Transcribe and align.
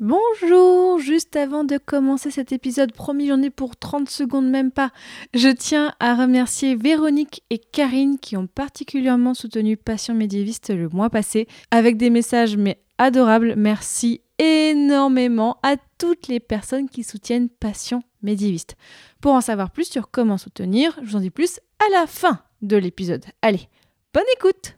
Bonjour, 0.00 1.00
juste 1.00 1.34
avant 1.34 1.64
de 1.64 1.76
commencer 1.76 2.30
cet 2.30 2.52
épisode, 2.52 2.92
promis 2.92 3.26
j'en 3.26 3.42
ai 3.42 3.50
pour 3.50 3.76
30 3.76 4.08
secondes 4.08 4.48
même 4.48 4.70
pas, 4.70 4.92
je 5.34 5.48
tiens 5.48 5.92
à 5.98 6.14
remercier 6.14 6.76
Véronique 6.76 7.42
et 7.50 7.58
Karine 7.58 8.20
qui 8.20 8.36
ont 8.36 8.46
particulièrement 8.46 9.34
soutenu 9.34 9.76
Passion 9.76 10.14
médiéviste 10.14 10.70
le 10.70 10.88
mois 10.88 11.10
passé 11.10 11.48
avec 11.72 11.96
des 11.96 12.10
messages 12.10 12.56
mais 12.56 12.80
adorables. 12.98 13.54
Merci 13.56 14.20
énormément 14.38 15.58
à 15.64 15.74
toutes 15.98 16.28
les 16.28 16.38
personnes 16.38 16.88
qui 16.88 17.02
soutiennent 17.02 17.48
Passion 17.48 18.04
médiéviste. 18.22 18.76
Pour 19.20 19.32
en 19.32 19.40
savoir 19.40 19.72
plus 19.72 19.90
sur 19.90 20.12
comment 20.12 20.38
soutenir, 20.38 20.96
je 21.02 21.10
vous 21.10 21.16
en 21.16 21.20
dis 21.20 21.30
plus 21.30 21.58
à 21.80 21.90
la 21.98 22.06
fin 22.06 22.38
de 22.62 22.76
l'épisode. 22.76 23.24
Allez, 23.42 23.68
bonne 24.14 24.22
écoute 24.36 24.77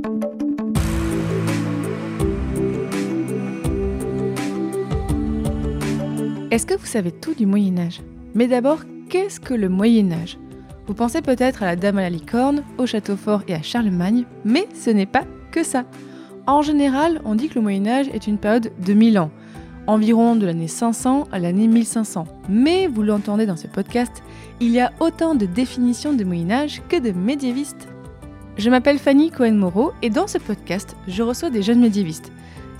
Est-ce 6.51 6.65
que 6.65 6.73
vous 6.73 6.85
savez 6.85 7.13
tout 7.13 7.33
du 7.33 7.45
Moyen 7.45 7.77
Âge 7.77 8.01
Mais 8.35 8.49
d'abord, 8.49 8.79
qu'est-ce 9.09 9.39
que 9.39 9.53
le 9.53 9.69
Moyen 9.69 10.11
Âge 10.11 10.37
Vous 10.85 10.93
pensez 10.93 11.21
peut-être 11.21 11.63
à 11.63 11.67
la 11.67 11.77
Dame 11.77 11.97
à 11.97 12.01
la 12.01 12.09
licorne, 12.09 12.63
au 12.77 12.85
Château 12.85 13.15
Fort 13.15 13.43
et 13.47 13.53
à 13.53 13.61
Charlemagne, 13.61 14.25
mais 14.43 14.67
ce 14.75 14.89
n'est 14.89 15.05
pas 15.05 15.23
que 15.51 15.63
ça. 15.63 15.85
En 16.47 16.61
général, 16.61 17.21
on 17.23 17.35
dit 17.35 17.47
que 17.47 17.55
le 17.55 17.61
Moyen 17.61 17.87
Âge 17.87 18.09
est 18.09 18.27
une 18.27 18.37
période 18.37 18.69
de 18.85 18.93
1000 18.93 19.17
ans, 19.19 19.31
environ 19.87 20.35
de 20.35 20.45
l'année 20.45 20.67
500 20.67 21.29
à 21.31 21.39
l'année 21.39 21.67
1500. 21.67 22.27
Mais 22.49 22.87
vous 22.87 23.03
l'entendez 23.03 23.45
dans 23.45 23.55
ce 23.55 23.67
podcast, 23.67 24.21
il 24.59 24.71
y 24.71 24.81
a 24.81 24.91
autant 24.99 25.35
de 25.35 25.45
définitions 25.45 26.11
de 26.11 26.25
Moyen 26.25 26.51
Âge 26.51 26.81
que 26.89 26.99
de 26.99 27.13
médiévistes. 27.13 27.87
Je 28.57 28.69
m'appelle 28.69 28.99
Fanny 28.99 29.31
Cohen-Moreau 29.31 29.93
et 30.01 30.09
dans 30.09 30.27
ce 30.27 30.37
podcast, 30.37 30.97
je 31.07 31.23
reçois 31.23 31.49
des 31.49 31.61
jeunes 31.63 31.79
médiévistes 31.79 32.33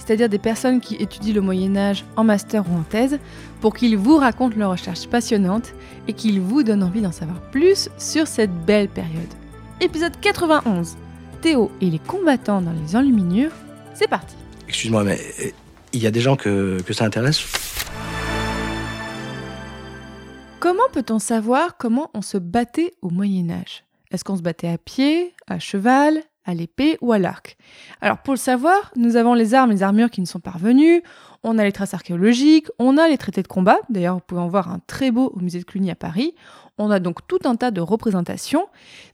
c'est-à-dire 0.04 0.30
des 0.30 0.40
personnes 0.40 0.82
qui 0.82 0.96
étudient 0.96 1.34
le 1.34 1.42
Moyen 1.42 1.76
Âge 1.78 2.06
en 2.16 2.24
master 2.24 2.64
ou 2.70 2.76
en 2.78 2.84
thèse, 2.84 3.20
pour 3.62 3.76
qu'ils 3.76 3.98
vous 3.98 4.18
racontent 4.18 4.58
leurs 4.58 4.72
recherches 4.72 5.08
passionnantes 5.08 5.74
et 6.08 6.14
qu'ils 6.14 6.42
vous 6.42 6.64
donnent 6.64 6.84
envie 6.84 7.02
d'en 7.02 7.12
savoir 7.12 7.40
plus 7.52 7.90
sur 7.98 8.28
cette 8.28 8.54
belle 8.66 8.90
période. 8.90 9.30
Épisode 9.80 10.20
91. 10.20 10.98
Théo 11.42 11.72
et 11.82 11.90
les 11.90 12.00
combattants 12.00 12.62
dans 12.62 12.74
les 12.74 12.96
enluminures, 12.96 13.52
c'est 13.94 14.08
parti. 14.08 14.36
Excuse-moi, 14.68 15.04
mais 15.04 15.20
euh, 15.40 15.50
il 15.94 16.02
y 16.02 16.08
a 16.08 16.12
des 16.12 16.22
gens 16.22 16.36
que, 16.36 16.82
que 16.82 16.94
ça 16.94 17.06
intéresse? 17.06 17.44
Comment 20.60 20.90
peut-on 20.94 21.20
savoir 21.20 21.78
comment 21.78 22.10
on 22.14 22.22
se 22.22 22.38
battait 22.38 22.94
au 23.02 23.10
Moyen 23.10 23.50
Âge? 23.50 23.84
Est-ce 24.12 24.24
qu'on 24.24 24.38
se 24.38 24.42
battait 24.42 24.68
à 24.68 24.78
pied, 24.78 25.34
à 25.48 25.60
cheval, 25.60 26.22
à 26.46 26.54
l'épée 26.54 26.98
ou 27.02 27.12
à 27.12 27.20
l'arc. 27.20 27.58
Alors 28.02 28.18
pour 28.20 28.34
le 28.34 28.40
savoir, 28.40 28.92
nous 28.96 29.16
avons 29.16 29.34
les 29.34 29.54
armes 29.54 29.72
les 29.72 29.84
armures 29.84 30.10
qui 30.10 30.22
ne 30.22 30.26
sont 30.26 30.40
pas 30.40 30.52
revenues, 30.52 31.04
on 31.44 31.58
a 31.58 31.64
les 31.64 31.72
traces 31.72 31.94
archéologiques, 31.94 32.68
on 32.80 32.98
a 32.98 33.08
les 33.08 33.18
traités 33.18 33.44
de 33.44 33.48
combat, 33.48 33.78
d'ailleurs 33.90 34.16
vous 34.16 34.22
pouvez 34.26 34.42
en 34.42 34.48
voir 34.48 34.72
un 34.72 34.80
très 34.88 35.12
beau 35.12 35.32
au 35.36 35.40
musée 35.40 35.60
de 35.60 35.66
Cluny 35.66 35.92
à 35.92 35.96
Paris, 35.96 36.36
on 36.82 36.90
a 36.90 37.00
donc 37.00 37.26
tout 37.28 37.40
un 37.46 37.56
tas 37.56 37.72
de 37.72 37.80
représentations, 37.80 38.66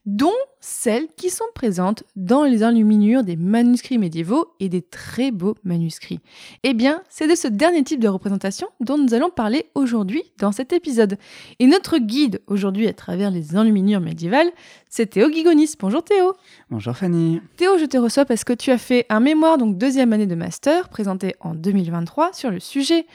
dont 0.06 0.32
celles 0.60 1.06
qui 1.16 1.28
sont 1.28 1.44
présentes 1.54 2.02
dans 2.16 2.44
les 2.44 2.64
enluminures 2.64 3.22
des 3.22 3.36
manuscrits 3.36 3.98
médiévaux 3.98 4.54
et 4.58 4.68
des 4.68 4.82
très 4.82 5.30
beaux 5.30 5.54
manuscrits. 5.64 6.20
Eh 6.62 6.72
bien, 6.72 7.02
c'est 7.10 7.28
de 7.28 7.34
ce 7.34 7.46
dernier 7.46 7.84
type 7.84 8.00
de 8.00 8.08
représentation 8.08 8.68
dont 8.80 8.96
nous 8.96 9.12
allons 9.12 9.30
parler 9.30 9.66
aujourd'hui 9.74 10.22
dans 10.38 10.50
cet 10.50 10.72
épisode. 10.72 11.18
Et 11.58 11.66
notre 11.66 11.98
guide 11.98 12.40
aujourd'hui 12.46 12.88
à 12.88 12.94
travers 12.94 13.30
les 13.30 13.56
enluminures 13.56 14.00
médiévales, 14.00 14.50
c'est 14.88 15.06
Théo 15.06 15.30
Gigonis. 15.30 15.74
Bonjour 15.78 16.02
Théo. 16.02 16.34
Bonjour 16.70 16.96
Fanny. 16.96 17.40
Théo, 17.56 17.76
je 17.78 17.84
te 17.84 17.98
reçois 17.98 18.24
parce 18.24 18.44
que 18.44 18.54
tu 18.54 18.70
as 18.70 18.78
fait 18.78 19.04
un 19.10 19.20
mémoire, 19.20 19.58
donc 19.58 19.76
deuxième 19.76 20.12
année 20.14 20.26
de 20.26 20.34
master, 20.34 20.88
présenté 20.88 21.34
en 21.40 21.54
2023 21.54 22.32
sur 22.32 22.50
le 22.50 22.60
sujet 22.60 23.06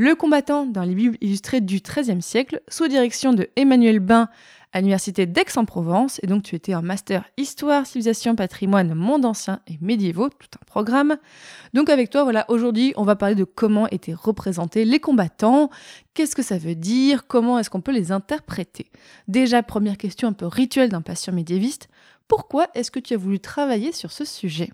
le 0.00 0.14
combattant 0.14 0.64
dans 0.64 0.82
les 0.82 0.94
Bibles 0.94 1.18
illustrées 1.20 1.60
du 1.60 1.82
XIIIe 1.82 2.22
siècle, 2.22 2.62
sous 2.68 2.88
direction 2.88 3.34
de 3.34 3.50
Emmanuel 3.56 4.00
Bain 4.00 4.30
à 4.72 4.78
l'université 4.78 5.26
d'Aix-en-Provence. 5.26 6.20
Et 6.22 6.26
donc, 6.26 6.42
tu 6.42 6.54
étais 6.54 6.74
en 6.74 6.80
master 6.80 7.26
Histoire, 7.36 7.84
Civilisation, 7.84 8.34
Patrimoine, 8.34 8.94
Monde 8.94 9.26
ancien 9.26 9.60
et 9.66 9.76
médiévaux, 9.82 10.30
tout 10.30 10.48
un 10.54 10.64
programme. 10.64 11.18
Donc, 11.74 11.90
avec 11.90 12.08
toi, 12.08 12.24
voilà, 12.24 12.46
aujourd'hui, 12.48 12.94
on 12.96 13.04
va 13.04 13.14
parler 13.14 13.34
de 13.34 13.44
comment 13.44 13.88
étaient 13.88 14.14
représentés 14.14 14.86
les 14.86 15.00
combattants, 15.00 15.68
qu'est-ce 16.14 16.34
que 16.34 16.42
ça 16.42 16.56
veut 16.56 16.76
dire, 16.76 17.26
comment 17.26 17.58
est-ce 17.58 17.68
qu'on 17.68 17.82
peut 17.82 17.92
les 17.92 18.10
interpréter? 18.10 18.90
Déjà, 19.28 19.62
première 19.62 19.98
question 19.98 20.28
un 20.28 20.32
peu 20.32 20.46
rituelle 20.46 20.88
d'un 20.88 21.02
patient 21.02 21.34
médiéviste, 21.34 21.90
pourquoi 22.26 22.68
est-ce 22.72 22.90
que 22.90 23.00
tu 23.00 23.12
as 23.12 23.18
voulu 23.18 23.38
travailler 23.38 23.92
sur 23.92 24.12
ce 24.12 24.24
sujet? 24.24 24.70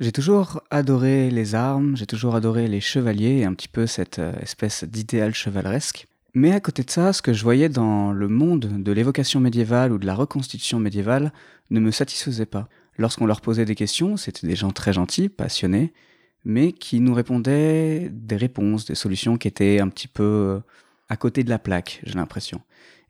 J'ai 0.00 0.12
toujours 0.12 0.62
adoré 0.70 1.30
les 1.30 1.54
armes, 1.54 1.96
j'ai 1.96 2.06
toujours 2.06 2.34
adoré 2.34 2.66
les 2.66 2.80
chevaliers 2.80 3.38
et 3.38 3.44
un 3.44 3.54
petit 3.54 3.68
peu 3.68 3.86
cette 3.86 4.18
euh, 4.18 4.32
espèce 4.40 4.84
d'idéal 4.84 5.34
chevaleresque. 5.34 6.06
Mais 6.34 6.52
à 6.52 6.60
côté 6.60 6.82
de 6.82 6.90
ça, 6.90 7.12
ce 7.12 7.20
que 7.20 7.32
je 7.32 7.42
voyais 7.42 7.68
dans 7.68 8.12
le 8.12 8.28
monde 8.28 8.82
de 8.82 8.92
l'évocation 8.92 9.38
médiévale 9.38 9.92
ou 9.92 9.98
de 9.98 10.06
la 10.06 10.14
reconstitution 10.14 10.80
médiévale 10.80 11.32
ne 11.70 11.78
me 11.78 11.90
satisfaisait 11.90 12.46
pas. 12.46 12.68
Lorsqu'on 12.96 13.26
leur 13.26 13.42
posait 13.42 13.66
des 13.66 13.74
questions, 13.74 14.16
c'était 14.16 14.46
des 14.46 14.56
gens 14.56 14.70
très 14.70 14.94
gentils, 14.94 15.28
passionnés, 15.28 15.92
mais 16.44 16.72
qui 16.72 17.00
nous 17.00 17.14
répondaient 17.14 18.08
des 18.10 18.36
réponses, 18.36 18.86
des 18.86 18.94
solutions 18.94 19.36
qui 19.36 19.48
étaient 19.48 19.78
un 19.78 19.88
petit 19.88 20.08
peu 20.08 20.22
euh, 20.22 20.60
à 21.08 21.16
côté 21.16 21.44
de 21.44 21.50
la 21.50 21.58
plaque, 21.58 22.00
j'ai 22.04 22.14
l'impression. 22.14 22.62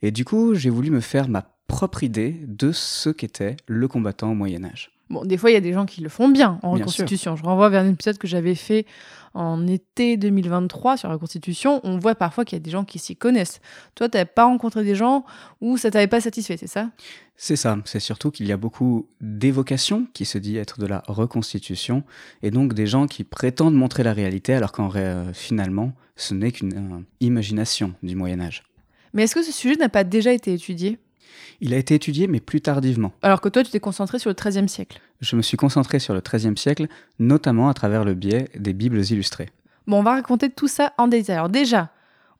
Et 0.03 0.10
du 0.10 0.25
coup, 0.25 0.54
j'ai 0.54 0.70
voulu 0.70 0.91
me 0.91 1.00
faire 1.00 1.28
ma 1.28 1.43
propre 1.69 2.03
idée 2.03 2.41
de 2.47 2.72
ce 2.72 3.09
qu'était 3.09 3.56
le 3.66 3.87
combattant 3.87 4.32
au 4.32 4.34
Moyen 4.34 4.64
Âge. 4.64 4.91
Bon, 5.12 5.27
des 5.27 5.37
fois, 5.37 5.50
il 5.50 5.53
y 5.53 5.59
a 5.59 5.61
des 5.61 5.75
gens 5.75 5.84
qui 5.84 6.00
le 6.00 6.09
font 6.09 6.31
bien 6.31 6.59
en 6.62 6.71
reconstitution. 6.71 7.37
Je 7.37 7.43
renvoie 7.43 7.69
vers 7.69 7.83
un 7.83 7.91
épisode 7.91 8.17
que 8.17 8.27
j'avais 8.27 8.55
fait 8.55 8.87
en 9.34 9.67
été 9.67 10.17
2023 10.17 10.97
sur 10.97 11.09
la 11.09 11.15
reconstitution. 11.15 11.83
On 11.84 11.99
voit 11.99 12.15
parfois 12.15 12.47
qu'il 12.47 12.56
y 12.56 12.61
a 12.62 12.65
des 12.65 12.71
gens 12.71 12.84
qui 12.84 12.99
s'y 12.99 13.15
connaissent. 13.15 13.61
Toi, 13.95 14.09
tu 14.09 14.17
n'avais 14.17 14.31
pas 14.31 14.45
rencontré 14.45 14.83
des 14.84 14.95
gens 14.95 15.27
où 15.61 15.77
ça 15.77 15.91
t'avait 15.91 16.06
pas 16.06 16.23
satisfait, 16.23 16.56
c'est 16.56 16.67
ça? 16.67 16.89
C'est 17.37 17.56
ça. 17.56 17.77
C'est 17.84 18.00
surtout 18.00 18.31
qu'il 18.31 18.47
y 18.47 18.53
a 18.53 18.56
beaucoup 18.56 19.06
d'évocations 19.21 20.06
qui 20.15 20.25
se 20.25 20.39
dit 20.39 20.56
être 20.56 20.81
de 20.81 20.87
la 20.87 21.03
reconstitution 21.06 22.05
et 22.43 22.50
donc 22.50 22.73
des 22.73 22.87
gens 22.87 23.06
qui 23.06 23.23
prétendent 23.23 23.75
montrer 23.75 24.05
la 24.05 24.15
réalité 24.15 24.55
alors 24.55 24.73
qu'en 24.73 24.91
finalement, 25.34 25.93
ce 26.17 26.33
n'est 26.33 26.53
qu'une 26.53 26.73
euh, 26.73 27.05
imagination 27.21 27.93
du 28.03 28.17
Moyen 28.17 28.41
Âge. 28.41 28.62
Mais 29.12 29.25
est-ce 29.25 29.34
que 29.34 29.43
ce 29.43 29.53
sujet 29.53 29.77
n'a 29.77 29.91
pas 29.91 30.05
déjà 30.05 30.33
été 30.33 30.55
étudié? 30.55 30.99
Il 31.60 31.75
a 31.75 31.76
été 31.76 31.94
étudié, 31.94 32.26
mais 32.26 32.41
plus 32.41 32.60
tardivement. 32.60 33.12
Alors 33.22 33.41
que 33.41 33.48
toi, 33.48 33.62
tu 33.62 33.70
t'es 33.70 33.81
concentré 33.81 34.19
sur 34.19 34.31
le 34.31 34.34
XIIIe 34.34 34.69
siècle. 34.69 35.00
Je 35.20 35.37
me 35.37 35.43
suis 35.43 35.56
concentré 35.56 35.98
sur 35.98 36.15
le 36.15 36.20
XIIIe 36.20 36.56
siècle, 36.56 36.87
notamment 37.19 37.69
à 37.69 37.75
travers 37.75 38.04
le 38.04 38.15
biais 38.15 38.48
des 38.56 38.72
Bibles 38.72 39.00
illustrées. 39.00 39.50
Bon, 39.87 39.98
on 39.98 40.03
va 40.03 40.12
raconter 40.12 40.50
tout 40.50 40.69
ça 40.69 40.93
en 40.98 41.09
détail. 41.09 41.37
Alors 41.37 41.48
déjà, 41.48 41.91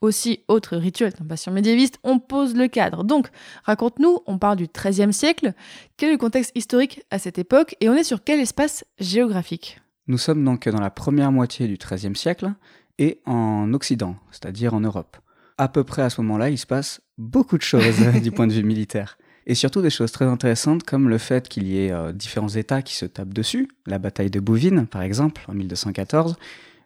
aussi 0.03 0.41
autre 0.49 0.77
rituel 0.77 1.13
d'un 1.13 1.53
médiéviste, 1.53 1.99
on 2.03 2.19
pose 2.19 2.55
le 2.55 2.69
cadre. 2.69 3.05
Donc, 3.05 3.29
raconte-nous, 3.65 4.19
on 4.27 4.39
parle 4.39 4.57
du 4.57 4.67
XIIIe 4.67 5.13
siècle, 5.13 5.55
quel 5.97 6.11
est 6.11 6.13
le 6.13 6.19
contexte 6.19 6.53
historique 6.55 7.03
à 7.11 7.19
cette 7.19 7.39
époque 7.39 7.77
et 7.81 7.89
on 7.89 7.95
est 7.95 8.05
sur 8.05 8.23
quel 8.23 8.41
espace 8.41 8.85
géographique? 8.99 9.81
Nous 10.09 10.19
sommes 10.19 10.45
donc 10.45 10.69
dans 10.69 10.81
la 10.81 10.91
première 10.91 11.31
moitié 11.31 11.69
du 11.69 11.79
XIIIe 11.79 12.17
siècle 12.17 12.53
et 12.99 13.21
en 13.25 13.73
Occident, 13.73 14.17
c'est-à-dire 14.33 14.75
en 14.75 14.81
Europe 14.81 15.17
à 15.63 15.69
peu 15.69 15.85
près 15.85 16.03
à 16.03 16.11
ce 16.11 16.21
moment-là, 16.23 16.51
il 16.51 16.59
se 16.59 16.67
passe 16.67 17.01
beaucoup 17.19 17.57
de 17.57 17.63
choses 17.63 18.01
du 18.23 18.33
point 18.33 18.49
de 18.49 18.53
vue 18.53 18.65
militaire. 18.65 19.17
Et 19.47 19.55
surtout 19.55 19.81
des 19.81 19.91
choses 19.91 20.11
très 20.11 20.25
intéressantes 20.25 20.83
comme 20.83 21.09
le 21.09 21.19
fait 21.19 21.49
qu'il 21.49 21.67
y 21.67 21.85
ait 21.85 21.93
euh, 21.93 22.13
différents 22.13 22.49
États 22.49 22.83
qui 22.83 22.95
se 22.95 23.07
tapent 23.07 23.35
dessus, 23.35 23.69
la 23.87 23.99
bataille 23.99 24.31
de 24.31 24.41
Bouvines 24.41 24.87
par 24.87 25.03
exemple 25.03 25.43
en 25.49 25.55
1214, 25.55 26.37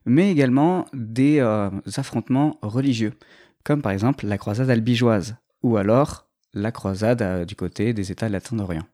mais 0.04 0.30
également 0.30 0.86
des 0.92 1.40
euh, 1.40 1.70
affrontements 1.96 2.58
religieux, 2.62 3.14
comme 3.64 3.82
par 3.82 3.92
exemple 3.92 4.26
la 4.26 4.38
croisade 4.38 4.70
albigeoise, 4.70 5.36
ou 5.62 5.76
alors 5.76 6.28
la 6.52 6.70
croisade 6.70 7.22
euh, 7.22 7.44
du 7.44 7.56
côté 7.56 7.94
des 7.94 8.12
États 8.12 8.28
latins 8.28 8.56
d'Orient. 8.56 8.86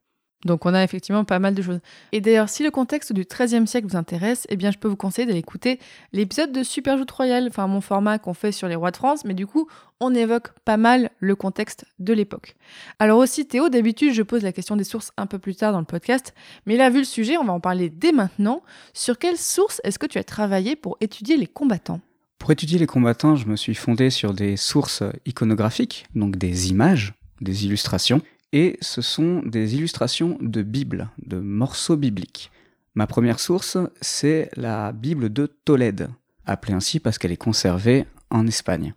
Donc 0.45 0.67
on 0.67 0.75
a 0.75 0.83
effectivement 0.83 1.25
pas 1.25 1.39
mal 1.39 1.55
de 1.55 1.63
choses. 1.63 1.81
Et 2.13 2.21
d'ailleurs, 2.21 2.49
si 2.49 2.63
le 2.63 2.71
contexte 2.71 3.13
du 3.13 3.25
XIIIe 3.25 3.67
siècle 3.67 3.87
vous 3.89 3.97
intéresse, 3.97 4.47
eh 4.49 4.57
bien 4.57 4.71
je 4.71 4.79
peux 4.79 4.89
vous 4.89 4.97
conseiller 4.97 5.27
d'aller 5.27 5.39
écouter 5.39 5.79
l'épisode 6.13 6.53
de 6.53 6.63
Super 6.63 6.99
Joute 6.99 7.11
Royale, 7.11 7.47
enfin 7.49 7.67
mon 7.67 7.81
format 7.81 8.19
qu'on 8.19 8.35
fait 8.35 8.53
sur 8.53 8.69
les 8.69 8.75
rois 8.75 8.91
de 8.91 8.97
France, 8.97 9.25
mais 9.25 9.35
du 9.35 9.47
coup, 9.47 9.69
on 10.01 10.15
évoque 10.15 10.51
pas 10.65 10.77
mal 10.77 11.11
le 11.21 11.37
contexte 11.37 11.85
de 12.01 12.13
l'époque. 12.13 12.57
Alors 12.99 13.19
aussi, 13.19 13.47
Théo, 13.47 13.69
d'habitude, 13.69 14.13
je 14.13 14.23
pose 14.23 14.43
la 14.43 14.53
question 14.53 14.77
des 14.77 14.85
sources 14.85 15.13
un 15.17 15.27
peu 15.27 15.39
plus 15.39 15.55
tard 15.55 15.73
dans 15.73 15.79
le 15.79 15.85
podcast, 15.85 16.35
mais 16.67 16.77
là, 16.77 16.91
vu 16.91 16.99
le 16.99 17.05
sujet, 17.05 17.37
on 17.37 17.45
va 17.45 17.53
en 17.53 17.61
parler 17.61 17.89
dès 17.89 18.13
maintenant. 18.13 18.63
Sur 18.95 19.19
quelles 19.19 19.39
sources 19.39 19.81
est-ce 19.85 19.99
que 19.99 20.07
tu 20.07 20.19
as 20.19 20.25
travaillé 20.25 20.75
pour 20.75 20.97
étudier 21.01 21.37
les 21.37 21.47
combattants? 21.47 22.01
Pour 22.39 22.51
étudier 22.51 22.81
les 22.81 22.89
combattants, 22.89 23.37
je 23.37 23.47
me 23.47 23.55
suis 23.55 23.77
fondé 23.77 24.11
sur 24.11 24.35
des 24.35 24.57
sources 24.57 25.05
iconographiques, 25.27 26.07
donc 26.17 26.37
des 26.37 26.71
images, 26.71 27.15
des 27.41 27.67
illustrations, 27.67 28.21
et 28.53 28.77
ce 28.81 29.01
sont 29.01 29.43
des 29.45 29.75
illustrations 29.75 30.37
de 30.41 30.63
Bibles, 30.63 31.09
de 31.27 31.39
morceaux 31.39 31.97
bibliques. 31.97 32.51
Ma 32.95 33.07
première 33.07 33.41
source, 33.41 33.79
c'est 34.01 34.51
la 34.57 34.93
Bible 34.93 35.33
de 35.33 35.47
Tolède, 35.47 36.11
appelée 36.45 36.75
ainsi 36.75 37.01
parce 37.01 37.19
qu'elle 37.19 37.33
est 37.33 37.37
conservée 37.37 38.07
en 38.31 38.47
Espagne. 38.47 38.95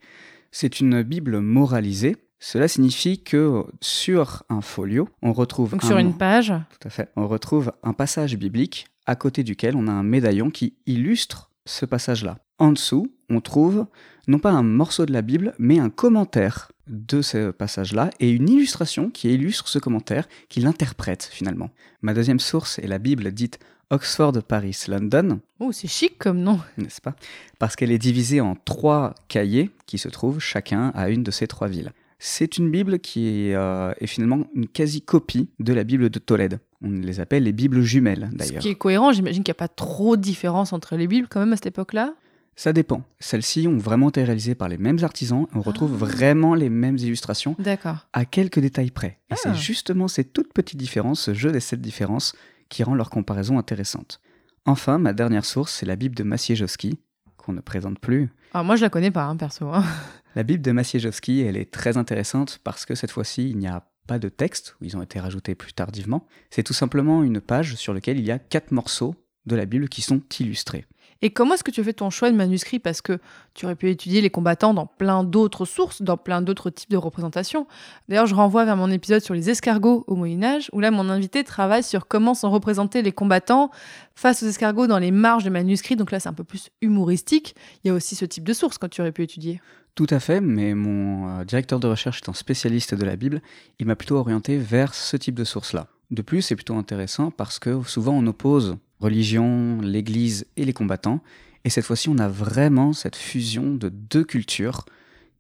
C'est 0.52 0.80
une 0.80 1.02
Bible 1.04 1.40
moralisée. 1.40 2.18
Cela 2.40 2.68
signifie 2.68 3.24
que 3.24 3.64
sur 3.80 4.44
un 4.50 4.62
folio, 4.62 5.08
on 5.22 5.32
retrouve 5.32 5.72
Donc 5.72 5.84
un 5.84 5.88
sur 5.88 5.98
une 5.98 6.18
page, 6.18 6.54
tout 6.70 6.88
à 6.88 6.90
fait. 6.90 7.10
On 7.16 7.28
retrouve 7.28 7.72
un 7.84 7.94
passage 7.94 8.36
biblique 8.36 8.88
à 9.06 9.16
côté 9.16 9.44
duquel 9.44 9.76
on 9.76 9.88
a 9.88 9.92
un 9.92 10.04
médaillon 10.04 10.50
qui 10.50 10.76
illustre 10.86 11.52
ce 11.66 11.86
passage-là. 11.86 12.38
En 12.60 12.72
dessous, 12.72 13.08
on 13.30 13.42
trouve 13.42 13.86
non 14.28 14.40
pas 14.40 14.52
un 14.52 14.64
morceau 14.64 15.06
de 15.06 15.14
la 15.14 15.22
Bible, 15.22 15.54
mais 15.60 15.80
un 15.80 15.90
commentaire 15.90 16.72
de 16.88 17.22
ce 17.22 17.52
passage-là 17.52 18.10
et 18.20 18.30
une 18.30 18.50
illustration 18.50 19.10
qui 19.10 19.34
illustre 19.34 19.68
ce 19.68 19.80
commentaire, 19.80 20.28
qui 20.50 20.60
l'interprète 20.60 21.28
finalement. 21.32 21.70
Ma 22.02 22.14
deuxième 22.14 22.40
source 22.40 22.80
est 22.80 22.88
la 22.88 23.00
Bible 23.00 23.32
dite 23.32 23.60
Oxford, 23.92 24.34
Paris, 24.48 24.78
London, 24.88 25.40
oh 25.60 25.72
c'est 25.72 25.88
chic 25.88 26.18
comme 26.18 26.40
nom. 26.40 26.60
n'est-ce 26.78 27.02
pas? 27.02 27.16
Parce 27.60 27.76
qu'elle 27.76 27.92
est 27.92 28.00
divisée 28.00 28.42
en 28.42 28.56
trois 28.56 29.14
cahiers 29.28 29.70
qui 29.86 29.98
se 30.00 30.10
trouvent 30.10 30.40
chacun 30.40 30.92
à 30.96 31.10
une 31.10 31.24
de 31.24 31.32
ces 31.32 31.48
trois 31.48 31.68
villes. 31.68 31.92
C'est 32.18 32.58
une 32.58 32.72
Bible 32.72 33.00
qui 33.00 33.28
est, 33.50 33.56
euh, 33.56 33.94
est 34.00 34.08
finalement 34.08 34.48
une 34.56 34.68
quasi-copie 34.68 35.50
de 35.60 35.74
la 35.74 35.84
Bible 35.84 36.10
de 36.10 36.18
Tolède. 36.18 36.60
On 36.82 36.90
les 36.90 37.20
appelle 37.20 37.44
les 37.44 37.52
Bibles 37.52 37.82
jumelles 37.82 38.30
Ce 38.32 38.38
d'ailleurs. 38.38 38.62
qui 38.62 38.70
est 38.70 38.76
cohérent, 38.76 39.12
j'imagine 39.12 39.44
qu'il 39.44 39.52
n'y 39.52 39.58
a 39.58 39.60
pas 39.60 39.68
trop 39.68 40.18
de 40.18 40.22
différence 40.22 40.74
entre 40.74 40.96
les 40.96 41.08
Bibles 41.08 41.28
quand 41.30 41.40
même 41.40 41.54
à 41.54 41.56
cette 41.56 41.68
époque-là? 41.68 42.14
Ça 42.56 42.72
dépend. 42.74 43.04
Celles-ci 43.20 43.68
ont 43.68 43.78
vraiment 43.78 44.10
été 44.10 44.24
réalisées 44.24 44.56
par 44.56 44.70
les 44.70 44.78
mêmes 44.78 45.00
artisans 45.04 45.46
et 45.54 45.58
on 45.58 45.62
retrouve 45.62 45.92
Ah. 46.02 46.06
vraiment 46.06 46.56
les 46.56 46.70
mêmes 46.70 46.98
illustrations 46.98 47.56
D'accord. 47.60 48.08
à 48.14 48.24
quelques 48.26 48.60
détails 48.60 48.92
près. 48.92 49.20
Et 49.30 49.34
Ah. 49.34 49.36
c'est 49.36 49.54
justement 49.56 50.08
ces 50.08 50.24
toutes 50.24 50.54
petites 50.54 50.78
différences, 50.80 51.20
ce 51.22 51.34
jeu 51.34 51.52
des 51.52 51.60
sept 51.60 51.82
différences, 51.82 52.34
qui 52.70 52.84
rend 52.84 52.96
leur 52.96 53.10
comparaison 53.10 53.60
intéressante. 53.60 54.22
Enfin, 54.66 54.98
ma 54.98 55.14
dernière 55.14 55.46
source, 55.46 55.74
c'est 55.74 55.86
la 55.86 55.96
Bible 55.96 56.16
de 56.16 56.24
Maciejowski, 56.24 56.98
qu'on 57.38 57.54
ne 57.54 57.62
présente 57.62 58.00
plus. 58.00 58.30
Alors 58.54 58.64
moi 58.66 58.76
je 58.78 58.82
la 58.82 58.90
connais 58.90 59.12
pas, 59.12 59.26
hein, 59.26 59.36
perso. 59.36 59.68
hein. 59.68 59.84
La 60.36 60.44
Bible 60.44 60.62
de 60.64 60.72
Maciejowski, 60.74 61.42
elle 61.42 61.56
est 61.56 61.72
très 61.72 61.96
intéressante 61.96 62.60
parce 62.64 62.86
que 62.86 62.94
cette 62.96 63.12
fois-ci, 63.12 63.50
il 63.50 63.58
n'y 63.58 63.68
a 63.68 63.88
pas 64.06 64.20
de 64.20 64.28
texte, 64.28 64.76
où 64.82 64.86
ils 64.86 64.98
ont 64.98 65.02
été 65.02 65.18
rajoutés 65.20 65.56
plus 65.56 65.72
tardivement. 65.74 66.26
C'est 66.50 66.64
tout 66.64 66.74
simplement 66.74 67.24
une 67.24 67.40
page 67.40 67.76
sur 67.76 67.94
laquelle 67.94 68.20
il 68.20 68.26
y 68.26 68.32
a 68.32 68.40
quatre 68.40 68.72
morceaux 68.72 69.16
de 69.46 69.56
la 69.56 69.66
Bible 69.66 69.88
qui 69.88 70.02
sont 70.02 70.22
illustrés. 70.40 70.86
Et 71.22 71.30
comment 71.30 71.54
est-ce 71.54 71.64
que 71.64 71.72
tu 71.72 71.82
as 71.82 71.84
fait 71.84 71.94
ton 71.94 72.10
choix 72.10 72.30
de 72.30 72.36
manuscrit? 72.36 72.80
Parce 72.80 73.02
que 73.02 73.20
tu 73.54 73.66
aurais 73.66 73.76
pu 73.76 73.90
étudier 73.90 74.22
les 74.22 74.30
combattants 74.30 74.74
dans 74.74 74.86
plein 74.86 75.24
d'autres 75.24 75.66
sources, 75.66 76.02
dans 76.02 76.18
plein 76.18 76.42
d'autres 76.42 76.70
types 76.70 76.90
de 76.90 76.98
représentations. 76.98 77.68
D'ailleurs, 78.10 78.28
je 78.28 78.36
renvoie 78.36 78.66
vers 78.66 78.78
mon 78.78 78.92
épisode 78.92 79.22
sur 79.22 79.34
les 79.34 79.50
escargots 79.50 80.04
au 80.08 80.16
Moyen 80.16 80.44
Âge, 80.44 80.70
où 80.74 80.80
là, 80.80 80.92
mon 80.92 81.10
invité 81.10 81.44
travaille 81.44 81.84
sur 81.84 82.08
comment 82.08 82.34
sont 82.34 82.52
représentés 82.52 83.02
les 83.02 83.12
combattants 83.12 83.72
face 84.16 84.44
aux 84.44 84.48
escargots 84.48 84.88
dans 84.88 85.00
les 85.00 85.12
marges 85.12 85.44
des 85.44 85.50
manuscrits. 85.50 85.96
Donc 85.96 86.12
là, 86.12 86.20
c'est 86.20 86.30
un 86.30 86.34
peu 86.34 86.44
plus 86.44 86.70
humoristique. 86.82 87.56
Il 87.84 87.88
y 87.88 87.92
a 87.92 87.94
aussi 87.94 88.16
ce 88.16 88.26
type 88.26 88.44
de 88.44 88.54
source 88.54 88.78
quand 88.78 88.90
tu 88.90 89.02
aurais 89.02 89.12
pu 89.12 89.24
étudier. 89.24 89.62
Tout 89.96 90.08
à 90.10 90.20
fait, 90.20 90.42
mais 90.42 90.74
mon 90.74 91.30
euh, 91.30 91.46
directeur 91.46 91.80
de 91.80 91.88
recherche 91.88 92.18
étant 92.18 92.34
spécialiste 92.34 92.94
de 92.94 93.06
la 93.06 93.16
Bible, 93.16 93.42
il 93.80 93.88
m'a 93.88 93.96
plutôt 93.96 94.18
orienté 94.18 94.58
vers 94.58 94.94
ce 94.94 95.16
type 95.16 95.36
de 95.36 95.46
source-là. 95.46 95.88
De 96.12 96.22
plus, 96.22 96.42
c'est 96.42 96.56
plutôt 96.56 96.76
intéressant 96.76 97.32
parce 97.32 97.60
que 97.60 97.82
souvent 97.84 98.14
on 98.14 98.28
oppose 98.28 98.78
religion, 99.00 99.80
l'Église 99.82 100.46
et 100.58 100.66
les 100.66 100.74
combattants, 100.74 101.20
et 101.64 101.70
cette 101.70 101.86
fois-ci 101.86 102.10
on 102.10 102.18
a 102.18 102.28
vraiment 102.28 102.94
cette 102.94 103.16
fusion 103.16 103.74
de 103.76 103.90
deux 103.90 104.24
cultures 104.24 104.86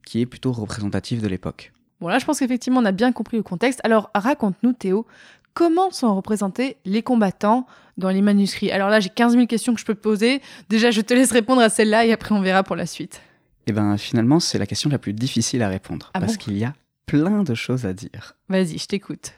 qui 0.06 0.22
est 0.22 0.26
plutôt 0.26 0.52
représentative 0.52 1.22
de 1.22 1.28
l'époque. 1.28 1.72
Bon, 2.02 2.10
là, 2.10 2.20
je 2.20 2.26
pense 2.26 2.40
qu'effectivement, 2.40 2.82
on 2.82 2.86
a 2.86 2.92
bien 2.92 3.12
compris 3.14 3.38
le 3.38 3.44
contexte. 3.44 3.80
Alors, 3.84 4.12
raconte-nous, 4.14 4.74
Théo, 4.74 5.08
comment 5.54 5.90
sont 5.92 6.14
représentés 6.16 6.76
les 6.86 7.02
combattants 7.02 7.66
dans 7.98 8.10
les 8.10 8.22
manuscrits? 8.22 8.70
Alors 8.70 8.90
là, 8.90 9.00
j'ai 9.00 9.10
15 9.10 9.34
000 9.34 9.48
questions 9.48 9.74
que 9.74 9.80
je 9.80 9.86
peux 9.86 9.96
te 9.96 10.02
poser. 10.02 10.42
Déjà, 10.70 10.92
je 10.92 11.00
te 11.02 11.14
laisse 11.14 11.32
répondre 11.32 11.62
à 11.62 11.70
celle-là 11.70 12.06
et 12.06 12.12
après, 12.12 12.36
on 12.36 12.42
verra 12.42 12.64
pour 12.64 12.76
la 12.76 12.86
suite. 12.86 13.22
Et 13.66 13.72
bien 13.72 13.96
finalement, 13.98 14.40
c'est 14.42 14.60
la 14.60 14.68
question 14.68 14.90
la 14.90 15.00
plus 15.00 15.14
difficile 15.14 15.64
à 15.64 15.70
répondre, 15.70 16.12
Ah 16.14 16.20
parce 16.20 16.34
bon? 16.34 16.38
qu'il 16.44 16.58
y 16.58 16.66
a 16.66 16.74
plein 17.08 17.42
de 17.44 17.56
choses 17.56 17.86
à 17.86 17.94
dire. 17.94 18.36
Vas-y, 18.50 18.78
je 18.78 18.86
t'écoute. 18.88 19.32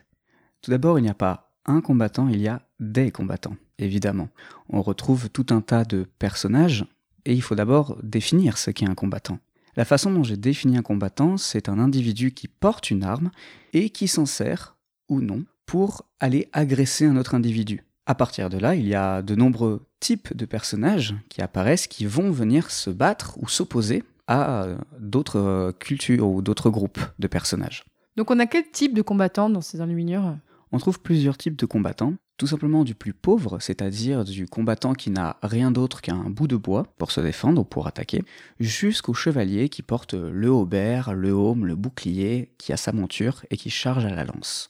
Tout 0.64 0.72
d'abord, 0.72 0.98
il 1.00 1.04
n'y 1.04 1.10
a 1.10 1.14
pas 1.14 1.54
un 1.68 1.80
combattant, 1.80 2.28
il 2.28 2.42
y 2.42 2.48
a 2.48 2.62
des 2.80 3.12
combattants, 3.12 3.56
évidemment. 3.80 4.30
On 4.70 4.82
retrouve 4.82 5.30
tout 5.30 5.48
un 5.50 5.62
tas 5.62 5.86
de 5.86 6.06
personnages, 6.20 6.86
et 7.26 7.34
il 7.34 7.42
faut 7.42 7.56
d'abord 7.56 7.98
définir 8.04 8.58
ce 8.58 8.72
qu'est 8.72 8.90
un 8.90 8.96
combattant. 8.96 9.40
La 9.76 9.86
façon 9.86 10.12
dont 10.12 10.24
j'ai 10.24 10.38
défini 10.38 10.78
un 10.78 10.82
combattant, 10.82 11.38
c'est 11.38 11.70
un 11.70 11.78
individu 11.78 12.32
qui 12.32 12.48
porte 12.48 12.90
une 12.90 13.04
arme 13.04 13.30
et 13.74 13.90
qui 13.90 14.08
s'en 14.08 14.26
sert, 14.26 14.76
ou 15.08 15.22
non, 15.22 15.46
pour 15.66 16.06
aller 16.20 16.50
agresser 16.54 17.06
un 17.06 17.18
autre 17.18 17.36
individu. 17.36 17.84
À 18.08 18.16
partir 18.16 18.50
de 18.50 18.58
là, 18.58 18.74
il 18.74 18.88
y 18.88 18.96
a 18.96 19.22
de 19.22 19.36
nombreux 19.36 19.86
types 20.00 20.36
de 20.36 20.46
personnages 20.46 21.14
qui 21.30 21.42
apparaissent, 21.42 21.88
qui 21.88 22.06
vont 22.06 22.32
venir 22.32 22.72
se 22.72 22.90
battre 22.90 23.38
ou 23.38 23.48
s'opposer 23.48 24.04
à 24.28 24.64
euh, 24.64 24.78
d'autres 25.00 25.40
euh, 25.40 25.72
cultures 25.72 26.28
ou 26.28 26.42
d'autres 26.42 26.70
groupes 26.70 27.02
de 27.20 27.28
personnages. 27.28 27.84
Donc, 28.16 28.32
on 28.32 28.40
a 28.40 28.48
quel 28.48 28.70
type 28.72 28.94
de 28.94 29.02
combattants 29.02 29.50
dans 29.50 29.62
ces 29.62 29.82
enluminures? 29.82 30.38
On 30.72 30.80
trouve 30.80 31.02
plusieurs 31.02 31.38
types 31.38 31.56
de 31.56 31.66
combattants, 31.66 32.16
tout 32.38 32.48
simplement 32.48 32.84
du 32.84 32.94
plus 32.94 33.14
pauvre, 33.14 33.58
c'est-à-dire 33.60 34.24
du 34.24 34.48
combattant 34.48 34.94
qui 34.94 35.10
n'a 35.10 35.38
rien 35.42 35.72
d'autre 35.72 36.02
qu'un 36.02 36.30
bout 36.30 36.48
de 36.48 36.56
bois 36.56 36.86
pour 36.98 37.12
se 37.12 37.20
défendre 37.20 37.62
ou 37.62 37.64
pour 37.64 37.88
attaquer, 37.88 38.24
jusqu'au 38.60 39.14
chevalier 39.14 39.70
qui 39.70 39.82
porte 39.82 40.14
le 40.14 40.50
haubert, 40.50 41.14
le 41.14 41.34
haume, 41.34 41.66
le 41.66 41.76
bouclier, 41.76 42.52
qui 42.60 42.72
a 42.72 42.78
sa 42.78 42.92
monture 42.92 43.44
et 43.50 43.58
qui 43.58 43.72
charge 43.72 44.06
à 44.06 44.14
la 44.14 44.24
lance. 44.24 44.70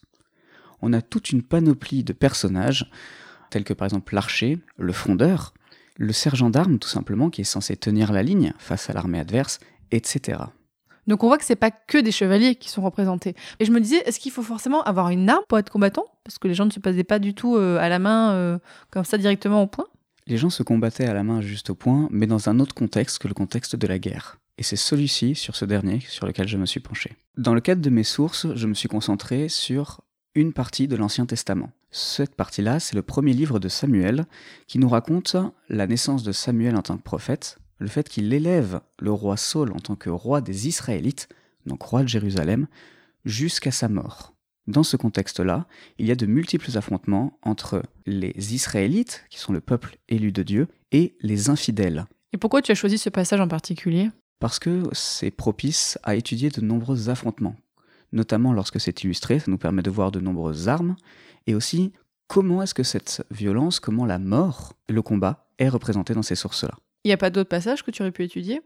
On 0.81 0.93
a 0.93 1.01
toute 1.01 1.31
une 1.31 1.43
panoplie 1.43 2.03
de 2.03 2.13
personnages, 2.13 2.89
tels 3.49 3.65
que 3.65 3.73
par 3.73 3.85
exemple 3.85 4.15
l'archer, 4.15 4.59
le 4.77 4.93
frondeur, 4.93 5.53
le 5.97 6.13
sergent 6.13 6.49
d'armes 6.49 6.79
tout 6.79 6.89
simplement 6.89 7.29
qui 7.29 7.41
est 7.41 7.45
censé 7.45 7.75
tenir 7.75 8.13
la 8.13 8.23
ligne 8.23 8.53
face 8.59 8.89
à 8.89 8.93
l'armée 8.93 9.19
adverse, 9.19 9.59
etc. 9.91 10.39
Donc, 11.07 11.23
on 11.23 11.27
voit 11.27 11.37
que 11.37 11.45
c'est 11.45 11.55
pas 11.55 11.71
que 11.71 11.97
des 11.97 12.11
chevaliers 12.11 12.55
qui 12.55 12.69
sont 12.69 12.81
représentés. 12.81 13.35
Et 13.59 13.65
je 13.65 13.71
me 13.71 13.79
disais, 13.79 13.97
est-ce 14.05 14.19
qu'il 14.19 14.31
faut 14.31 14.43
forcément 14.43 14.83
avoir 14.83 15.09
une 15.09 15.29
arme 15.29 15.43
pour 15.47 15.57
être 15.57 15.71
combattant? 15.71 16.05
Parce 16.23 16.37
que 16.37 16.47
les 16.47 16.53
gens 16.53 16.65
ne 16.65 16.71
se 16.71 16.79
passaient 16.79 17.03
pas 17.03 17.19
du 17.19 17.33
tout 17.33 17.55
euh, 17.55 17.77
à 17.79 17.89
la 17.89 17.99
main, 17.99 18.33
euh, 18.33 18.59
comme 18.91 19.05
ça, 19.05 19.17
directement 19.17 19.61
au 19.61 19.67
point. 19.67 19.87
Les 20.27 20.37
gens 20.37 20.49
se 20.49 20.63
combattaient 20.63 21.05
à 21.05 21.13
la 21.13 21.23
main 21.23 21.39
juste 21.39 21.69
au 21.69 21.75
point, 21.75 22.09
mais 22.11 22.27
dans 22.27 22.49
un 22.49 22.59
autre 22.59 22.75
contexte 22.75 23.19
que 23.19 23.29
le 23.29 23.33
contexte 23.33 23.77
de 23.77 23.87
la 23.87 23.97
guerre. 23.97 24.37
Et 24.57 24.63
c'est 24.63 24.75
celui-ci, 24.75 25.35
sur 25.35 25.55
ce 25.55 25.65
dernier, 25.65 26.01
sur 26.01 26.25
lequel 26.25 26.47
je 26.47 26.57
me 26.57 26.65
suis 26.65 26.79
penché. 26.79 27.15
Dans 27.37 27.53
le 27.53 27.61
cadre 27.61 27.81
de 27.81 27.89
mes 27.89 28.03
sources, 28.03 28.47
je 28.55 28.67
me 28.67 28.73
suis 28.73 28.89
concentré 28.89 29.47
sur 29.47 30.01
une 30.35 30.51
partie 30.51 30.87
de 30.87 30.95
l'Ancien 30.95 31.25
Testament. 31.25 31.71
Cette 31.91 32.35
partie-là, 32.35 32.79
c'est 32.79 32.95
le 32.95 33.01
premier 33.01 33.33
livre 33.33 33.59
de 33.59 33.69
Samuel, 33.69 34.25
qui 34.67 34.79
nous 34.79 34.89
raconte 34.89 35.35
la 35.69 35.87
naissance 35.87 36.23
de 36.23 36.31
Samuel 36.31 36.75
en 36.75 36.81
tant 36.81 36.97
que 36.97 37.03
prophète, 37.03 37.57
le 37.79 37.87
fait 37.87 38.09
qu'il 38.09 38.33
élève 38.33 38.81
le 38.99 39.11
roi 39.11 39.37
Saul 39.37 39.71
en 39.71 39.79
tant 39.79 39.95
que 39.95 40.09
roi 40.09 40.41
des 40.41 40.67
Israélites, 40.67 41.29
donc 41.65 41.81
roi 41.81 42.03
de 42.03 42.07
Jérusalem, 42.07 42.67
jusqu'à 43.25 43.71
sa 43.71 43.89
mort. 43.89 44.33
Dans 44.67 44.83
ce 44.83 44.97
contexte-là, 44.97 45.65
il 45.97 46.07
y 46.07 46.11
a 46.11 46.15
de 46.15 46.25
multiples 46.25 46.77
affrontements 46.77 47.39
entre 47.41 47.83
les 48.05 48.53
Israélites, 48.53 49.23
qui 49.29 49.39
sont 49.39 49.53
le 49.53 49.61
peuple 49.61 49.97
élu 50.09 50.31
de 50.31 50.43
Dieu, 50.43 50.67
et 50.91 51.15
les 51.21 51.49
infidèles, 51.49 52.05
Et 52.33 52.37
pourquoi 52.37 52.61
tu 52.61 52.71
as 52.71 52.75
choisi 52.75 52.97
ce 52.97 53.09
passage 53.09 53.39
en 53.39 53.47
particulier? 53.47 54.09
Parce 54.39 54.59
que 54.59 54.83
c'est 54.91 55.31
propice 55.31 55.97
à 56.03 56.15
étudier 56.15 56.49
de 56.49 56.61
nombreux 56.61 57.09
affrontements. 57.09 57.55
Notamment 58.11 58.53
lorsque 58.53 58.79
c'est 58.79 59.03
illustré, 59.03 59.39
ça 59.39 59.49
nous 59.49 59.57
permet 59.57 59.81
de 59.81 59.89
voir 59.89 60.11
de 60.11 60.19
nombreuses 60.19 60.67
armes, 60.67 60.95
et 61.45 61.55
aussi 61.55 61.93
comment 62.27 62.61
est-ce 62.61 62.73
que 62.73 62.83
cette 62.83 63.25
violence, 63.31 63.79
comment 63.79 64.05
la 64.05 64.19
mort, 64.19 64.73
le 64.89 65.01
combat, 65.01 65.47
est 65.59 65.69
représenté 65.69 66.13
dans 66.13 66.21
ces 66.21 66.35
sources-là. 66.35 66.77
Il 67.03 67.09
n'y 67.09 67.13
a 67.13 67.17
pas 67.17 67.29
d'autres 67.29 67.49
passages 67.49 67.83
que 67.83 67.91
tu 67.91 68.01
aurais 68.01 68.11
pu 68.11 68.23
étudier? 68.23 68.61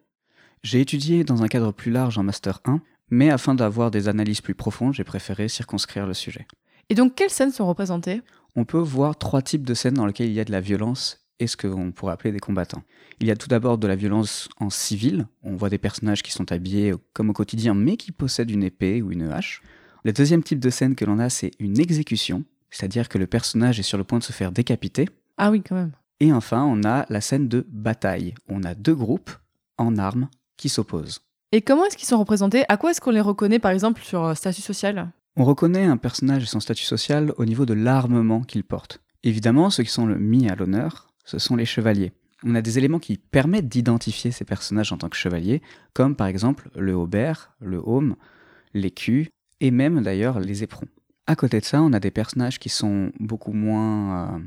J'ai 0.64 0.82
étudié 0.82 1.24
dans 1.24 1.44
un 1.44 1.48
cadre 1.48 1.72
plus 1.72 1.92
large 1.92 2.18
en 2.18 2.24
Master 2.24 2.60
1, 2.66 2.82
mais 3.10 3.30
afin 3.30 3.56
d'avoir 3.56 3.92
des 3.92 4.08
analyses 4.08 4.42
plus 4.42 4.56
profondes, 4.56 4.94
j'ai 4.94 5.04
préféré 5.04 5.48
circonscrire 5.48 6.08
le 6.08 6.14
sujet. 6.14 6.48
Et 6.90 6.96
donc, 6.96 7.16
quelles 7.16 7.30
scènes 7.30 7.52
sont 7.52 7.68
représentées? 7.68 8.22
On 8.56 8.66
peut 8.66 8.78
voir 8.78 9.18
trois 9.18 9.42
types 9.42 9.66
de 9.66 9.74
scènes 9.74 9.94
dans 9.94 10.06
lesquelles 10.06 10.30
il 10.30 10.34
y 10.34 10.40
a 10.40 10.46
de 10.46 10.52
la 10.52 10.62
violence 10.62 11.26
et 11.40 11.48
ce 11.48 11.58
qu'on 11.58 11.92
pourrait 11.92 12.14
appeler 12.14 12.32
des 12.32 12.40
combattants. 12.40 12.84
Il 13.20 13.28
y 13.28 13.32
a 13.32 13.36
tout 13.36 13.48
d'abord 13.48 13.78
de 13.78 13.88
la 13.88 13.96
violence 13.96 14.50
en 14.60 14.70
civil, 14.70 15.28
on 15.44 15.56
voit 15.56 15.70
des 15.70 15.78
personnages 15.78 16.22
qui 16.22 16.32
sont 16.32 16.52
habillés 16.52 16.94
comme 17.14 17.30
au 17.30 17.34
quotidien 17.34 17.74
mais 17.74 17.98
qui 17.98 18.12
possèdent 18.12 18.52
une 18.52 18.64
épée 18.64 19.02
ou 19.02 19.12
une 19.12 19.32
hache. 19.32 19.62
Le 20.04 20.14
deuxième 20.14 20.44
type 20.44 20.60
de 20.60 20.70
scène 20.70 20.96
que 20.96 21.06
l'on 21.06 21.20
a, 21.20 21.30
c'est 21.30 21.52
une 21.60 21.80
exécution, 21.80 22.44
c'est-à-dire 22.70 23.10
que 23.10 23.18
le 23.18 23.28
personnage 23.28 23.80
est 23.80 23.84
sur 23.84 23.98
le 23.98 24.04
point 24.04 24.20
de 24.20 24.24
se 24.24 24.34
faire 24.34 24.52
décapiter. 24.52 25.08
Ah 25.38 25.52
oui, 25.52 25.62
quand 25.62 25.76
même. 25.76 25.92
Et 26.22 26.32
enfin, 26.32 26.64
on 26.64 26.84
a 26.84 27.08
la 27.10 27.20
scène 27.20 27.48
de 27.48 27.66
bataille. 27.68 28.36
On 28.48 28.64
a 28.64 28.76
deux 28.76 28.94
groupes 28.94 29.32
en 29.80 29.98
armes 29.98 30.30
qui 30.56 30.70
s'opposent. 30.70 31.22
Et 31.52 31.64
comment 31.64 31.84
est-ce 31.84 31.98
qu'ils 31.98 32.08
sont 32.08 32.20
représentés? 32.20 32.64
À 32.70 32.78
quoi 32.78 32.92
est-ce 32.92 33.02
qu'on 33.02 33.10
les 33.10 33.20
reconnaît, 33.20 33.58
par 33.58 33.72
exemple, 33.72 34.04
sur 34.04 34.24
euh, 34.24 34.36
statut 34.36 34.62
social? 34.62 35.12
On 35.36 35.46
reconnaît 35.46 35.84
un 35.84 35.98
personnage 35.98 36.44
et 36.44 36.46
son 36.46 36.60
statut 36.60 36.84
social 36.84 37.34
au 37.38 37.46
niveau 37.46 37.66
de 37.66 37.74
l'armement 37.74 38.42
qu'il 38.44 38.64
porte. 38.64 39.02
Évidemment, 39.24 39.72
ceux 39.72 39.82
qui 39.82 39.90
sont 39.90 40.06
le 40.06 40.20
mis 40.20 40.48
à 40.48 40.54
l'honneur, 40.56 41.12
ce 41.26 41.40
sont 41.40 41.56
les 41.56 41.66
chevaliers. 41.66 42.12
On 42.44 42.54
a 42.54 42.62
des 42.62 42.78
éléments 42.78 43.00
qui 43.00 43.18
permettent 43.18 43.68
d'identifier 43.68 44.30
ces 44.30 44.46
personnages 44.46 44.94
en 44.94 44.98
tant 44.98 45.10
que 45.10 45.18
chevaliers, 45.18 45.64
comme 45.94 46.16
par 46.16 46.28
exemple 46.28 46.70
le 46.76 46.94
haubert, 46.94 47.56
le 47.60 47.82
haume, 47.84 48.16
l'écu, 48.76 49.30
et 49.60 49.72
même 49.72 50.04
d'ailleurs 50.04 50.40
les 50.40 50.62
éperons. 50.62 50.88
À 51.26 51.36
côté 51.36 51.60
de 51.60 51.66
ça, 51.66 51.82
on 51.82 51.94
a 51.94 52.00
des 52.00 52.12
personnages 52.12 52.60
qui 52.60 52.70
sont 52.70 53.12
beaucoup 53.20 53.54
moins 53.54 54.36
euh, 54.36 54.40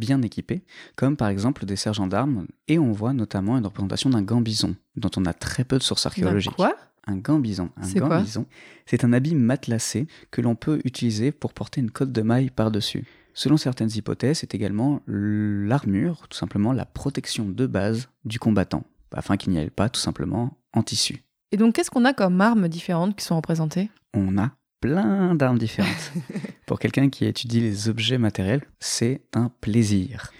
bien 0.00 0.20
équipés, 0.22 0.64
comme 0.96 1.16
par 1.16 1.28
exemple 1.28 1.64
des 1.66 1.76
sergents 1.76 2.08
d'armes, 2.08 2.46
et 2.66 2.78
on 2.80 2.90
voit 2.90 3.12
notamment 3.12 3.56
une 3.56 3.64
représentation 3.64 4.10
d'un 4.10 4.22
gambison, 4.22 4.74
dont 4.96 5.10
on 5.16 5.26
a 5.26 5.32
très 5.32 5.62
peu 5.62 5.78
de 5.78 5.82
sources 5.84 6.06
archéologiques. 6.06 6.56
Quoi? 6.56 6.74
Un 7.06 7.16
gambison. 7.16 7.70
Un 7.76 7.84
C'est 7.84 8.00
quoi? 8.00 8.08
gambison, 8.08 8.46
c'est 8.86 9.04
un 9.04 9.12
habit 9.12 9.34
matelassé 9.34 10.06
que 10.30 10.40
l'on 10.40 10.54
peut 10.56 10.80
utiliser 10.84 11.30
pour 11.30 11.52
porter 11.52 11.80
une 11.80 11.90
cotte 11.90 12.12
de 12.12 12.22
maille 12.22 12.50
par-dessus. 12.50 13.04
Selon 13.32 13.56
certaines 13.56 13.90
hypothèses, 13.94 14.38
c'est 14.38 14.54
également 14.54 15.00
l'armure, 15.06 16.26
tout 16.28 16.36
simplement 16.36 16.72
la 16.72 16.84
protection 16.84 17.48
de 17.48 17.66
base 17.66 18.08
du 18.24 18.38
combattant, 18.38 18.84
afin 19.14 19.36
qu'il 19.36 19.52
n'y 19.52 19.58
ait 19.58 19.70
pas 19.70 19.88
tout 19.88 20.00
simplement 20.00 20.58
en 20.72 20.82
tissu. 20.82 21.22
Et 21.52 21.56
donc, 21.56 21.74
qu'est-ce 21.74 21.90
qu'on 21.90 22.04
a 22.04 22.12
comme 22.12 22.40
armes 22.40 22.68
différentes 22.68 23.16
qui 23.16 23.24
sont 23.24 23.36
représentées? 23.36 23.90
On 24.14 24.36
a 24.38 24.50
plein 24.80 25.34
d'armes 25.34 25.58
différentes. 25.58 26.12
Pour 26.66 26.78
quelqu'un 26.78 27.08
qui 27.08 27.26
étudie 27.26 27.60
les 27.60 27.88
objets 27.88 28.18
matériels, 28.18 28.62
c'est 28.80 29.22
un 29.34 29.50
plaisir. 29.60 30.32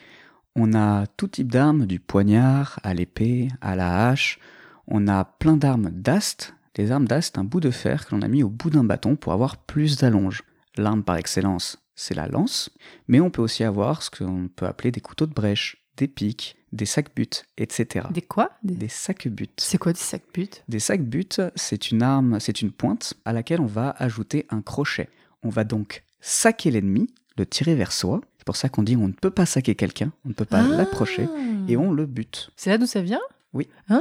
On 0.57 0.75
a 0.75 1.07
tout 1.07 1.29
type 1.29 1.53
d'armes, 1.53 1.87
du 1.87 2.01
poignard 2.01 2.81
à 2.83 2.95
l'épée, 2.95 3.49
à 3.61 3.77
la 3.77 4.09
hache. 4.09 4.39
On 4.87 5.07
a 5.09 5.25
plein 5.25 5.57
d'armes 5.57 5.91
d'ast. 5.91 6.55
Les 6.77 6.91
armes 6.91 7.07
d'ast, 7.07 7.37
un 7.39 7.45
bout 7.45 7.61
de 7.61 7.71
fer 7.71 8.07
que 8.07 8.15
l'on 8.15 8.23
a 8.23 8.29
mis 8.29 8.43
au 8.43 8.49
bout 8.49 8.71
d'un 8.71 8.85
bâton 8.85 9.17
pour 9.17 9.33
avoir 9.33 9.59
plus 9.59 9.99
d'allonge. 9.99 10.43
L'arme 10.77 11.03
par 11.03 11.17
excellence, 11.17 11.79
c'est 11.95 12.15
la 12.15 12.27
lance, 12.27 12.71
mais 13.07 13.21
on 13.21 13.31
peut 13.31 13.43
aussi 13.43 13.65
avoir 13.65 14.03
ce 14.03 14.11
qu'on 14.11 14.49
peut 14.49 14.67
appeler 14.67 14.91
des 14.91 15.01
couteaux 15.01 15.27
de 15.27 15.35
brèche, 15.35 15.80
des 16.01 16.09
pics, 16.09 16.57
des 16.73 16.87
sacs-buts, 16.87 17.45
etc. 17.59 18.07
Des 18.11 18.23
quoi? 18.23 18.51
Des- 18.63 18.75
Des 18.75 18.89
sacs-buts. 18.89 19.51
C'est 19.59 19.77
quoi 19.79 19.93
des 19.93 19.99
sacs 19.99 20.25
buts? 20.33 20.49
Des 20.69 20.79
sacs-buts, 20.81 21.29
c'est 21.55 21.91
une 21.91 22.03
arme, 22.03 22.41
c'est 22.41 22.63
une 22.63 22.73
pointe 22.73 23.15
à 23.27 23.33
laquelle 23.35 23.61
on 23.61 23.67
va 23.67 23.95
ajouter 23.99 24.47
un 24.51 24.63
crochet. 24.63 25.09
On 25.43 25.51
va 25.51 25.65
donc 25.65 26.03
saquer 26.21 26.71
l'ennemi, 26.71 27.13
le 27.37 27.45
tirer 27.45 27.75
vers 27.75 27.93
soi. 27.93 28.21
C'est 28.39 28.45
pour 28.47 28.57
ça 28.57 28.69
qu'on 28.71 28.83
dit 28.83 28.97
on 28.97 29.09
ne 29.09 29.13
peut 29.13 29.31
pas 29.31 29.45
saquer 29.47 29.75
quelqu'un, 29.75 30.11
on 30.25 30.31
ne 30.31 30.35
peut 30.35 30.47
pas 30.47 30.63
Ah 30.65 30.77
l'approcher, 30.77 31.29
et 31.69 31.77
on 31.77 31.93
le 31.93 32.07
bute. 32.07 32.51
C'est 32.57 32.71
là 32.71 32.79
d'où 32.79 32.87
ça 32.87 33.03
vient? 33.03 33.21
Oui. 33.53 33.69
Ah 33.91 34.01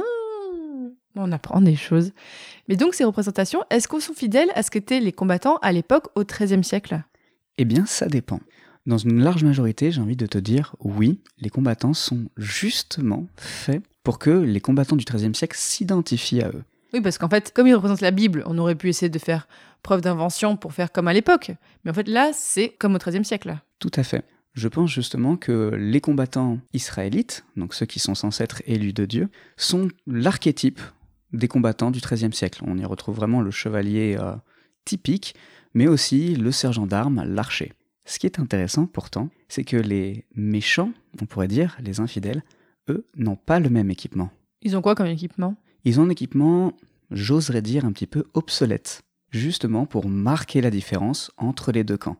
On 1.16 1.30
apprend 1.32 1.60
des 1.60 1.76
choses. 1.76 2.12
Mais 2.68 2.76
donc, 2.76 2.94
ces 2.94 3.04
représentations, 3.04 3.62
est-ce 3.68 3.88
qu'elles 3.88 4.00
sont 4.00 4.14
fidèles 4.14 4.50
à 4.54 4.62
ce 4.62 4.70
qu'étaient 4.70 5.00
les 5.00 5.12
combattants 5.12 5.56
à 5.60 5.72
l'époque, 5.72 6.06
au 6.14 6.24
XIIIe 6.24 6.64
siècle? 6.64 7.02
Eh 7.58 7.64
bien, 7.66 7.84
ça 7.84 8.06
dépend. 8.06 8.40
Dans 8.86 8.98
une 8.98 9.22
large 9.22 9.44
majorité, 9.44 9.90
j'ai 9.90 10.00
envie 10.00 10.16
de 10.16 10.26
te 10.26 10.38
dire 10.38 10.74
oui, 10.80 11.20
les 11.38 11.50
combattants 11.50 11.94
sont 11.94 12.26
justement 12.36 13.26
faits 13.36 13.82
pour 14.02 14.18
que 14.18 14.30
les 14.30 14.60
combattants 14.60 14.96
du 14.96 15.04
XIIIe 15.04 15.34
siècle 15.34 15.56
s'identifient 15.58 16.42
à 16.42 16.48
eux. 16.48 16.64
Oui, 16.92 17.00
parce 17.00 17.18
qu'en 17.18 17.28
fait, 17.28 17.52
comme 17.54 17.66
ils 17.66 17.74
représentent 17.74 18.00
la 18.00 18.10
Bible, 18.10 18.42
on 18.46 18.58
aurait 18.58 18.74
pu 18.74 18.88
essayer 18.88 19.10
de 19.10 19.18
faire 19.18 19.46
preuve 19.82 20.00
d'invention 20.00 20.56
pour 20.56 20.72
faire 20.72 20.92
comme 20.92 21.08
à 21.08 21.12
l'époque. 21.12 21.52
Mais 21.84 21.90
en 21.90 21.94
fait, 21.94 22.08
là, 22.08 22.32
c'est 22.34 22.70
comme 22.70 22.94
au 22.94 22.98
XIIIe 22.98 23.24
siècle. 23.24 23.56
Tout 23.78 23.92
à 23.94 24.02
fait. 24.02 24.24
Je 24.54 24.66
pense 24.66 24.90
justement 24.90 25.36
que 25.36 25.72
les 25.78 26.00
combattants 26.00 26.58
israélites, 26.72 27.44
donc 27.56 27.74
ceux 27.74 27.86
qui 27.86 28.00
sont 28.00 28.16
censés 28.16 28.42
être 28.42 28.62
élus 28.66 28.92
de 28.92 29.04
Dieu, 29.04 29.28
sont 29.56 29.88
l'archétype 30.06 30.80
des 31.32 31.46
combattants 31.46 31.92
du 31.92 32.00
XIIIe 32.00 32.32
siècle. 32.32 32.64
On 32.66 32.76
y 32.76 32.84
retrouve 32.84 33.14
vraiment 33.14 33.40
le 33.40 33.52
chevalier 33.52 34.16
euh, 34.18 34.34
typique, 34.84 35.36
mais 35.74 35.86
aussi 35.86 36.34
le 36.34 36.50
sergent 36.50 36.86
d'armes, 36.86 37.22
l'archer. 37.24 37.72
Ce 38.10 38.18
qui 38.18 38.26
est 38.26 38.40
intéressant 38.40 38.86
pourtant, 38.86 39.30
c'est 39.46 39.62
que 39.62 39.76
les 39.76 40.24
méchants, 40.34 40.92
on 41.22 41.26
pourrait 41.26 41.46
dire, 41.46 41.78
les 41.80 42.00
infidèles, 42.00 42.42
eux, 42.88 43.06
n'ont 43.14 43.36
pas 43.36 43.60
le 43.60 43.70
même 43.70 43.88
équipement. 43.88 44.30
Ils 44.62 44.76
ont 44.76 44.82
quoi 44.82 44.96
comme 44.96 45.06
équipement? 45.06 45.54
Ils 45.84 46.00
ont 46.00 46.02
un 46.02 46.10
équipement, 46.10 46.72
j'oserais 47.12 47.62
dire, 47.62 47.84
un 47.84 47.92
petit 47.92 48.08
peu 48.08 48.24
obsolète, 48.34 49.02
justement 49.30 49.86
pour 49.86 50.08
marquer 50.08 50.60
la 50.60 50.72
différence 50.72 51.30
entre 51.36 51.70
les 51.70 51.84
deux 51.84 51.98
camps. 51.98 52.16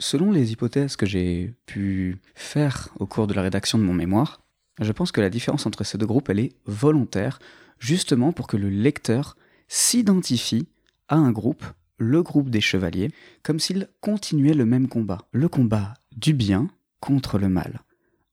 Selon 0.00 0.32
les 0.32 0.50
hypothèses 0.50 0.96
que 0.96 1.06
j'ai 1.06 1.54
pu 1.66 2.18
faire 2.34 2.88
au 2.98 3.06
cours 3.06 3.28
de 3.28 3.34
la 3.34 3.42
rédaction 3.42 3.78
de 3.78 3.84
mon 3.84 3.94
mémoire, 3.94 4.40
je 4.80 4.90
pense 4.90 5.12
que 5.12 5.20
la 5.20 5.30
différence 5.30 5.66
entre 5.66 5.84
ces 5.84 5.98
deux 5.98 6.06
groupes, 6.06 6.30
elle 6.30 6.40
est 6.40 6.56
volontaire, 6.66 7.38
justement 7.78 8.32
pour 8.32 8.48
que 8.48 8.56
le 8.56 8.70
lecteur 8.70 9.36
s'identifie 9.68 10.66
à 11.06 11.14
un 11.14 11.30
groupe, 11.30 11.64
le 11.98 12.22
groupe 12.22 12.50
des 12.50 12.60
chevaliers, 12.60 13.10
comme 13.42 13.60
s'ils 13.60 13.88
continuaient 14.00 14.54
le 14.54 14.64
même 14.64 14.88
combat, 14.88 15.18
le 15.32 15.48
combat 15.48 15.94
du 16.16 16.32
bien 16.32 16.68
contre 17.00 17.38
le 17.38 17.48
mal. 17.48 17.80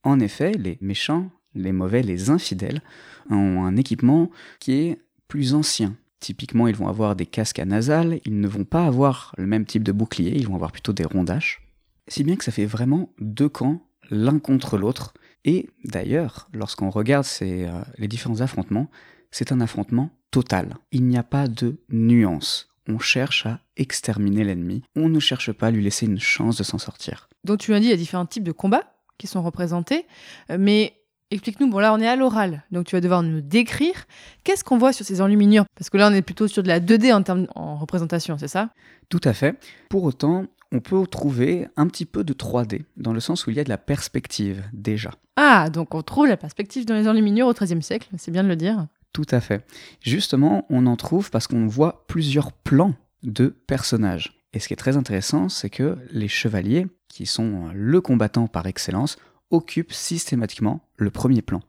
En 0.03 0.19
effet, 0.19 0.53
les 0.53 0.77
méchants, 0.81 1.31
les 1.55 1.71
mauvais, 1.71 2.03
les 2.03 2.29
infidèles 2.29 2.81
ont 3.29 3.63
un 3.63 3.75
équipement 3.75 4.29
qui 4.59 4.73
est 4.73 4.99
plus 5.27 5.53
ancien. 5.53 5.95
Typiquement, 6.19 6.67
ils 6.67 6.75
vont 6.75 6.87
avoir 6.87 7.15
des 7.15 7.25
casques 7.25 7.59
à 7.59 7.65
nasal, 7.65 8.19
ils 8.25 8.39
ne 8.39 8.47
vont 8.47 8.63
pas 8.63 8.85
avoir 8.85 9.33
le 9.37 9.47
même 9.47 9.65
type 9.65 9.83
de 9.83 9.91
bouclier, 9.91 10.35
ils 10.35 10.47
vont 10.47 10.55
avoir 10.55 10.71
plutôt 10.71 10.93
des 10.93 11.03
rondaches. 11.03 11.61
Si 12.07 12.23
bien 12.23 12.35
que 12.35 12.43
ça 12.43 12.51
fait 12.51 12.65
vraiment 12.65 13.09
deux 13.19 13.49
camps, 13.49 13.81
l'un 14.09 14.39
contre 14.39 14.77
l'autre. 14.77 15.13
Et 15.43 15.69
d'ailleurs, 15.83 16.49
lorsqu'on 16.53 16.89
regarde 16.89 17.25
euh, 17.41 17.81
les 17.97 18.07
différents 18.07 18.41
affrontements, 18.41 18.89
c'est 19.31 19.51
un 19.51 19.61
affrontement 19.61 20.11
total. 20.31 20.77
Il 20.91 21.05
n'y 21.05 21.17
a 21.17 21.23
pas 21.23 21.47
de 21.47 21.77
nuance. 21.89 22.74
On 22.87 22.99
cherche 22.99 23.45
à 23.45 23.59
exterminer 23.77 24.43
l'ennemi, 24.43 24.83
on 24.95 25.09
ne 25.09 25.19
cherche 25.19 25.51
pas 25.51 25.67
à 25.67 25.71
lui 25.71 25.83
laisser 25.83 26.05
une 26.05 26.19
chance 26.19 26.57
de 26.57 26.63
s'en 26.63 26.77
sortir. 26.77 27.29
Donc, 27.43 27.59
tu 27.59 27.73
as 27.73 27.79
dit, 27.79 27.87
il 27.87 27.89
y 27.89 27.93
a 27.93 27.97
différents 27.97 28.25
types 28.25 28.43
de 28.43 28.51
combats 28.51 28.93
qui 29.17 29.27
sont 29.27 29.41
représentés. 29.41 30.05
Euh, 30.51 30.57
Mais 30.59 30.93
explique-nous, 31.31 31.69
bon 31.69 31.79
là, 31.79 31.93
on 31.93 31.99
est 31.99 32.07
à 32.07 32.15
l'oral. 32.15 32.63
Donc, 32.71 32.85
tu 32.85 32.95
vas 32.95 33.01
devoir 33.01 33.23
nous 33.23 33.41
décrire 33.41 34.05
qu'est-ce 34.43 34.63
qu'on 34.63 34.77
voit 34.77 34.93
sur 34.93 35.05
ces 35.05 35.21
enluminures. 35.21 35.65
Parce 35.75 35.89
que 35.89 35.97
là, 35.97 36.09
on 36.09 36.13
est 36.13 36.21
plutôt 36.21 36.47
sur 36.47 36.63
de 36.63 36.67
la 36.67 36.79
2D 36.79 37.13
en 37.13 37.23
termes 37.23 37.47
en 37.55 37.77
représentation, 37.77 38.37
c'est 38.37 38.47
ça? 38.47 38.69
Tout 39.09 39.21
à 39.23 39.33
fait. 39.33 39.57
Pour 39.89 40.03
autant, 40.03 40.45
on 40.71 40.79
peut 40.79 41.05
trouver 41.07 41.67
un 41.77 41.87
petit 41.87 42.05
peu 42.05 42.23
de 42.23 42.33
3D, 42.33 42.83
dans 42.97 43.13
le 43.13 43.19
sens 43.19 43.47
où 43.47 43.49
il 43.49 43.55
y 43.55 43.59
a 43.59 43.63
de 43.63 43.69
la 43.69 43.77
perspective 43.77 44.63
déjà. 44.73 45.11
Ah, 45.37 45.69
donc 45.69 45.93
on 45.95 46.01
trouve 46.01 46.27
la 46.27 46.37
perspective 46.37 46.85
dans 46.85 46.95
les 46.95 47.07
enluminures 47.07 47.47
au 47.47 47.53
XIIIe 47.53 47.81
siècle, 47.81 48.09
c'est 48.17 48.31
bien 48.31 48.43
de 48.43 48.49
le 48.49 48.55
dire. 48.55 48.87
Tout 49.15 49.25
à 49.31 49.39
fait. 49.39 49.65
Justement, 50.01 50.65
on 50.69 50.85
en 50.87 50.97
trouve 50.97 51.31
parce 51.31 51.47
qu'on 51.47 51.67
voit 51.67 52.03
plusieurs 52.07 52.51
plans 52.51 52.95
de 53.23 53.47
personnages. 53.47 54.43
Et 54.51 54.59
ce 54.59 54.67
qui 54.67 54.73
est 54.73 54.75
très 54.75 54.97
intéressant, 54.97 55.47
c'est 55.47 55.69
que 55.69 55.97
les 56.11 56.27
chevaliers, 56.27 56.85
qui 57.07 57.25
sont 57.25 57.69
le 57.73 58.01
combattant 58.01 58.47
par 58.47 58.67
excellence, 58.67 59.15
occupent 59.51 59.93
systématiquement 59.93 60.81
le 60.97 61.11
premier 61.11 61.41
plan. 61.41 61.61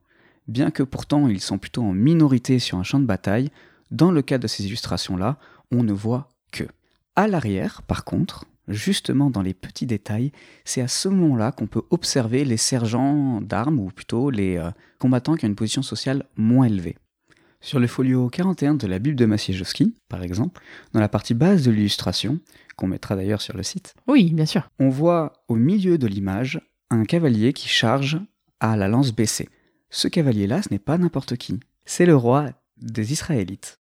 Bien 0.48 0.72
que 0.72 0.82
pourtant 0.82 1.28
ils 1.28 1.40
sont 1.40 1.58
plutôt 1.58 1.84
en 1.84 1.92
minorité 1.92 2.58
sur 2.58 2.78
un 2.78 2.82
champ 2.82 2.98
de 2.98 3.04
bataille, 3.04 3.52
dans 3.92 4.10
le 4.10 4.22
cas 4.22 4.38
de 4.38 4.48
ces 4.48 4.66
illustrations-là, 4.66 5.38
on 5.70 5.84
ne 5.84 5.92
voit 5.92 6.34
que. 6.50 6.64
À 7.14 7.28
l'arrière, 7.28 7.82
par 7.82 8.04
contre, 8.04 8.46
justement 8.66 9.30
dans 9.30 9.42
les 9.42 9.54
petits 9.54 9.86
détails, 9.86 10.32
c'est 10.64 10.82
à 10.82 10.88
ce 10.88 11.08
moment-là 11.08 11.52
qu'on 11.52 11.68
peut 11.68 11.84
observer 11.90 12.44
les 12.44 12.56
sergents 12.56 13.40
d'armes, 13.40 13.78
ou 13.78 13.92
plutôt 13.92 14.30
les 14.30 14.56
euh, 14.56 14.72
combattants 14.98 15.36
qui 15.36 15.44
ont 15.44 15.48
une 15.48 15.54
position 15.54 15.82
sociale 15.82 16.24
moins 16.34 16.66
élevée. 16.66 16.96
Sur 17.60 17.80
le 17.80 17.86
folio 17.86 18.28
41 18.28 18.74
de 18.74 18.86
la 18.86 18.98
Bible 18.98 19.16
de 19.16 19.26
Maciejowski, 19.26 19.96
par 20.08 20.22
exemple, 20.22 20.60
dans 20.92 21.00
la 21.00 21.08
partie 21.08 21.34
basse 21.34 21.62
de 21.62 21.70
l'illustration, 21.70 22.38
qu'on 22.76 22.86
mettra 22.86 23.16
d'ailleurs 23.16 23.40
sur 23.40 23.56
le 23.56 23.62
site, 23.62 23.94
Oui, 24.06 24.32
bien 24.32 24.46
sûr. 24.46 24.68
on 24.78 24.88
voit 24.88 25.32
au 25.48 25.56
milieu 25.56 25.98
de 25.98 26.06
l'image 26.06 26.60
un 26.90 27.04
cavalier 27.04 27.52
qui 27.52 27.68
charge 27.68 28.20
à 28.60 28.76
la 28.76 28.88
lance 28.88 29.12
baissée. 29.14 29.48
Ce 29.90 30.06
cavalier-là, 30.08 30.62
ce 30.62 30.68
n'est 30.70 30.78
pas 30.78 30.98
n'importe 30.98 31.36
qui, 31.36 31.58
c'est 31.84 32.06
le 32.06 32.14
roi 32.16 32.50
des 32.76 33.12
Israélites. 33.12 33.78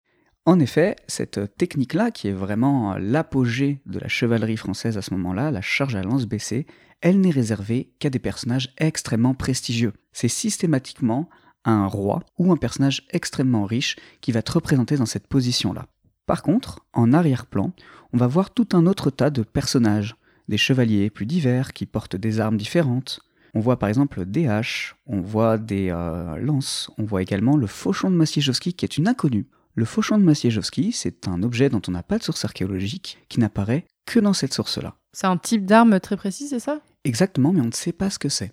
En 0.47 0.61
effet, 0.61 0.97
cette 1.07 1.57
technique-là, 1.57 2.11
qui 2.11 2.28
est 2.28 2.33
vraiment 2.33 2.97
l'apogée 2.99 3.81
de 3.87 3.99
la 3.99 4.09
chevalerie 4.09 4.59
française 4.59 4.97
à 4.99 5.02
ce 5.02 5.12
moment-là, 5.14 5.50
la 5.50 5.62
charge 5.62 5.97
à 5.97 6.02
lance 6.02 6.26
baissée, 6.26 6.66
elle 7.00 7.21
n'est 7.21 7.31
réservée 7.31 7.93
qu'à 7.99 8.11
des 8.11 8.19
personnages 8.19 8.73
extrêmement 8.78 9.35
prestigieux. 9.35 9.93
C'est 10.12 10.28
systématiquement 10.28 11.28
un 11.64 11.87
roi 11.87 12.23
ou 12.38 12.52
un 12.52 12.56
personnage 12.56 13.06
extrêmement 13.11 13.64
riche 13.64 13.97
qui 14.21 14.33
va 14.33 14.42
te 14.42 14.52
représenter 14.52 14.97
dans 14.97 15.06
cette 15.06 15.26
position-là. 15.26 15.87
Par 16.26 16.42
contre, 16.42 16.85
en 16.92 17.12
arrière-plan, 17.12 17.73
on 18.12 18.16
va 18.16 18.26
voir 18.26 18.50
tout 18.50 18.68
un 18.73 18.87
autre 18.87 19.11
tas 19.11 19.30
de 19.30 19.42
personnages, 19.42 20.16
des 20.49 20.59
chevaliers 20.59 21.11
plus 21.11 21.26
divers 21.26 21.73
qui 21.73 21.87
portent 21.87 22.16
des 22.16 22.40
armes 22.40 22.56
différentes. 22.56 23.21
On 23.54 23.61
voit 23.61 23.78
par 23.78 23.88
exemple 23.88 24.25
des 24.25 24.49
haches, 24.49 24.97
on 25.06 25.21
voit 25.21 25.59
des 25.59 25.90
euh, 25.90 26.37
lances, 26.38 26.90
on 26.99 27.04
voit 27.04 27.23
également 27.23 27.56
le 27.56 27.66
fauchon 27.66 28.11
de 28.11 28.16
Maciejowski 28.16 28.75
qui 28.75 28.85
est 28.85 28.99
une 28.99 29.09
inconnue. 29.09 29.47
Le 29.76 29.85
fauchon 29.85 30.18
de 30.18 30.23
Maciejowski, 30.23 30.92
c'est 30.92 31.26
un 31.26 31.42
objet 31.42 31.68
dont 31.68 31.83
on 31.88 31.92
n'a 31.92 32.02
pas 32.02 32.18
de 32.18 32.23
source 32.23 32.44
archéologique, 32.44 33.18
qui 33.28 33.40
n'apparaît 33.40 33.87
que 34.06 34.21
dans 34.21 34.33
cette 34.33 34.54
source-là. 34.54 34.94
C'est 35.12 35.26
un 35.26 35.37
type 35.37 35.66
d'arme 35.66 35.99
très 35.99 36.16
précis, 36.16 36.49
c'est 36.49 36.61
ça? 36.61 36.80
Exactement, 37.04 37.52
mais 37.52 37.61
on 37.61 37.66
ne 37.66 37.73
sait 37.73 37.92
pas 37.92 38.11
ce 38.11 38.18
que 38.18 38.28
c'est. 38.28 38.52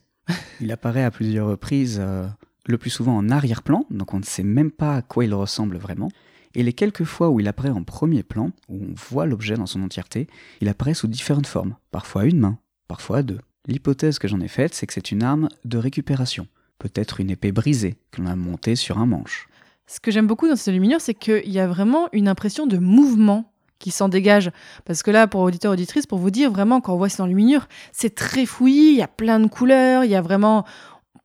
Il 0.59 0.71
apparaît 0.71 1.03
à 1.03 1.11
plusieurs 1.11 1.47
reprises, 1.47 1.99
euh, 1.99 2.27
le 2.67 2.77
plus 2.77 2.89
souvent 2.89 3.17
en 3.17 3.29
arrière-plan, 3.29 3.85
donc 3.89 4.13
on 4.13 4.19
ne 4.19 4.23
sait 4.23 4.43
même 4.43 4.71
pas 4.71 4.97
à 4.97 5.01
quoi 5.01 5.25
il 5.25 5.33
ressemble 5.33 5.77
vraiment. 5.77 6.11
Et 6.53 6.63
les 6.63 6.73
quelques 6.73 7.05
fois 7.05 7.29
où 7.29 7.39
il 7.39 7.47
apparaît 7.47 7.69
en 7.69 7.83
premier 7.83 8.23
plan, 8.23 8.51
où 8.67 8.83
on 8.83 8.93
voit 8.95 9.25
l'objet 9.25 9.55
dans 9.55 9.65
son 9.65 9.83
entièreté, 9.83 10.27
il 10.59 10.67
apparaît 10.67 10.93
sous 10.93 11.07
différentes 11.07 11.47
formes, 11.47 11.75
parfois 11.91 12.25
une 12.25 12.39
main, 12.39 12.57
parfois 12.87 13.23
deux. 13.23 13.39
L'hypothèse 13.67 14.19
que 14.19 14.27
j'en 14.27 14.41
ai 14.41 14.47
faite, 14.47 14.73
c'est 14.73 14.87
que 14.87 14.93
c'est 14.93 15.11
une 15.11 15.23
arme 15.23 15.47
de 15.65 15.77
récupération, 15.77 16.47
peut-être 16.77 17.19
une 17.19 17.29
épée 17.29 17.51
brisée 17.51 17.95
que 18.11 18.21
l'on 18.21 18.27
a 18.27 18.35
montée 18.35 18.75
sur 18.75 18.97
un 18.97 19.05
manche. 19.05 19.47
Ce 19.87 19.99
que 19.99 20.11
j'aime 20.11 20.27
beaucoup 20.27 20.47
dans 20.47 20.55
ces 20.55 20.71
enluminures, 20.71 21.01
c'est 21.01 21.13
qu'il 21.13 21.49
y 21.49 21.59
a 21.59 21.67
vraiment 21.67 22.09
une 22.11 22.27
impression 22.27 22.65
de 22.65 22.77
mouvement 22.77 23.51
qui 23.81 23.91
s'en 23.91 24.07
dégage. 24.07 24.51
Parce 24.85 25.03
que 25.03 25.11
là, 25.11 25.27
pour 25.27 25.41
auditeurs, 25.41 25.73
auditrices, 25.73 26.05
pour 26.05 26.19
vous 26.19 26.31
dire, 26.31 26.51
vraiment, 26.51 26.79
quand 26.79 26.93
on 26.93 26.97
voit 26.97 27.07
le 27.19 27.33
miniure, 27.33 27.67
c'est 27.91 28.15
très 28.15 28.45
fouillis, 28.45 28.91
il 28.91 28.97
y 28.97 29.01
a 29.01 29.07
plein 29.07 29.39
de 29.39 29.47
couleurs, 29.47 30.05
il 30.05 30.11
y 30.11 30.15
a 30.15 30.21
vraiment 30.21 30.65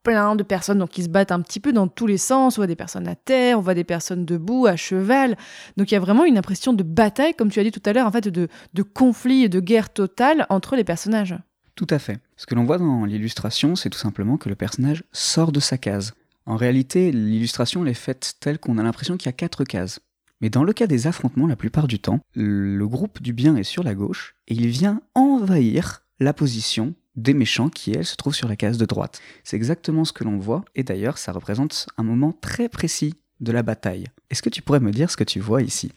plein 0.07 0.37
de 0.37 0.45
personnes 0.45 0.79
donc, 0.79 0.91
qui 0.91 1.03
se 1.03 1.09
battent 1.09 1.33
un 1.33 1.41
petit 1.41 1.59
peu 1.59 1.73
dans 1.73 1.89
tous 1.89 2.07
les 2.07 2.17
sens. 2.17 2.57
On 2.57 2.61
voit 2.61 2.69
des 2.69 2.77
personnes 2.77 3.09
à 3.09 3.17
terre, 3.17 3.59
on 3.59 3.61
voit 3.61 3.75
des 3.75 3.83
personnes 3.83 4.25
debout, 4.25 4.67
à 4.67 4.77
cheval. 4.77 5.37
Donc 5.77 5.91
il 5.91 5.95
y 5.95 5.97
a 5.97 6.01
vraiment 6.01 6.25
une 6.25 6.39
impression 6.39 6.73
de 6.73 6.85
bataille, 6.85 7.35
comme 7.35 7.51
tu 7.51 7.59
as 7.59 7.65
dit 7.65 7.73
tout 7.73 7.83
à 7.85 7.93
l'heure, 7.93 8.07
en 8.07 8.13
fait, 8.13 8.29
de, 8.29 8.47
de 8.73 8.83
conflit 8.83 9.43
et 9.43 9.49
de 9.49 9.59
guerre 9.59 9.93
totale 9.93 10.47
entre 10.49 10.77
les 10.77 10.85
personnages. 10.85 11.37
Tout 11.75 11.89
à 11.91 11.99
fait. 11.99 12.21
Ce 12.37 12.47
que 12.47 12.55
l'on 12.55 12.65
voit 12.65 12.79
dans 12.79 13.05
l'illustration, 13.05 13.75
c'est 13.75 13.91
tout 13.91 13.99
simplement 13.99 14.37
que 14.37 14.49
le 14.49 14.55
personnage 14.55 15.03
sort 15.11 15.51
de 15.51 15.59
sa 15.59 15.77
case. 15.77 16.15
En 16.47 16.55
réalité, 16.55 17.11
l'illustration 17.11 17.85
est 17.85 17.93
faite 17.93 18.35
telle 18.39 18.61
qu'on 18.61 18.79
a 18.79 18.85
l'impression 18.85 19.17
qu'il 19.17 19.27
y 19.27 19.31
a 19.31 19.33
quatre 19.33 19.65
cases. 19.65 19.99
Mais 20.41 20.51
dans 20.51 20.63
le 20.63 20.73
cas 20.73 20.87
des 20.87 21.09
affrontements, 21.09 21.49
la 21.49 21.57
plupart 21.57 21.89
du 21.89 21.99
temps, 21.99 22.21
le 22.35 22.87
groupe 22.87 23.21
du 23.21 23.33
bien 23.33 23.57
est 23.57 23.65
sur 23.65 23.83
la 23.83 23.95
gauche 23.95 24.37
et 24.47 24.55
il 24.55 24.69
vient 24.69 25.01
envahir 25.15 26.03
la 26.21 26.33
position 26.33 26.95
des 27.17 27.35
méchants 27.35 27.69
qui, 27.69 27.93
elles, 27.93 28.05
se 28.05 28.17
trouvent 28.17 28.35
sur 28.35 28.49
la 28.49 28.57
case 28.57 28.79
de 28.79 28.85
droite. 28.85 29.21
C'est 29.45 29.57
exactement 29.57 30.05
ce 30.05 30.13
que 30.13 30.25
l'on 30.25 30.39
voit, 30.39 30.65
et 30.75 30.83
d'ailleurs, 30.83 31.19
ça 31.19 31.33
représente 31.33 31.87
un 31.97 32.03
moment 32.03 32.33
très 32.33 32.69
précis 32.69 33.15
de 33.41 33.53
la 33.53 33.63
bataille. 33.63 34.07
Est-ce 34.31 34.43
que 34.43 34.51
tu 34.51 34.63
pourrais 34.63 34.81
me 34.81 34.93
dire 34.93 35.11
ce 35.11 35.17
que 35.17 35.25
tu 35.25 35.41
vois 35.41 35.63
ici? 35.63 35.93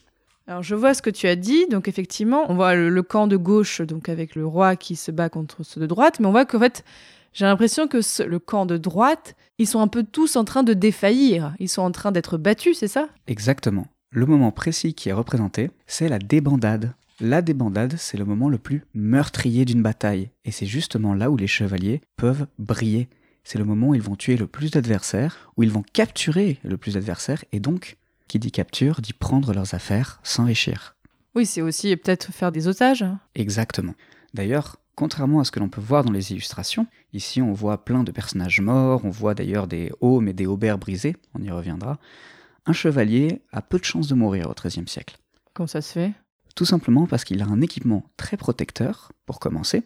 Alors 0.47 0.63
je 0.63 0.73
vois 0.73 0.95
ce 0.95 1.03
que 1.03 1.11
tu 1.11 1.27
as 1.27 1.35
dit, 1.35 1.67
donc 1.67 1.88
effectivement, 1.88 2.45
on 2.49 2.55
voit 2.55 2.73
le, 2.73 3.03
camp 3.03 3.27
de 3.27 3.38
gauche, 3.38 3.81
donc 3.81 4.09
avec 4.09 4.33
le 4.33 4.47
roi 4.47 4.75
qui 4.75 4.95
se 4.95 5.11
bat 5.11 5.29
contre 5.29 5.63
ceux 5.63 5.79
de 5.79 5.85
droite, 5.85 6.19
mais 6.19 6.25
on 6.25 6.31
voit 6.31 6.45
qu'en 6.45 6.59
fait, 6.59 6.83
j'ai 7.33 7.45
l'impression 7.45 7.88
que 7.88 7.99
le 8.23 8.39
camp 8.39 8.65
de 8.65 8.77
droite, 8.77 9.35
ils 9.59 9.67
sont 9.67 9.79
un 9.79 9.88
peu 9.88 10.03
tous 10.03 10.35
en 10.38 10.45
train 10.45 10.63
de 10.63 10.73
défaillir, 10.73 11.53
ils 11.59 11.69
sont 11.69 11.83
en 11.83 11.91
train 11.91 12.11
d'être 12.11 12.38
battus, 12.38 12.79
c'est 12.79 12.88
ça? 12.88 13.09
Exactement. 13.27 13.85
Le 14.09 14.25
moment 14.25 14.51
précis 14.51 14.95
qui 14.95 15.09
est 15.09 15.13
représenté, 15.13 15.69
c'est 15.85 16.09
la 16.09 16.17
débandade. 16.17 16.93
La 17.21 17.41
débandade, 17.41 17.95
c'est 17.97 18.17
le 18.17 18.23
moment 18.23 18.47
le 18.47 18.57
plus 18.57 18.85
meurtrier 18.93 19.65
d'une 19.65 19.81
bataille, 19.81 20.29
et 20.45 20.51
c'est 20.51 20.65
justement 20.65 21.13
là 21.13 21.29
où 21.29 21.35
les 21.35 21.47
chevaliers 21.47 22.01
peuvent 22.15 22.47
briller. 22.57 23.09
C'est 23.43 23.57
le 23.57 23.65
moment 23.65 23.89
où 23.89 23.95
ils 23.95 24.01
vont 24.01 24.15
tuer 24.15 24.38
le 24.38 24.47
plus 24.47 24.71
d'adversaires, 24.71 25.51
où 25.57 25.63
ils 25.63 25.71
vont 25.71 25.83
capturer 25.83 26.59
le 26.63 26.77
plus 26.77 26.93
d'adversaires, 26.93 27.43
et 27.51 27.59
donc, 27.59 27.97
qui 28.29 28.39
dit 28.39 28.53
capture, 28.53 29.01
dit 29.01 29.11
prendre 29.11 29.53
leurs 29.53 29.73
affaires, 29.73 30.21
s'enrichir. 30.23 30.95
Oui, 31.35 31.45
c'est 31.45 31.61
aussi 31.61 31.93
peut-être 31.97 32.31
faire 32.31 32.53
des 32.53 32.69
otages. 32.69 33.05
Exactement. 33.35 33.95
D'ailleurs, 34.33 34.77
contrairement 34.95 35.41
à 35.41 35.43
ce 35.43 35.51
que 35.51 35.59
l'on 35.59 35.67
peut 35.67 35.81
voir 35.81 36.05
dans 36.05 36.13
les 36.13 36.31
illustrations, 36.31 36.88
ici 37.11 37.41
on 37.41 37.51
voit 37.51 37.83
plein 37.83 38.05
de 38.05 38.13
personnages 38.13 38.61
morts, 38.61 39.03
on 39.03 39.09
voit 39.09 39.33
d'ailleurs 39.33 39.67
des 39.67 39.91
hauts 39.99 40.21
et 40.21 40.33
des 40.33 40.45
hauberts 40.45 40.77
brisés, 40.77 41.17
on 41.33 41.43
y 41.43 41.51
reviendra, 41.51 41.99
un 42.65 42.73
chevalier 42.73 43.41
a 43.51 43.61
peu 43.61 43.77
de 43.77 43.83
chances 43.83 44.07
de 44.07 44.15
mourir 44.15 44.49
au 44.49 44.53
XIIIe 44.53 44.88
siècle. 44.88 45.17
Comment 45.53 45.67
ça 45.67 45.81
se 45.81 45.91
fait? 45.91 46.13
Tout 46.60 46.66
simplement 46.66 47.08
parce 47.08 47.24
qu'il 47.24 47.42
a 47.42 47.46
un 47.46 47.62
équipement 47.62 48.04
très 48.18 48.36
protecteur, 48.36 49.13
pour 49.25 49.39
commencer, 49.39 49.84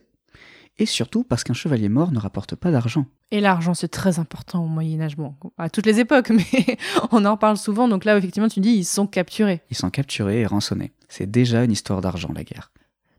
et 0.79 0.87
surtout 0.87 1.23
parce 1.23 1.43
qu'un 1.43 1.53
chevalier 1.53 1.87
mort 1.87 2.11
ne 2.11 2.17
rapporte 2.17 2.55
pas 2.55 2.71
d'argent. 2.71 3.05
Et 3.29 3.41
l'argent, 3.41 3.75
c'est 3.75 3.89
très 3.89 4.17
important 4.17 4.65
au 4.65 4.67
Moyen 4.67 5.01
Âge, 5.01 5.15
bon, 5.15 5.35
à 5.59 5.69
toutes 5.69 5.85
les 5.85 5.99
époques, 5.99 6.29
mais 6.31 6.79
on 7.11 7.25
en 7.25 7.37
parle 7.37 7.57
souvent, 7.57 7.87
donc 7.87 8.05
là, 8.05 8.17
effectivement, 8.17 8.49
tu 8.49 8.59
dis, 8.59 8.71
ils 8.71 8.85
sont 8.85 9.05
capturés. 9.05 9.61
Ils 9.69 9.77
sont 9.77 9.91
capturés 9.91 10.41
et 10.41 10.45
rançonnés. 10.47 10.93
C'est 11.09 11.29
déjà 11.29 11.63
une 11.63 11.71
histoire 11.71 12.01
d'argent, 12.01 12.31
la 12.33 12.43
guerre. 12.43 12.71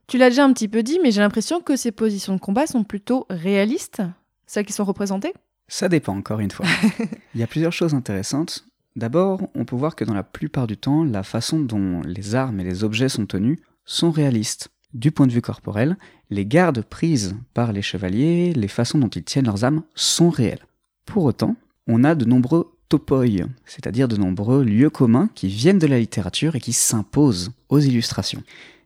Tu 0.09 0.19
l'as 0.19 0.31
déjà 0.31 0.45
un 0.45 0.53
petit 0.53 0.67
peu 0.67 0.83
dit, 0.83 0.99
mais 1.01 1.13
j'ai 1.13 1.21
l'impression 1.21 1.61
que 1.61 1.77
ces 1.77 1.93
positions 1.93 2.35
de 2.35 2.41
combat 2.41 2.67
sont 2.67 2.83
plutôt 2.83 3.25
réalistes, 3.31 4.03
celles 4.49 4.67
qui 4.67 4.73
sont 4.73 4.85
représentées 4.85 5.33
Ça 5.69 5.89
dépend, 5.89 6.17
encore 6.17 6.41
une 6.41 6.51
fois. 6.51 6.67
Il 7.37 7.41
y 7.41 7.45
a 7.45 7.47
plusieurs 7.47 7.73
choses 7.73 7.95
intéressantes. 7.95 8.67
D'abord, 8.97 9.49
on 9.57 9.65
peut 9.65 9.75
voir 9.75 9.97
que 9.97 10.05
dans 10.05 10.15
la 10.15 10.23
plupart 10.23 10.69
du 10.69 10.77
temps, 10.77 11.03
la 11.03 11.25
façon 11.25 11.59
dont 11.59 12.01
les 12.03 12.37
armes 12.37 12.61
et 12.61 12.65
les 12.65 12.85
objets 12.85 13.09
sont 13.09 13.27
tenus 13.27 13.59
sont 13.85 14.13
réalistes. 14.13 14.69
Du 14.93 15.11
point 15.11 15.27
de 15.27 15.33
vue 15.33 15.43
corporel, 15.43 15.97
les 16.31 16.47
gardes 16.47 16.83
prises 16.83 17.35
par 17.55 17.73
les 17.73 17.83
chevaliers, 17.83 18.53
les 18.53 18.69
façons 18.69 18.99
dont 18.99 19.09
ils 19.09 19.25
tiennent 19.25 19.47
leurs 19.47 19.65
armes 19.65 19.83
sont 19.97 20.31
réelles. 20.31 20.65
Pour 21.07 21.25
autant, 21.25 21.57
on 21.89 22.05
a 22.05 22.15
de 22.15 22.25
nombreux 22.25 22.73
topoi, 22.89 23.27
c'est-à-dire 23.65 24.07
de 24.07 24.17
nombreux 24.17 24.63
lieux 24.63 24.91
communs 24.91 25.29
qui 25.35 25.49
viennent 25.49 25.81
de 25.81 25.89
la 25.89 25.99
littérature 25.99 26.55
et 26.55 26.61
qui 26.61 26.73
s'imposent 26.73 27.51
aux 27.69 27.81
illustrations. 27.81 28.45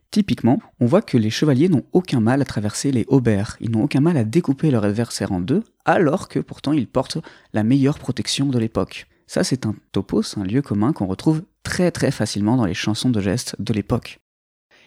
Typiquement, 0.09 0.59
on 0.79 0.87
voit 0.87 1.03
que 1.03 1.17
les 1.19 1.29
chevaliers 1.29 1.69
n'ont 1.69 1.85
aucun 1.93 2.19
mal 2.19 2.41
à 2.41 2.45
traverser 2.45 2.91
les 2.91 3.05
haubers, 3.09 3.57
ils 3.61 3.69
n'ont 3.69 3.83
aucun 3.83 4.01
mal 4.01 4.17
à 4.17 4.23
découper 4.23 4.71
leur 4.71 4.85
adversaire 4.85 5.31
en 5.31 5.39
deux, 5.39 5.63
alors 5.85 6.27
que 6.29 6.39
pourtant 6.39 6.73
ils 6.73 6.87
portent 6.87 7.19
la 7.53 7.63
meilleure 7.63 7.99
protection 7.99 8.47
de 8.47 8.57
l'époque. 8.57 9.08
Ça, 9.29 9.43
c'est 9.43 9.67
un 9.67 9.75
topos, 9.91 10.39
un 10.39 10.43
lieu 10.43 10.63
commun 10.63 10.91
qu'on 10.91 11.05
retrouve 11.05 11.43
très 11.61 11.91
très 11.91 12.09
facilement 12.09 12.57
dans 12.57 12.65
les 12.65 12.73
chansons 12.73 13.11
de 13.11 13.21
gestes 13.21 13.55
de 13.59 13.73
l'époque. 13.73 14.19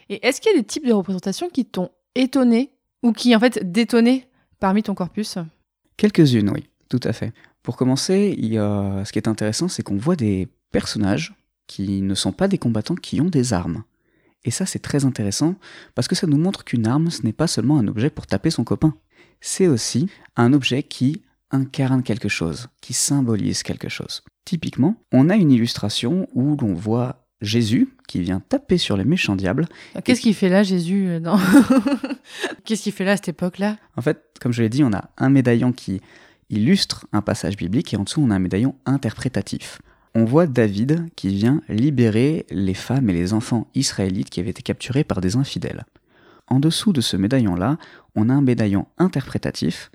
Et 0.09 0.27
est-ce 0.27 0.41
qu'il 0.41 0.51
y 0.51 0.57
a 0.57 0.59
des 0.59 0.67
types 0.67 0.85
de 0.85 0.93
représentations 0.93 1.49
qui 1.49 1.65
t'ont 1.65 1.91
étonné 2.17 2.73
ou 3.05 3.13
qui 3.13 3.37
en 3.37 3.39
fait 3.39 3.71
détonné 3.71 4.27
parmi 4.59 4.83
ton 4.83 4.97
corpus? 4.97 5.39
Quelques-unes, 5.97 6.51
oui, 6.51 6.69
tout 6.89 6.99
à 7.05 7.13
fait. 7.13 7.33
Pour 7.63 7.77
commencer, 7.77 8.35
il 8.37 8.53
y 8.53 8.59
a... 8.59 9.05
ce 9.05 9.13
qui 9.13 9.21
est 9.21 9.29
intéressant, 9.29 9.69
c'est 9.69 9.85
qu'on 9.85 9.97
voit 9.97 10.17
des 10.17 10.49
personnages 10.73 11.35
qui 11.69 12.03
ne 12.03 12.17
sont 12.17 12.33
pas 12.33 12.49
des 12.49 12.59
combattants 12.59 12.97
qui 12.97 13.21
ont 13.21 13.29
des 13.29 13.53
armes. 13.53 13.85
Et 14.45 14.51
ça, 14.51 14.67
c'est 14.67 14.81
très 14.81 15.05
intéressant 15.05 15.55
parce 15.95 16.09
que 16.09 16.17
ça 16.17 16.27
nous 16.27 16.37
montre 16.37 16.65
qu'une 16.65 16.89
arme, 16.89 17.13
ce 17.13 17.23
n'est 17.23 17.33
pas 17.33 17.47
seulement 17.47 17.79
un 17.79 17.87
objet 17.87 18.11
pour 18.11 18.27
taper 18.27 18.51
son 18.51 18.65
copain. 18.65 18.97
C'est 19.41 19.69
aussi 19.69 20.09
un 20.35 20.53
objet 20.53 20.83
qui 20.83 21.23
incarne 21.53 22.03
quelque 22.03 22.29
chose, 22.29 22.69
qui 22.81 22.93
symbolise 22.93 23.63
quelque 23.63 23.89
chose. 23.89 24.23
Typiquement, 24.45 24.97
on 25.13 25.31
a 25.31 25.37
une 25.37 25.53
illustration 25.53 26.27
où 26.35 26.57
l'on 26.57 26.75
voit 26.75 27.23
Jésus 27.41 27.89
qui 28.09 28.21
vient 28.21 28.41
taper 28.41 28.79
sur 28.79 28.97
les 28.97 29.05
méchants 29.05 29.37
diables. 29.37 29.67
Qu'est-ce 30.05 30.21
qu'il 30.21 30.35
fait 30.35 30.49
là, 30.49 30.63
Jésus 30.63 31.07
euh, 31.09 31.21
Qu'est-ce 32.65 32.83
qu'il 32.83 32.93
fait 32.93 33.05
là 33.05 33.13
à 33.13 33.17
cette 33.17 33.29
époque-là? 33.29 33.77
En 33.97 34.03
fait, 34.03 34.23
comme 34.41 34.53
je 34.53 34.63
l'ai 34.63 34.69
dit, 34.69 34.83
on 34.85 34.93
a 34.93 35.11
un 35.19 35.29
médaillon 35.29 35.73
qui 35.73 36.01
illustre 36.51 37.07
un 37.13 37.23
passage 37.23 37.57
biblique 37.57 37.93
et 37.93 37.97
en 37.97 38.05
dessous, 38.05 38.23
on 38.23 38.31
a 38.31 38.37
un 38.37 38.41
médaillon 38.41 38.75
interprétatif. 38.87 39.81
On 40.15 40.25
voit 40.25 40.47
David 40.47 41.09
qui 41.17 41.29
vient 41.29 41.63
libérer 41.69 42.47
les 42.51 42.75
femmes 42.75 43.09
et 43.09 43.15
les 43.15 43.33
enfants 43.33 43.69
israélites 43.75 44.31
qui 44.31 44.41
avaient 44.41 44.51
été 44.51 44.63
capturés 44.63 45.05
par 45.05 45.21
des 45.21 45.37
infidèles. 45.37 45.85
En 46.49 46.61
dessous 46.61 46.93
de 46.93 47.01
ce 47.01 47.17
médaillon-là, 47.17 47.79
on 48.15 48.29
a 48.29 48.35
un 48.35 48.43
médaillon 48.43 48.87
interprétatif 48.99 49.91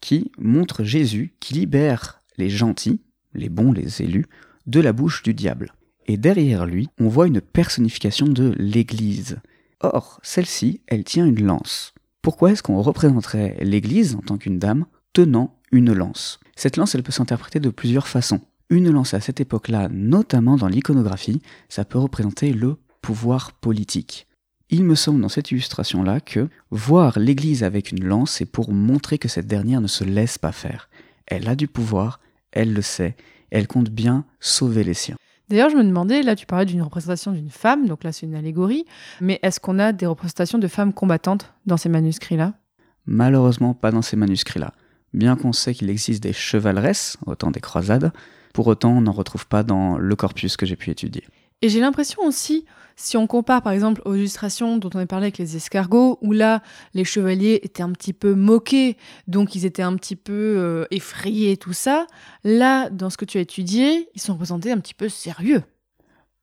qui 0.00 0.30
montre 0.38 0.84
Jésus 0.84 1.34
qui 1.40 1.54
libère 1.54 2.22
les 2.36 2.50
gentils, 2.50 3.00
les 3.34 3.48
bons, 3.48 3.72
les 3.72 4.02
élus, 4.02 4.26
de 4.66 4.80
la 4.80 4.92
bouche 4.92 5.22
du 5.22 5.34
diable. 5.34 5.74
Et 6.06 6.16
derrière 6.16 6.66
lui, 6.66 6.88
on 6.98 7.08
voit 7.08 7.26
une 7.26 7.40
personnification 7.40 8.26
de 8.26 8.54
l'Église. 8.58 9.38
Or, 9.80 10.20
celle-ci, 10.22 10.80
elle 10.86 11.04
tient 11.04 11.26
une 11.26 11.44
lance. 11.44 11.94
Pourquoi 12.22 12.52
est-ce 12.52 12.62
qu'on 12.62 12.80
représenterait 12.80 13.56
l'Église 13.60 14.14
en 14.14 14.20
tant 14.20 14.38
qu'une 14.38 14.58
dame 14.58 14.86
tenant 15.12 15.56
une 15.72 15.92
lance? 15.92 16.40
Cette 16.56 16.76
lance, 16.76 16.94
elle 16.94 17.02
peut 17.02 17.12
s'interpréter 17.12 17.60
de 17.60 17.70
plusieurs 17.70 18.08
façons. 18.08 18.40
Une 18.70 18.90
lance 18.90 19.12
à 19.14 19.20
cette 19.20 19.40
époque-là, 19.40 19.88
notamment 19.90 20.56
dans 20.56 20.68
l'iconographie, 20.68 21.42
ça 21.68 21.84
peut 21.84 21.98
représenter 21.98 22.52
le 22.52 22.76
pouvoir 23.02 23.52
politique. 23.52 24.26
Il 24.70 24.84
me 24.84 24.94
semble 24.94 25.20
dans 25.20 25.28
cette 25.28 25.50
illustration-là 25.50 26.20
que 26.20 26.48
voir 26.70 27.18
l'Église 27.18 27.62
avec 27.62 27.92
une 27.92 28.04
lance, 28.04 28.32
c'est 28.32 28.46
pour 28.46 28.72
montrer 28.72 29.18
que 29.18 29.28
cette 29.28 29.46
dernière 29.46 29.80
ne 29.80 29.86
se 29.86 30.04
laisse 30.04 30.38
pas 30.38 30.52
faire. 30.52 30.88
Elle 31.26 31.48
a 31.48 31.54
du 31.54 31.68
pouvoir, 31.68 32.20
elle 32.50 32.72
le 32.72 32.82
sait, 32.82 33.16
elle 33.50 33.66
compte 33.66 33.90
bien 33.90 34.24
sauver 34.40 34.82
les 34.82 34.94
siens. 34.94 35.16
D'ailleurs, 35.50 35.68
je 35.68 35.76
me 35.76 35.84
demandais, 35.84 36.22
là 36.22 36.34
tu 36.34 36.46
parlais 36.46 36.64
d'une 36.64 36.82
représentation 36.82 37.32
d'une 37.32 37.50
femme, 37.50 37.86
donc 37.86 38.02
là 38.02 38.12
c'est 38.12 38.24
une 38.24 38.34
allégorie, 38.34 38.86
mais 39.20 39.38
est-ce 39.42 39.60
qu'on 39.60 39.78
a 39.78 39.92
des 39.92 40.06
représentations 40.06 40.58
de 40.58 40.68
femmes 40.68 40.94
combattantes 40.94 41.52
dans 41.66 41.76
ces 41.76 41.90
manuscrits-là? 41.90 42.54
Malheureusement 43.06 43.74
pas 43.74 43.90
dans 43.90 44.02
ces 44.02 44.16
manuscrits-là. 44.16 44.72
Bien 45.12 45.36
qu'on 45.36 45.52
sait 45.52 45.74
qu'il 45.74 45.90
existe 45.90 46.22
des 46.22 46.32
chevaleresses 46.32 47.18
au 47.26 47.34
temps 47.34 47.50
des 47.50 47.60
croisades, 47.60 48.12
pour 48.54 48.66
autant 48.66 48.96
on 48.96 49.02
n'en 49.02 49.12
retrouve 49.12 49.46
pas 49.46 49.62
dans 49.62 49.98
le 49.98 50.16
corpus 50.16 50.56
que 50.56 50.64
j'ai 50.64 50.76
pu 50.76 50.90
étudier. 50.90 51.24
Et 51.60 51.68
j'ai 51.68 51.80
l'impression 51.80 52.22
aussi, 52.22 52.64
si 52.96 53.16
on 53.16 53.26
compare 53.26 53.62
par 53.62 53.72
exemple 53.72 54.02
aux 54.04 54.14
illustrations 54.14 54.78
dont 54.78 54.90
on 54.94 54.98
a 54.98 55.06
parlé 55.06 55.26
avec 55.26 55.38
les 55.38 55.56
escargots, 55.56 56.18
où 56.22 56.32
là 56.32 56.62
les 56.94 57.04
chevaliers 57.04 57.60
étaient 57.62 57.82
un 57.82 57.92
petit 57.92 58.12
peu 58.12 58.34
moqués, 58.34 58.96
donc 59.28 59.54
ils 59.54 59.64
étaient 59.66 59.82
un 59.82 59.96
petit 59.96 60.16
peu 60.16 60.32
euh, 60.32 60.86
effrayés, 60.90 61.56
tout 61.56 61.72
ça, 61.72 62.06
là 62.44 62.90
dans 62.90 63.10
ce 63.10 63.16
que 63.16 63.24
tu 63.24 63.38
as 63.38 63.42
étudié, 63.42 64.08
ils 64.14 64.20
sont 64.20 64.34
représentés 64.34 64.72
un 64.72 64.78
petit 64.78 64.94
peu 64.94 65.08
sérieux. 65.08 65.62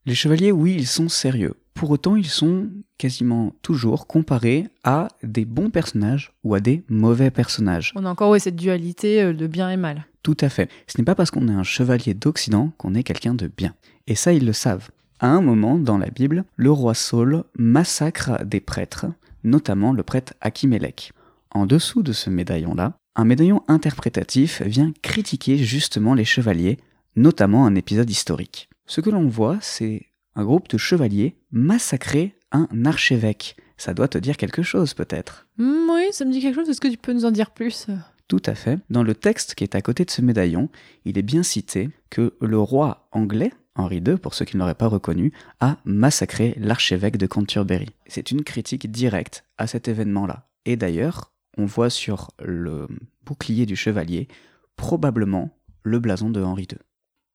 Les 0.05 0.15
chevaliers, 0.15 0.51
oui, 0.51 0.75
ils 0.77 0.87
sont 0.87 1.09
sérieux. 1.09 1.53
Pour 1.75 1.91
autant, 1.91 2.15
ils 2.15 2.27
sont 2.27 2.69
quasiment 2.97 3.53
toujours 3.61 4.07
comparés 4.07 4.67
à 4.83 5.07
des 5.23 5.45
bons 5.45 5.69
personnages 5.69 6.33
ou 6.43 6.53
à 6.53 6.59
des 6.59 6.83
mauvais 6.89 7.31
personnages. 7.31 7.91
On 7.95 8.05
a 8.05 8.09
encore 8.09 8.35
cette 8.39 8.55
dualité 8.55 9.21
euh, 9.21 9.33
de 9.33 9.47
bien 9.47 9.69
et 9.69 9.77
mal. 9.77 10.05
Tout 10.23 10.37
à 10.41 10.49
fait. 10.49 10.69
Ce 10.87 10.97
n'est 10.97 11.03
pas 11.03 11.15
parce 11.15 11.31
qu'on 11.31 11.47
est 11.47 11.53
un 11.53 11.63
chevalier 11.63 12.13
d'Occident 12.13 12.71
qu'on 12.77 12.93
est 12.93 13.03
quelqu'un 13.03 13.33
de 13.33 13.47
bien. 13.47 13.73
Et 14.07 14.15
ça, 14.15 14.33
ils 14.33 14.45
le 14.45 14.53
savent. 14.53 14.89
À 15.23 15.27
un 15.27 15.41
moment, 15.41 15.77
dans 15.77 15.99
la 15.99 16.09
Bible, 16.09 16.45
le 16.55 16.71
roi 16.71 16.95
Saul 16.95 17.43
massacre 17.55 18.43
des 18.43 18.59
prêtres, 18.59 19.05
notamment 19.43 19.93
le 19.93 20.01
prêtre 20.01 20.33
Achimélec. 20.41 21.13
En 21.51 21.67
dessous 21.67 22.01
de 22.01 22.11
ce 22.11 22.31
médaillon-là, 22.31 22.97
un 23.15 23.25
médaillon 23.25 23.61
interprétatif 23.67 24.63
vient 24.63 24.91
critiquer 25.03 25.59
justement 25.59 26.15
les 26.15 26.25
chevaliers, 26.25 26.79
notamment 27.15 27.67
un 27.67 27.75
épisode 27.75 28.09
historique. 28.09 28.67
Ce 28.87 28.99
que 28.99 29.11
l'on 29.11 29.27
voit, 29.27 29.59
c'est 29.61 30.07
un 30.33 30.43
groupe 30.43 30.67
de 30.69 30.79
chevaliers 30.79 31.35
massacrer 31.51 32.33
un 32.51 32.67
archevêque. 32.85 33.57
Ça 33.77 33.93
doit 33.93 34.07
te 34.07 34.17
dire 34.17 34.37
quelque 34.37 34.63
chose 34.63 34.95
peut-être. 34.95 35.45
Hmm, 35.59 35.87
oui, 35.91 36.07
ça 36.13 36.25
me 36.25 36.31
dit 36.31 36.41
quelque 36.41 36.55
chose. 36.55 36.69
Est-ce 36.69 36.81
que 36.81 36.87
tu 36.87 36.97
peux 36.97 37.13
nous 37.13 37.25
en 37.25 37.31
dire 37.31 37.51
plus? 37.51 37.85
Tout 38.27 38.41
à 38.47 38.55
fait. 38.55 38.79
Dans 38.89 39.03
le 39.03 39.13
texte 39.13 39.53
qui 39.53 39.65
est 39.65 39.75
à 39.75 39.81
côté 39.81 40.03
de 40.03 40.09
ce 40.09 40.23
médaillon, 40.23 40.69
il 41.05 41.19
est 41.19 41.21
bien 41.21 41.43
cité 41.43 41.91
que 42.09 42.33
le 42.41 42.57
roi 42.57 43.07
anglais, 43.11 43.51
Henri 43.75 43.97
II, 44.05 44.17
pour 44.17 44.33
ceux 44.33 44.45
qui 44.45 44.57
ne 44.57 44.61
l'auraient 44.61 44.75
pas 44.75 44.87
reconnu, 44.87 45.31
a 45.59 45.77
massacré 45.85 46.55
l'archevêque 46.57 47.17
de 47.17 47.25
Canterbury. 47.25 47.89
C'est 48.07 48.31
une 48.31 48.43
critique 48.43 48.91
directe 48.91 49.45
à 49.57 49.67
cet 49.67 49.87
événement-là. 49.87 50.47
Et 50.65 50.75
d'ailleurs, 50.75 51.31
on 51.57 51.65
voit 51.65 51.89
sur 51.89 52.31
le 52.43 52.87
bouclier 53.25 53.65
du 53.65 53.75
chevalier 53.75 54.27
probablement 54.75 55.49
le 55.83 55.99
blason 55.99 56.29
de 56.29 56.41
Henri 56.41 56.67
II. 56.71 56.77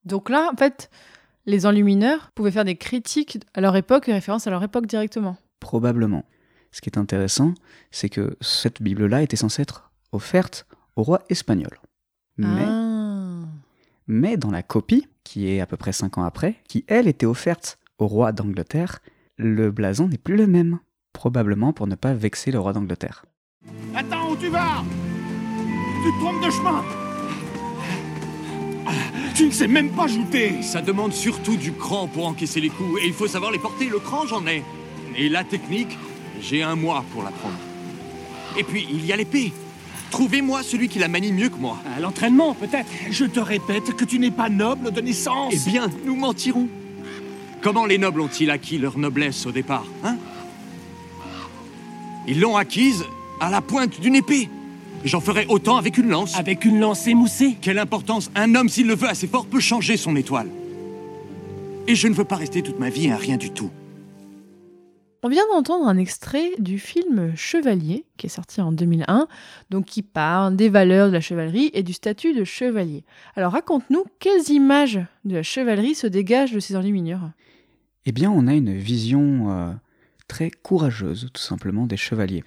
Donc 0.05 0.29
là, 0.31 0.51
en 0.53 0.57
fait, 0.57 0.90
les 1.46 1.64
enlumineurs 1.66 2.31
pouvaient 2.35 2.51
faire 2.51 2.64
des 2.64 2.77
critiques 2.77 3.38
à 3.55 3.61
leur 3.61 3.75
époque 3.77 4.09
et 4.09 4.12
référence 4.12 4.46
à 4.46 4.51
leur 4.51 4.62
époque 4.62 4.87
directement. 4.87 5.37
Probablement. 5.61 6.25
Ce 6.70 6.81
qui 6.81 6.90
est 6.90 6.99
intéressant, 6.99 7.55
c'est 7.90 8.09
que 8.09 8.37
cette 8.40 8.83
Bible-là 8.83 9.22
était 9.22 9.37
censée 9.37 9.62
être 9.62 9.90
offerte 10.12 10.66
au 10.96 11.03
roi 11.03 11.22
espagnol. 11.31 11.81
Mais, 12.37 12.64
Ah. 12.66 13.44
mais 14.07 14.37
dans 14.37 14.51
la 14.51 14.62
copie, 14.62 15.09
qui 15.27 15.51
est 15.51 15.61
à 15.61 15.67
peu 15.67 15.77
près 15.77 15.93
cinq 15.93 16.19
ans 16.19 16.23
après, 16.23 16.55
qui 16.69 16.85
elle 16.87 17.09
était 17.09 17.27
offerte 17.27 17.79
au 17.99 18.07
roi 18.07 18.31
d'Angleterre, 18.31 19.01
le 19.37 19.73
blason 19.73 20.07
n'est 20.07 20.19
plus 20.19 20.37
le 20.37 20.47
même. 20.47 20.79
Probablement 21.12 21.73
pour 21.73 21.89
ne 21.89 21.97
pas 21.97 22.15
vexer 22.15 22.53
le 22.53 22.61
roi 22.61 22.73
d'Angleterre. 22.73 23.25
Attends, 23.95 24.31
où 24.31 24.37
tu 24.37 24.49
vas? 24.49 24.85
Tu 26.05 26.12
te 26.12 26.21
trompes 26.21 26.45
de 26.45 26.51
chemin 26.51 26.85
Tu 29.35 29.47
ne 29.47 29.51
sais 29.51 29.67
même 29.67 29.91
pas 29.91 30.07
jouter 30.07 30.62
Ça 30.62 30.81
demande 30.81 31.12
surtout 31.12 31.57
du 31.57 31.73
cran 31.73 32.07
pour 32.07 32.27
encaisser 32.29 32.61
les 32.61 32.69
coups, 32.71 33.03
et 33.03 33.07
il 33.09 33.12
faut 33.12 33.27
savoir 33.27 33.51
les 33.51 33.59
porter. 33.59 33.89
Le 33.89 33.99
cran, 33.99 34.27
j'en 34.27 34.47
ai. 34.47 34.62
Et 35.17 35.29
la 35.29 35.43
technique, 35.43 35.99
j'ai 36.41 36.62
un 36.62 36.77
mois 36.77 37.05
pour 37.12 37.25
l'apprendre. 37.25 37.59
Et 38.57 38.62
puis, 38.62 38.87
il 38.89 39.05
y 39.05 39.12
a 39.12 39.17
l'épée. 39.17 39.53
Trouvez-moi 40.11 40.62
celui 40.62 40.88
qui 40.88 40.99
la 40.99 41.09
manie 41.09 41.33
mieux 41.33 41.49
que 41.49 41.57
moi. 41.57 41.79
À 41.97 42.01
l'entraînement, 42.01 42.55
peut-être. 42.55 42.88
Je 43.11 43.25
te 43.25 43.40
répète 43.40 43.95
que 43.95 44.05
tu 44.05 44.19
n'es 44.19 44.31
pas 44.31 44.49
noble 44.49 44.92
de 44.92 45.01
naissance. 45.01 45.53
Eh 45.55 45.71
bien, 45.71 45.90
nous 46.05 46.16
mentirons. 46.16 46.69
Comment 47.62 47.87
les 47.87 47.99
nobles 47.99 48.21
ont-ils 48.21 48.51
acquis 48.51 48.79
leur 48.79 48.99
noblesse 48.99 49.47
au 49.47 49.53
départ, 49.53 49.87
hein? 50.05 50.16
Ils 52.29 52.40
l'ont 52.40 52.57
acquise 52.57 53.05
à 53.40 53.51
la 53.51 53.61
pointe 53.61 54.01
d'une 54.01 54.14
épée. 54.14 54.49
J'en 55.05 55.21
ferai 55.21 55.47
autant 55.49 55.77
avec 55.77 55.99
une 55.99 56.09
lance. 56.09 56.37
Avec 56.37 56.64
une 56.64 56.81
lance 56.81 57.07
émoussée 57.07 57.57
Quelle 57.61 57.79
importance 57.79 58.31
Un 58.35 58.55
homme, 58.55 58.69
s'il 58.69 58.87
le 58.87 58.95
veut 58.95 59.09
assez 59.09 59.29
fort, 59.29 59.47
peut 59.47 59.61
changer 59.61 59.97
son 59.97 60.16
étoile. 60.16 60.49
Et 61.87 61.95
je 61.95 62.09
ne 62.09 62.14
veux 62.14 62.25
pas 62.25 62.37
rester 62.37 62.62
toute 62.62 62.81
ma 62.81 62.90
vie 62.90 63.11
à 63.11 63.16
rien 63.16 63.37
du 63.37 63.51
tout. 63.51 63.71
On 65.27 65.29
vient 65.29 65.49
d'entendre 65.53 65.89
un 65.89 65.99
extrait 65.99 66.53
du 66.61 66.79
film 66.79 67.35
Chevalier, 67.35 68.05
qui 68.17 68.27
est 68.27 68.29
sorti 68.29 68.61
en 68.61 68.71
2001, 68.71 69.27
donc 69.71 69.87
qui 69.87 70.03
parle 70.03 70.55
des 70.55 70.69
valeurs 70.69 71.09
de 71.09 71.15
la 71.15 71.21
chevalerie 71.21 71.73
et 71.75 71.83
du 71.83 71.95
statut 71.95 72.33
de 72.33 72.45
chevalier. 72.45 73.05
Alors 73.35 73.51
raconte-nous 73.51 74.05
quelles 74.21 74.51
images 74.51 75.01
de 75.25 75.35
la 75.35 75.43
chevalerie 75.43 75.97
se 75.97 76.07
dégagent 76.07 76.53
de 76.53 76.61
ces 76.61 76.77
enluminures 76.77 77.29
Eh 78.05 78.12
bien, 78.12 78.31
on 78.31 78.47
a 78.47 78.55
une 78.55 78.73
vision 78.77 79.51
euh, 79.51 79.73
très 80.29 80.49
courageuse, 80.49 81.29
tout 81.35 81.43
simplement, 81.43 81.87
des 81.87 81.97
chevaliers. 81.97 82.45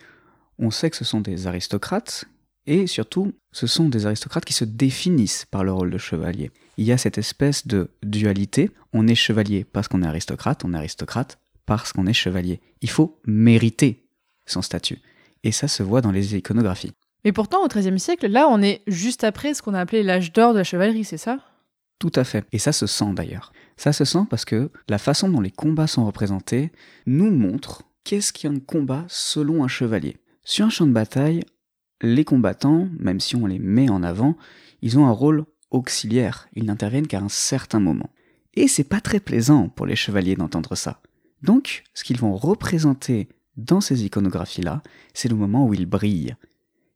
On 0.58 0.72
sait 0.72 0.90
que 0.90 0.96
ce 0.96 1.04
sont 1.04 1.20
des 1.20 1.48
aristocrates, 1.48 2.24
et 2.66 2.88
surtout, 2.88 3.34
ce 3.52 3.68
sont 3.68 3.90
des 3.90 4.06
aristocrates 4.06 4.46
qui 4.46 4.54
se 4.54 4.64
définissent 4.64 5.46
par 5.52 5.66
le 5.66 5.74
rôle 5.74 5.92
de 5.92 5.98
chevalier. 5.98 6.50
Il 6.78 6.86
y 6.86 6.94
a 6.94 6.98
cette 6.98 7.18
espèce 7.18 7.68
de 7.68 7.90
dualité, 8.04 8.72
on 8.94 9.06
est 9.06 9.16
chevalier 9.16 9.66
parce 9.66 9.90
qu'on 9.90 10.02
est 10.02 10.08
aristocrate, 10.08 10.64
on 10.64 10.74
est 10.74 10.78
aristocrate 10.78 11.40
parce 11.70 11.94
qu'on 11.94 12.08
est 12.08 12.14
chevalier. 12.14 12.62
Il 12.82 12.90
faut 12.90 13.20
mériter 13.28 14.10
son 14.48 14.64
statut. 14.64 14.98
Et 15.44 15.52
ça 15.52 15.68
se 15.68 15.84
voit 15.84 16.02
dans 16.02 16.12
les 16.12 16.36
iconographies. 16.36 16.92
Mais 17.24 17.32
pourtant, 17.32 17.64
au 17.64 17.68
XIIIe 17.68 18.00
siècle, 18.00 18.28
là, 18.28 18.48
on 18.50 18.60
est 18.62 18.82
juste 18.88 19.24
après 19.24 19.54
ce 19.54 19.62
qu'on 19.62 19.76
a 19.76 19.80
appelé 19.80 20.02
l'âge 20.02 20.34
d'or 20.34 20.54
de 20.54 20.58
la 20.58 20.64
chevalerie, 20.64 21.04
c'est 21.04 21.18
ça? 21.18 21.38
Tout 22.00 22.12
à 22.16 22.24
fait. 22.24 22.44
Et 22.52 22.58
ça 22.58 22.72
se 22.72 22.88
sent 22.88 23.14
d'ailleurs. 23.14 23.54
Ça 23.78 23.94
se 23.94 24.04
sent 24.04 24.26
parce 24.32 24.46
que 24.46 24.72
la 24.88 24.98
façon 24.98 25.30
dont 25.30 25.42
les 25.42 25.52
combats 25.52 25.86
sont 25.86 26.08
représentés 26.08 26.72
nous 27.06 27.30
montre 27.30 27.84
qu'est-ce 28.04 28.34
qu'un 28.34 28.60
combat 28.60 29.06
selon 29.08 29.64
un 29.64 29.68
chevalier. 29.68 30.18
Sur 30.44 30.66
un 30.66 30.70
champ 30.72 30.88
de 30.88 30.92
bataille, 30.92 31.44
les 32.02 32.24
combattants, 32.24 32.88
même 32.98 33.20
si 33.20 33.36
on 33.36 33.46
les 33.46 33.60
met 33.60 33.92
en 33.92 34.02
avant, 34.02 34.36
ils 34.82 34.98
ont 34.98 35.06
un 35.06 35.12
rôle 35.12 35.46
auxiliaire. 35.70 36.48
Ils 36.56 36.66
n'interviennent 36.66 37.06
qu'à 37.06 37.20
un 37.20 37.30
certain 37.30 37.80
moment. 37.80 38.10
Et 38.56 38.68
c'est 38.68 38.84
pas 38.84 39.02
très 39.02 39.20
plaisant 39.20 39.70
pour 39.70 39.86
les 39.86 39.96
chevaliers 39.96 40.36
d'entendre 40.36 40.76
ça. 40.76 41.00
Donc, 41.42 41.84
ce 41.94 42.04
qu'ils 42.04 42.20
vont 42.20 42.36
représenter 42.36 43.30
dans 43.58 43.82
ces 43.82 44.06
iconographies-là, 44.06 44.82
c'est 45.14 45.30
le 45.30 45.36
moment 45.36 45.66
où 45.66 45.74
ils 45.74 45.86
brillent. 45.86 46.36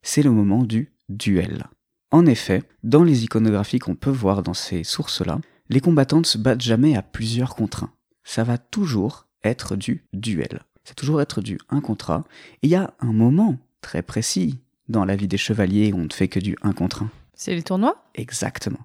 C'est 0.01 0.23
le 0.23 0.31
moment 0.31 0.63
du 0.63 0.91
duel. 1.09 1.65
En 2.11 2.25
effet, 2.25 2.63
dans 2.83 3.03
les 3.03 3.23
iconographies 3.23 3.79
qu'on 3.79 3.95
peut 3.95 4.09
voir 4.09 4.43
dans 4.43 4.53
ces 4.53 4.83
sources-là, 4.83 5.39
les 5.69 5.79
combattants 5.79 6.19
ne 6.19 6.25
se 6.25 6.37
battent 6.37 6.61
jamais 6.61 6.95
à 6.95 7.01
plusieurs 7.01 7.55
contre 7.55 7.85
un. 7.85 7.91
Ça 8.23 8.43
va 8.43 8.57
toujours 8.57 9.27
être 9.43 9.75
du 9.75 10.05
duel. 10.13 10.61
C'est 10.83 10.95
toujours 10.95 11.21
être 11.21 11.41
du 11.41 11.57
un 11.69 11.81
contre 11.81 12.11
un. 12.11 12.23
Et 12.61 12.67
il 12.67 12.69
y 12.69 12.75
a 12.75 12.93
un 12.99 13.13
moment 13.13 13.57
très 13.81 14.01
précis 14.01 14.59
dans 14.89 15.05
la 15.05 15.15
vie 15.15 15.27
des 15.27 15.37
chevaliers 15.37 15.91
où 15.93 15.97
on 15.97 16.05
ne 16.05 16.13
fait 16.13 16.27
que 16.27 16.39
du 16.39 16.55
un 16.61 16.73
contre 16.73 17.03
un. 17.03 17.09
C'est 17.33 17.55
les 17.55 17.63
tournois? 17.63 18.05
Exactement. 18.15 18.79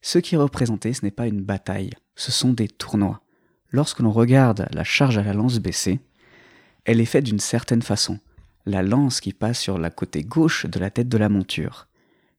Ce 0.00 0.18
qui 0.18 0.34
est 0.34 0.38
représenté, 0.38 0.92
ce 0.92 1.04
n'est 1.04 1.10
pas 1.10 1.26
une 1.26 1.42
bataille, 1.42 1.90
ce 2.14 2.30
sont 2.32 2.52
des 2.52 2.68
tournois. 2.68 3.20
Lorsque 3.70 4.00
l'on 4.00 4.10
regarde 4.10 4.66
la 4.72 4.84
charge 4.84 5.18
à 5.18 5.22
la 5.22 5.34
lance 5.34 5.58
baissée, 5.58 6.00
elle 6.84 7.00
est 7.00 7.04
faite 7.04 7.24
d'une 7.24 7.38
certaine 7.38 7.82
façon. 7.82 8.18
La 8.64 8.82
lance 8.82 9.20
qui 9.20 9.32
passe 9.32 9.60
sur 9.60 9.78
la 9.78 9.90
côté 9.90 10.22
gauche 10.22 10.66
de 10.66 10.78
la 10.78 10.90
tête 10.90 11.08
de 11.08 11.18
la 11.18 11.28
monture, 11.28 11.86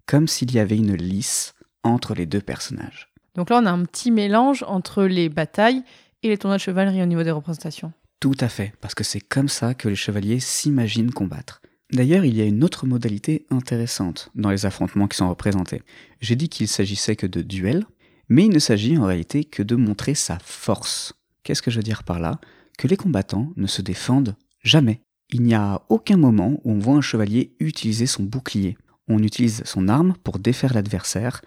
comme 0.06 0.28
s'il 0.28 0.52
y 0.54 0.60
avait 0.60 0.78
une 0.78 0.96
lisse 0.96 1.54
entre 1.84 2.14
les 2.14 2.26
deux 2.26 2.42
personnages. 2.42 3.10
Donc 3.36 3.50
là, 3.50 3.60
on 3.62 3.66
a 3.66 3.72
un 3.72 3.86
petit 3.86 4.12
mélange 4.12 4.64
entre 4.68 5.04
les 5.04 5.30
batailles 5.30 5.84
et 6.24 6.30
les 6.30 6.38
tournois 6.38 6.58
de 6.58 6.62
chevalerie 6.62 7.02
au 7.02 7.06
niveau 7.06 7.24
des 7.24 7.32
représentations. 7.32 7.94
Tout 8.20 8.36
à 8.40 8.50
fait, 8.50 8.74
parce 8.82 8.96
que 8.96 9.04
c'est 9.04 9.22
comme 9.22 9.48
ça 9.48 9.74
que 9.74 9.88
les 9.88 9.96
chevaliers 9.96 10.40
s'imaginent 10.40 11.12
combattre. 11.12 11.62
D'ailleurs, 11.92 12.26
il 12.26 12.36
y 12.36 12.42
a 12.42 12.46
une 12.46 12.64
autre 12.64 12.86
modalité 12.86 13.46
intéressante 13.50 14.30
dans 14.36 14.50
les 14.50 14.66
affrontements 14.66 15.08
qui 15.08 15.18
sont 15.18 15.30
représentés. 15.30 15.82
J'ai 16.22 16.36
dit 16.36 16.50
qu'il 16.50 16.68
s'agissait 16.68 17.16
que 17.16 17.28
de 17.28 17.42
duels, 17.42 17.86
mais 18.28 18.46
il 18.46 18.52
ne 18.52 18.60
s'agit 18.60 18.98
en 18.98 19.06
réalité 19.06 19.44
que 19.44 19.64
de 19.64 19.76
montrer 19.76 20.16
sa 20.16 20.38
force. 20.40 21.14
Qu'est-ce 21.44 21.62
que 21.62 21.72
je 21.72 21.78
veux 21.78 21.84
dire 21.84 22.04
par 22.04 22.20
là? 22.20 22.40
Que 22.78 22.88
les 22.88 22.98
combattants 22.98 23.52
ne 23.56 23.68
se 23.68 23.82
défendent 23.82 24.36
jamais. 24.64 25.02
Il 25.32 25.44
n'y 25.44 25.54
a 25.54 25.82
aucun 25.90 26.18
moment 26.18 26.60
où 26.64 26.72
on 26.72 26.80
voit 26.80 26.96
un 26.96 27.02
chevalier 27.02 27.56
utiliser 27.60 28.08
son 28.08 28.24
bouclier. 28.24 28.78
On 29.08 29.22
utilise 29.22 29.64
son 29.66 29.88
arme 29.88 30.16
pour 30.24 30.40
défaire 30.40 30.74
l'adversaire, 30.74 31.42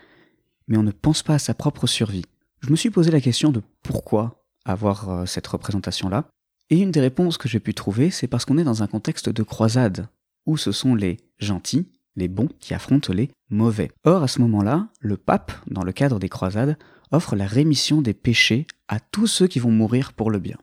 mais 0.69 0.77
on 0.77 0.83
ne 0.83 0.91
pense 0.91 1.23
pas 1.23 1.35
à 1.35 1.39
sa 1.39 1.55
propre 1.55 1.87
survie. 1.87 2.25
Je 2.61 2.71
me 2.71 2.77
suis 2.77 2.91
posé 2.91 3.11
la 3.11 3.21
question 3.21 3.51
de 3.51 3.63
pourquoi 3.83 4.45
avoir 4.65 5.09
euh, 5.09 5.27
cette 5.27 5.47
représentation-là, 5.47 6.27
et 6.71 6.79
une 6.79 6.91
des 6.91 7.01
réponses 7.01 7.39
que 7.39 7.49
j'ai 7.49 7.61
pu 7.61 7.75
trouver, 7.75 8.11
c'est 8.11 8.29
parce 8.29 8.45
qu'on 8.45 8.57
est 8.59 8.65
dans 8.65 8.83
un 8.83 8.87
contexte 8.87 9.29
de 9.29 9.43
croisade, 9.43 10.07
où 10.47 10.57
ce 10.57 10.73
sont 10.73 10.95
les 10.95 11.19
gentils, 11.39 11.89
les 12.17 12.29
bons, 12.29 12.49
qui 12.61 12.73
affrontent 12.73 13.13
les 13.13 13.31
mauvais. 13.51 13.91
Or, 14.05 14.23
à 14.23 14.29
ce 14.29 14.41
moment-là, 14.41 14.89
le 15.01 15.17
pape, 15.17 15.53
dans 15.67 15.85
le 15.85 15.93
cadre 15.93 16.19
des 16.19 16.29
croisades, 16.29 16.79
offre 17.13 17.37
la 17.37 17.47
rémission 17.47 18.03
des 18.03 18.15
péchés 18.15 18.67
à 18.89 18.99
tous 18.99 19.27
ceux 19.27 19.47
qui 19.47 19.59
vont 19.59 19.71
mourir 19.71 20.15
pour 20.15 20.31
le 20.31 20.39
bien. 20.39 20.57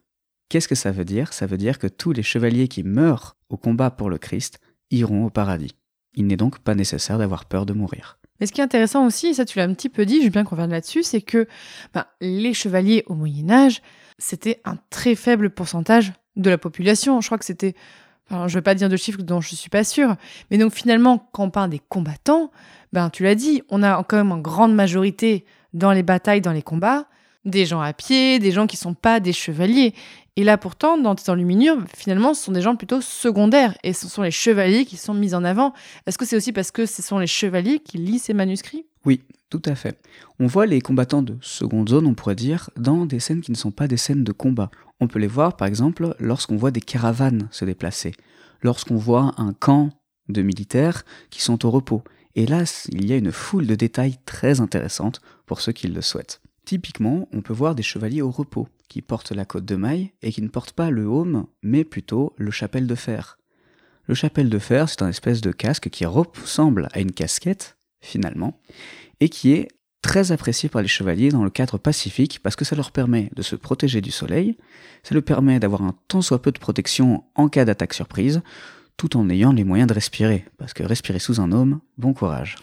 Qu'est-ce 0.50 0.68
que 0.68 0.76
ça 0.76 0.92
veut 0.92 1.06
dire? 1.06 1.32
Ça 1.32 1.46
veut 1.46 1.58
dire 1.58 1.78
que 1.78 1.88
tous 1.88 2.12
les 2.12 2.24
chevaliers 2.24 2.68
qui 2.68 2.84
meurent 2.84 3.38
au 3.50 3.58
combat 3.58 3.92
pour 3.92 4.10
le 4.10 4.18
Christ 4.18 4.60
iront 4.90 5.26
au 5.26 5.30
paradis. 5.30 5.76
Il 6.16 6.26
n'est 6.26 6.38
donc 6.38 6.60
pas 6.60 6.74
nécessaire 6.74 7.20
d'avoir 7.20 7.46
peur 7.46 7.68
de 7.68 7.74
mourir. 7.74 8.18
Mais 8.40 8.48
ce 8.48 8.52
qui 8.52 8.62
est 8.62 8.64
intéressant 8.64 9.06
aussi, 9.06 9.28
et 9.28 9.34
ça 9.36 9.46
tu 9.46 9.60
l'as 9.60 9.66
un 9.66 9.74
petit 9.74 9.90
peu 9.90 10.06
dit, 10.06 10.20
je 10.20 10.26
veux 10.26 10.30
bien 10.30 10.44
qu'on 10.44 10.56
revienne 10.56 10.72
là-dessus, 10.72 11.04
c'est 11.04 11.22
que 11.22 11.48
ben, 11.94 12.06
les 12.20 12.54
chevaliers 12.54 13.04
au 13.06 13.14
Moyen 13.14 13.50
Âge, 13.52 13.82
c'était 14.18 14.60
un 14.66 14.78
très 14.90 15.14
faible 15.14 15.52
pourcentage 15.52 16.14
de 16.36 16.50
la 16.50 16.58
population. 16.58 17.22
Je 17.22 17.28
crois 17.28 17.38
que 17.38 17.46
c'était, 17.46 17.76
je 18.32 18.36
ne 18.36 18.50
veux 18.50 18.62
pas 18.62 18.76
dire 18.76 18.90
de 18.90 18.98
chiffres 18.98 19.22
dont 19.22 19.42
je 19.42 19.52
ne 19.52 19.58
suis 19.58 19.70
pas 19.70 19.84
sûre, 19.84 20.16
mais 20.50 20.58
donc 20.58 20.74
finalement, 20.74 21.30
quand 21.32 21.44
on 21.44 21.50
parle 21.52 21.70
des 21.70 21.82
combattants, 21.90 22.50
ben 22.92 23.10
tu 23.12 23.24
l'as 23.24 23.36
dit, 23.36 23.62
on 23.70 23.84
a 23.84 24.04
quand 24.04 24.18
même 24.18 24.32
en 24.32 24.40
grande 24.40 24.74
majorité 24.74 25.46
dans 25.74 25.92
les 25.92 26.04
batailles, 26.04 26.42
dans 26.42 26.52
les 26.52 26.62
combats, 26.62 27.06
des 27.46 27.66
gens 27.66 27.82
à 27.82 27.94
pied, 27.94 28.40
des 28.40 28.52
gens 28.52 28.68
qui 28.68 28.78
sont 28.78 28.94
pas 28.94 29.20
des 29.20 29.34
chevaliers. 29.34 29.94
Et 30.36 30.44
là, 30.44 30.58
pourtant, 30.58 30.98
dans 30.98 31.16
Titan 31.16 31.36
Luminure, 31.36 31.84
finalement, 31.96 32.34
ce 32.34 32.46
sont 32.46 32.52
des 32.52 32.62
gens 32.62 32.76
plutôt 32.76 33.02
secondaires. 33.02 33.78
Et 33.84 33.94
ce 33.94 34.08
sont 34.08 34.22
les 34.22 34.32
chevaliers 34.32 34.86
qui 34.86 34.98
sont 34.98 35.14
mis 35.14 35.34
en 35.34 35.44
avant. 35.44 35.74
Est-ce 36.06 36.18
que 36.18 36.26
c'est 36.26 36.36
aussi 36.36 36.54
parce 36.54 36.72
que 36.72 36.86
ce 36.86 37.02
sont 37.02 37.20
les 37.20 37.28
chevaliers 37.28 37.80
qui 37.80 37.98
lisent 37.98 38.24
ces 38.24 38.34
manuscrits? 38.34 38.86
Oui, 39.06 39.22
tout 39.50 39.62
à 39.66 39.76
fait. 39.76 40.00
On 40.40 40.48
voit 40.48 40.66
les 40.66 40.82
combattants 40.82 41.22
de 41.22 41.38
seconde 41.42 41.90
zone, 41.90 42.06
on 42.06 42.14
pourrait 42.14 42.36
dire, 42.36 42.70
dans 42.78 43.06
des 43.06 43.20
scènes 43.20 43.42
qui 43.42 43.52
ne 43.52 43.58
sont 43.58 43.72
pas 43.72 43.88
des 43.88 43.98
scènes 43.98 44.24
de 44.24 44.32
combat. 44.32 44.70
On 45.00 45.08
peut 45.08 45.20
les 45.20 45.28
voir, 45.28 45.58
par 45.58 45.68
exemple, 45.68 46.16
lorsqu'on 46.20 46.58
voit 46.58 46.72
des 46.72 46.82
caravanes 46.82 47.48
se 47.52 47.66
déplacer, 47.66 48.14
lorsqu'on 48.62 48.98
voit 48.98 49.34
un 49.38 49.54
camp 49.54 49.90
de 50.28 50.42
militaires 50.42 51.04
qui 51.30 51.42
sont 51.42 51.66
au 51.66 51.72
repos. 51.72 52.04
Là, 52.36 52.64
il 52.90 53.06
y 53.06 53.14
a 53.14 53.18
une 53.18 53.32
foule 53.32 53.68
de 53.68 53.76
détails 53.76 54.18
très 54.26 54.62
intéressantes 54.62 55.22
pour 55.46 55.62
ceux 55.62 55.72
qui 55.72 55.88
le 55.88 56.02
souhaitent. 56.02 56.42
Typiquement, 56.66 57.28
on 57.34 57.42
peut 57.42 57.54
voir 57.54 57.76
des 57.76 57.84
chevaliers 57.84 58.22
au 58.22 58.32
repos, 58.32 58.68
qui 58.88 59.02
portent 59.02 59.32
la 59.32 59.46
côte 59.46 59.66
de 59.66 59.76
maille 59.76 60.12
et 60.22 60.32
qui 60.32 60.42
ne 60.42 60.48
portent 60.48 60.74
pas 60.74 60.90
le 60.90 61.08
haume, 61.08 61.48
mais 61.64 61.84
plutôt 61.84 62.34
le 62.38 62.52
chapelle 62.52 62.88
de 62.88 62.96
fer. 62.96 63.40
Le 64.06 64.16
chapelle 64.16 64.50
de 64.50 64.60
fer, 64.60 64.90
c'est 64.90 65.02
un 65.02 65.10
espèce 65.10 65.42
de 65.42 65.52
casque 65.52 65.90
qui 65.90 66.06
ressemble 66.06 66.88
à 66.94 67.00
une 67.00 67.12
casquette, 67.12 67.78
finalement, 68.02 68.60
et 69.20 69.30
qui 69.30 69.52
est 69.52 69.68
très 70.02 70.32
apprécié 70.32 70.70
par 70.70 70.82
les 70.82 70.88
chevaliers 70.88 71.30
dans 71.30 71.44
le 71.44 71.50
cadre 71.50 71.78
pacifique 71.78 72.40
parce 72.42 72.56
que 72.56 72.66
ça 72.66 72.76
leur 72.76 72.92
permet 72.92 73.30
de 73.36 73.42
se 73.42 73.56
protéger 73.56 74.02
du 74.02 74.12
soleil, 74.12 74.58
ça 75.04 75.14
leur 75.14 75.24
permet 75.24 75.60
d'avoir 75.60 75.84
un 75.84 75.96
tant 76.08 76.22
soit 76.22 76.42
peu 76.42 76.52
de 76.52 76.60
protection 76.60 77.24
en 77.36 77.50
cas 77.50 77.66
d'attaque 77.66 77.94
surprise, 77.94 78.42
tout 79.00 79.16
en 79.16 79.30
ayant 79.30 79.54
les 79.54 79.64
moyens 79.64 79.88
de 79.88 79.94
respirer, 79.94 80.46
parce 80.58 80.74
que 80.74 80.84
respirer 80.84 81.20
sous 81.20 81.40
un 81.40 81.54
homme, 81.54 81.80
bon 81.98 82.14
courage. 82.14 82.58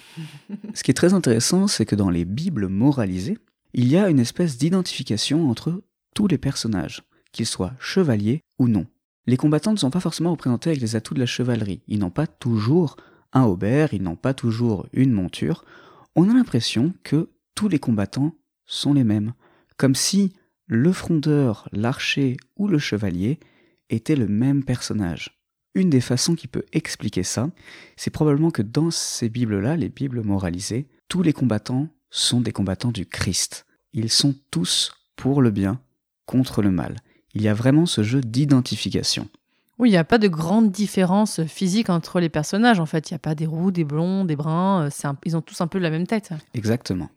Ce 0.75 0.83
qui 0.83 0.91
est 0.91 0.95
très 0.95 1.15
intéressant, 1.15 1.67
c'est 1.67 1.87
que 1.87 1.97
dans 1.97 2.11
les 2.11 2.27
Bibles 2.27 2.69
moralisées, 2.69 3.39
il 3.73 3.89
y 3.89 3.97
a 3.97 4.11
une 4.11 4.21
espèce 4.21 4.59
d'identification 4.59 5.49
entre 5.49 5.83
tous 6.15 6.27
les 6.27 6.37
personnages, 6.37 7.05
qu'ils 7.33 7.47
soient 7.47 7.73
chevaliers 7.81 8.43
ou 8.59 8.69
non. 8.69 8.87
Les 9.27 9.39
combattants 9.39 9.73
ne 9.73 9.79
sont 9.79 9.91
pas 9.91 10.01
forcément 10.01 10.33
représentés 10.33 10.69
avec 10.69 10.83
les 10.83 10.95
atouts 10.95 11.15
de 11.15 11.21
la 11.21 11.27
chevalerie, 11.27 11.81
ils 11.89 11.99
n'ont 11.99 12.11
pas 12.11 12.27
toujours 12.27 12.97
un 13.33 13.45
haubert, 13.45 13.95
ils 13.95 14.03
n'ont 14.03 14.15
pas 14.15 14.35
toujours 14.35 14.87
une 14.93 15.13
monture, 15.13 15.65
on 16.17 16.29
a 16.29 16.35
l'impression 16.35 16.93
que 17.03 17.31
tous 17.55 17.69
les 17.69 17.79
combattants 17.79 18.35
sont 18.67 18.93
les 18.93 19.05
mêmes, 19.05 19.33
comme 19.79 19.95
si 19.95 20.35
le 20.67 20.93
frondeur, 20.93 21.67
l'archer 21.73 22.37
ou 22.57 22.69
le 22.69 22.79
chevalier 22.79 23.41
étaient 23.89 24.17
le 24.17 24.29
même 24.29 24.65
personnage. 24.65 25.36
Une 25.77 25.91
des 25.91 26.01
façons 26.01 26.37
qui 26.37 26.49
peut 26.49 26.65
expliquer 26.73 27.23
ça, 27.23 27.51
c'est 27.99 28.11
probablement 28.11 28.51
que 28.51 28.63
dans 28.63 28.91
ces 28.91 29.29
Bibles-là, 29.29 29.77
les 29.77 29.91
Bibles 29.91 30.23
moralisées, 30.23 30.89
tous 31.07 31.21
les 31.21 31.35
combattants 31.35 31.89
sont 32.09 32.41
des 32.41 32.51
combattants 32.51 32.93
du 32.93 33.05
Christ. 33.05 33.67
Ils 33.93 34.09
sont 34.09 34.35
tous 34.51 34.95
pour 35.17 35.43
le 35.43 35.51
bien, 35.51 35.79
contre 36.25 36.63
le 36.63 36.71
mal. 36.71 36.97
Il 37.35 37.43
y 37.43 37.49
a 37.49 37.53
vraiment 37.53 37.85
ce 37.85 38.03
jeu 38.03 38.23
d'identification. 38.23 39.29
Oui, 39.79 39.91
il 39.91 39.93
n'y 39.93 39.99
a 39.99 40.05
pas 40.05 40.17
de 40.17 40.29
grande 40.29 40.73
différence 40.73 41.45
physique 41.45 41.91
entre 41.91 42.21
les 42.21 42.31
personnages, 42.31 42.81
en 42.81 42.87
fait. 42.87 43.11
Il 43.11 43.13
n'y 43.13 43.17
a 43.17 43.19
pas 43.19 43.35
des 43.35 43.45
roux, 43.45 43.71
des 43.71 43.85
blonds, 43.85 44.25
des 44.25 44.35
bruns. 44.35 44.89
Ils 45.27 45.37
ont 45.37 45.43
tous 45.43 45.61
un 45.61 45.67
peu 45.67 45.79
la 45.79 45.91
même 45.91 46.07
tête. 46.07 46.31
Exactement. 46.55 47.11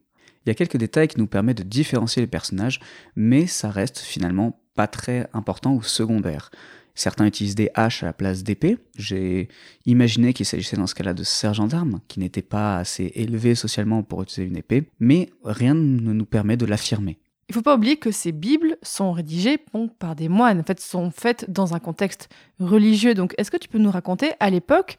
Il 0.45 0.49
y 0.49 0.51
a 0.51 0.55
quelques 0.55 0.75
détails 0.75 1.07
qui 1.07 1.17
nous 1.17 1.27
permettent 1.27 1.59
de 1.59 1.63
différencier 1.63 2.21
les 2.21 2.27
personnages, 2.27 2.81
mais 3.15 3.47
ça 3.47 3.69
reste 3.69 3.99
finalement 3.99 4.59
pas 4.75 4.87
très 4.87 5.29
important 5.31 5.73
ou 5.73 5.81
secondaire. 5.81 6.51
Certains 6.99 7.27
utilisent 7.27 7.55
des 7.55 7.69
haches 7.75 8.03
à 8.03 8.07
la 8.07 8.13
place 8.13 8.43
d'épées. 8.43 8.77
J'ai 8.97 9.47
imaginé 9.85 10.33
qu'il 10.33 10.45
s'agissait 10.45 10.75
dans 10.75 10.85
ce 10.85 10.93
cas-là 10.95 11.13
de 11.13 11.23
sergents 11.23 11.67
d'armes, 11.67 12.01
qui 12.09 12.19
n'étaient 12.19 12.41
pas 12.41 12.75
assez 12.75 13.13
élevés 13.15 13.55
socialement 13.55 14.03
pour 14.03 14.21
utiliser 14.21 14.49
une 14.49 14.57
épée, 14.57 14.83
mais 14.99 15.29
rien 15.45 15.73
ne 15.75 16.11
nous 16.11 16.25
permet 16.25 16.57
de 16.57 16.65
l'affirmer. 16.65 17.17
Il 17.47 17.53
ne 17.53 17.53
faut 17.53 17.61
pas 17.61 17.77
oublier 17.77 17.95
que 17.95 18.11
ces 18.11 18.33
Bibles 18.33 18.75
sont 18.81 19.13
rédigées 19.13 19.59
par 19.97 20.13
des 20.17 20.27
moines, 20.27 20.59
en 20.59 20.63
fait, 20.63 20.81
sont 20.81 21.09
faites 21.09 21.49
dans 21.49 21.73
un 21.73 21.79
contexte 21.79 22.27
religieux. 22.59 23.13
Donc, 23.13 23.33
est-ce 23.37 23.49
que 23.49 23.55
tu 23.55 23.69
peux 23.69 23.79
nous 23.79 23.91
raconter, 23.91 24.31
à 24.41 24.49
l'époque, 24.49 24.97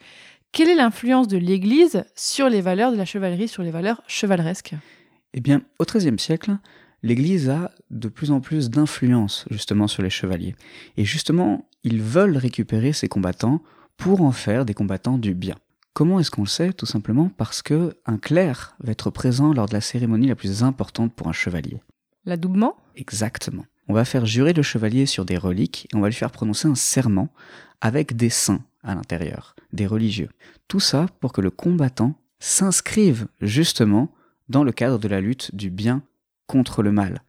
quelle 0.52 0.70
est 0.70 0.76
l'influence 0.76 1.28
de 1.28 1.36
l'Église 1.36 2.04
sur 2.16 2.48
les 2.48 2.62
valeurs 2.62 2.92
de 2.92 2.96
la 2.96 3.04
chevalerie, 3.04 3.46
sur 3.46 3.62
les 3.62 3.70
valeurs 3.70 4.00
chevaleresques? 4.06 4.72
Eh 5.34 5.40
bien, 5.40 5.60
au 5.78 5.84
XIIIe 5.84 6.18
siècle, 6.18 6.56
l'Église 7.02 7.48
a 7.48 7.70
de 7.90 8.08
plus 8.08 8.30
en 8.30 8.40
plus 8.40 8.70
d'influence 8.70 9.44
justement 9.50 9.86
sur 9.86 10.02
les 10.02 10.10
chevaliers. 10.10 10.54
Et 10.96 11.04
justement, 11.04 11.68
ils 11.84 12.02
veulent 12.02 12.36
récupérer 12.36 12.92
ces 12.92 13.08
combattants 13.08 13.62
pour 13.96 14.22
en 14.22 14.32
faire 14.32 14.64
des 14.64 14.74
combattants 14.74 15.18
du 15.18 15.34
bien. 15.34 15.56
Comment 15.92 16.20
est-ce 16.20 16.30
qu'on 16.30 16.42
le 16.42 16.48
sait? 16.48 16.72
Tout 16.72 16.86
simplement 16.86 17.30
parce 17.36 17.62
que 17.62 17.96
un 18.06 18.16
clerc 18.16 18.76
va 18.80 18.92
être 18.92 19.10
présent 19.10 19.52
lors 19.52 19.66
de 19.66 19.74
la 19.74 19.80
cérémonie 19.80 20.28
la 20.28 20.36
plus 20.36 20.62
importante 20.62 21.12
pour 21.12 21.28
un 21.28 21.32
chevalier. 21.32 21.82
L'adoubement? 22.24 22.76
Exactement. 22.96 23.64
On 23.88 23.92
va 23.92 24.04
faire 24.04 24.24
jurer 24.24 24.52
le 24.52 24.62
chevalier 24.62 25.06
sur 25.06 25.24
des 25.24 25.36
reliques 25.36 25.88
et 25.92 25.96
on 25.96 26.00
va 26.00 26.08
lui 26.08 26.14
faire 26.14 26.30
prononcer 26.30 26.68
un 26.68 26.74
serment 26.74 27.28
avec 27.80 28.16
des 28.16 28.30
saints 28.30 28.62
à 28.84 28.94
l'intérieur, 28.94 29.56
des 29.72 29.86
religieux. 29.86 30.28
Tout 30.68 30.80
ça 30.80 31.06
pour 31.20 31.32
que 31.32 31.40
le 31.40 31.50
combattant 31.50 32.14
s'inscrive 32.38 33.26
justement 33.40 34.12
dans 34.48 34.64
le 34.64 34.72
cadre 34.72 34.98
de 34.98 35.08
la 35.08 35.20
lutte 35.20 35.54
du 35.54 35.70
bien 35.70 36.02
contre 36.50 36.82
le 36.82 36.90
mal. 36.90 37.22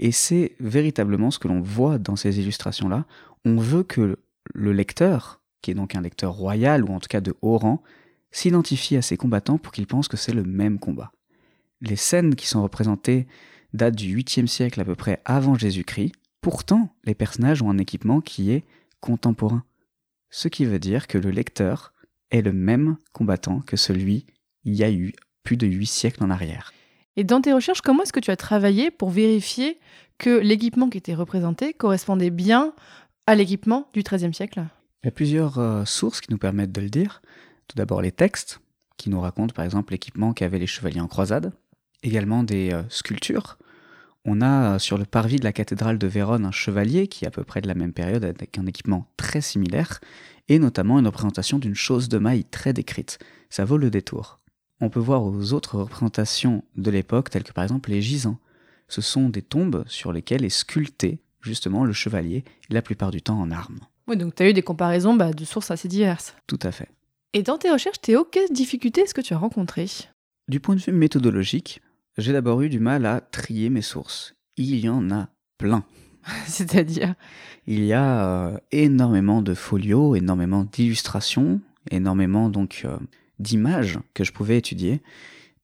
Et 0.00 0.10
c'est 0.10 0.56
véritablement 0.58 1.30
ce 1.30 1.38
que 1.38 1.46
l'on 1.46 1.60
voit 1.60 1.98
dans 1.98 2.16
ces 2.16 2.40
illustrations-là. 2.40 3.06
On 3.44 3.56
veut 3.56 3.84
que 3.84 4.18
le 4.52 4.72
lecteur, 4.72 5.40
qui 5.62 5.70
est 5.70 5.74
donc 5.74 5.94
un 5.94 6.00
lecteur 6.00 6.32
royal 6.32 6.82
ou 6.82 6.92
en 6.92 6.98
tout 6.98 7.06
cas 7.08 7.20
de 7.20 7.36
haut 7.40 7.56
rang, 7.56 7.84
s'identifie 8.32 8.96
à 8.96 9.02
ces 9.02 9.16
combattants 9.16 9.58
pour 9.58 9.70
qu'il 9.70 9.86
pense 9.86 10.08
que 10.08 10.16
c'est 10.16 10.32
le 10.32 10.42
même 10.42 10.80
combat. 10.80 11.12
Les 11.80 11.94
scènes 11.94 12.34
qui 12.34 12.48
sont 12.48 12.60
représentées 12.60 13.28
datent 13.74 13.94
du 13.94 14.16
8e 14.16 14.48
siècle 14.48 14.80
à 14.80 14.84
peu 14.84 14.96
près 14.96 15.22
avant 15.24 15.54
Jésus-Christ. 15.54 16.14
Pourtant, 16.40 16.92
les 17.04 17.14
personnages 17.14 17.62
ont 17.62 17.70
un 17.70 17.78
équipement 17.78 18.20
qui 18.20 18.50
est 18.50 18.64
contemporain. 18.98 19.62
Ce 20.30 20.48
qui 20.48 20.64
veut 20.64 20.80
dire 20.80 21.06
que 21.06 21.18
le 21.18 21.30
lecteur 21.30 21.92
est 22.32 22.42
le 22.42 22.52
même 22.52 22.96
combattant 23.12 23.60
que 23.60 23.76
celui 23.76 24.26
il 24.64 24.74
y 24.74 24.82
a 24.82 24.90
eu 24.90 25.12
plus 25.44 25.56
de 25.56 25.68
8 25.68 25.86
siècles 25.86 26.24
en 26.24 26.30
arrière. 26.30 26.72
Et 27.18 27.24
dans 27.24 27.40
tes 27.40 27.52
recherches, 27.52 27.80
comment 27.80 28.04
est-ce 28.04 28.12
que 28.12 28.20
tu 28.20 28.30
as 28.30 28.36
travaillé 28.36 28.92
pour 28.92 29.10
vérifier 29.10 29.80
que 30.18 30.38
l'équipement 30.38 30.88
qui 30.88 30.98
était 30.98 31.16
représenté 31.16 31.72
correspondait 31.72 32.30
bien 32.30 32.74
à 33.26 33.34
l'équipement 33.34 33.88
du 33.92 34.04
XIIIe 34.04 34.32
siècle? 34.32 34.62
Il 35.02 35.06
y 35.06 35.08
a 35.08 35.10
plusieurs 35.10 35.58
euh, 35.58 35.84
sources 35.84 36.20
qui 36.20 36.30
nous 36.30 36.38
permettent 36.38 36.70
de 36.70 36.80
le 36.80 36.90
dire. 36.90 37.20
Tout 37.66 37.74
d'abord 37.74 38.02
les 38.02 38.12
textes, 38.12 38.60
qui 38.98 39.10
nous 39.10 39.20
racontent 39.20 39.52
par 39.52 39.64
exemple 39.64 39.92
l'équipement 39.94 40.32
qu'avaient 40.32 40.60
les 40.60 40.68
chevaliers 40.68 41.00
en 41.00 41.08
croisade. 41.08 41.52
Également 42.04 42.44
des 42.44 42.72
euh, 42.72 42.84
sculptures. 42.88 43.58
On 44.24 44.40
a 44.40 44.74
euh, 44.74 44.78
sur 44.78 44.96
le 44.96 45.04
parvis 45.04 45.40
de 45.40 45.44
la 45.44 45.52
cathédrale 45.52 45.98
de 45.98 46.06
Vérone 46.06 46.46
un 46.46 46.52
chevalier 46.52 47.08
qui 47.08 47.24
est 47.24 47.28
à 47.28 47.32
peu 47.32 47.42
près 47.42 47.60
de 47.60 47.66
la 47.66 47.74
même 47.74 47.92
période 47.92 48.22
avec 48.22 48.58
un 48.58 48.66
équipement 48.66 49.08
très 49.16 49.40
similaire, 49.40 49.98
et 50.46 50.60
notamment 50.60 51.00
une 51.00 51.06
représentation 51.06 51.58
d'une 51.58 51.74
chose 51.74 52.08
de 52.08 52.18
maille 52.18 52.44
très 52.44 52.72
décrite. 52.72 53.18
Ça 53.50 53.64
vaut 53.64 53.76
le 53.76 53.90
détour 53.90 54.38
on 54.80 54.90
peut 54.90 55.00
voir 55.00 55.24
aux 55.24 55.52
autres 55.52 55.78
représentations 55.78 56.62
de 56.76 56.90
l'époque, 56.90 57.30
telles 57.30 57.44
que 57.44 57.52
par 57.52 57.64
exemple 57.64 57.90
les 57.90 58.02
gisants. 58.02 58.38
Ce 58.88 59.00
sont 59.00 59.28
des 59.28 59.42
tombes 59.42 59.84
sur 59.86 60.12
lesquelles 60.12 60.44
est 60.44 60.48
sculpté 60.48 61.20
justement 61.40 61.84
le 61.84 61.92
chevalier, 61.92 62.44
la 62.70 62.82
plupart 62.82 63.10
du 63.10 63.22
temps 63.22 63.40
en 63.40 63.50
armes. 63.50 63.80
Oui, 64.06 64.16
donc 64.16 64.34
tu 64.34 64.42
as 64.42 64.50
eu 64.50 64.52
des 64.52 64.62
comparaisons 64.62 65.14
bah, 65.14 65.32
de 65.32 65.44
sources 65.44 65.70
assez 65.70 65.88
diverses. 65.88 66.34
Tout 66.46 66.58
à 66.62 66.72
fait. 66.72 66.88
Et 67.34 67.42
dans 67.42 67.58
tes 67.58 67.70
recherches, 67.70 68.00
Théo, 68.00 68.24
quelles 68.24 68.50
difficultés 68.50 69.02
est-ce 69.02 69.14
que 69.14 69.20
tu 69.20 69.34
as 69.34 69.38
rencontrées? 69.38 69.90
Du 70.48 70.60
point 70.60 70.76
de 70.76 70.80
vue 70.80 70.92
méthodologique, 70.92 71.82
j'ai 72.16 72.32
d'abord 72.32 72.62
eu 72.62 72.70
du 72.70 72.80
mal 72.80 73.04
à 73.04 73.20
trier 73.20 73.68
mes 73.68 73.82
sources. 73.82 74.34
Il 74.56 74.80
y 74.80 74.88
en 74.88 75.10
a 75.10 75.28
plein. 75.58 75.84
C'est-à-dire? 76.46 77.14
Il 77.66 77.84
y 77.84 77.92
a 77.92 78.26
euh, 78.26 78.58
énormément 78.72 79.42
de 79.42 79.54
folios, 79.54 80.14
énormément 80.14 80.64
d'illustrations, 80.64 81.60
énormément 81.90 82.48
donc 82.48 82.82
euh, 82.86 82.96
d'images 83.38 83.98
que 84.14 84.24
je 84.24 84.32
pouvais 84.32 84.56
étudier. 84.58 85.02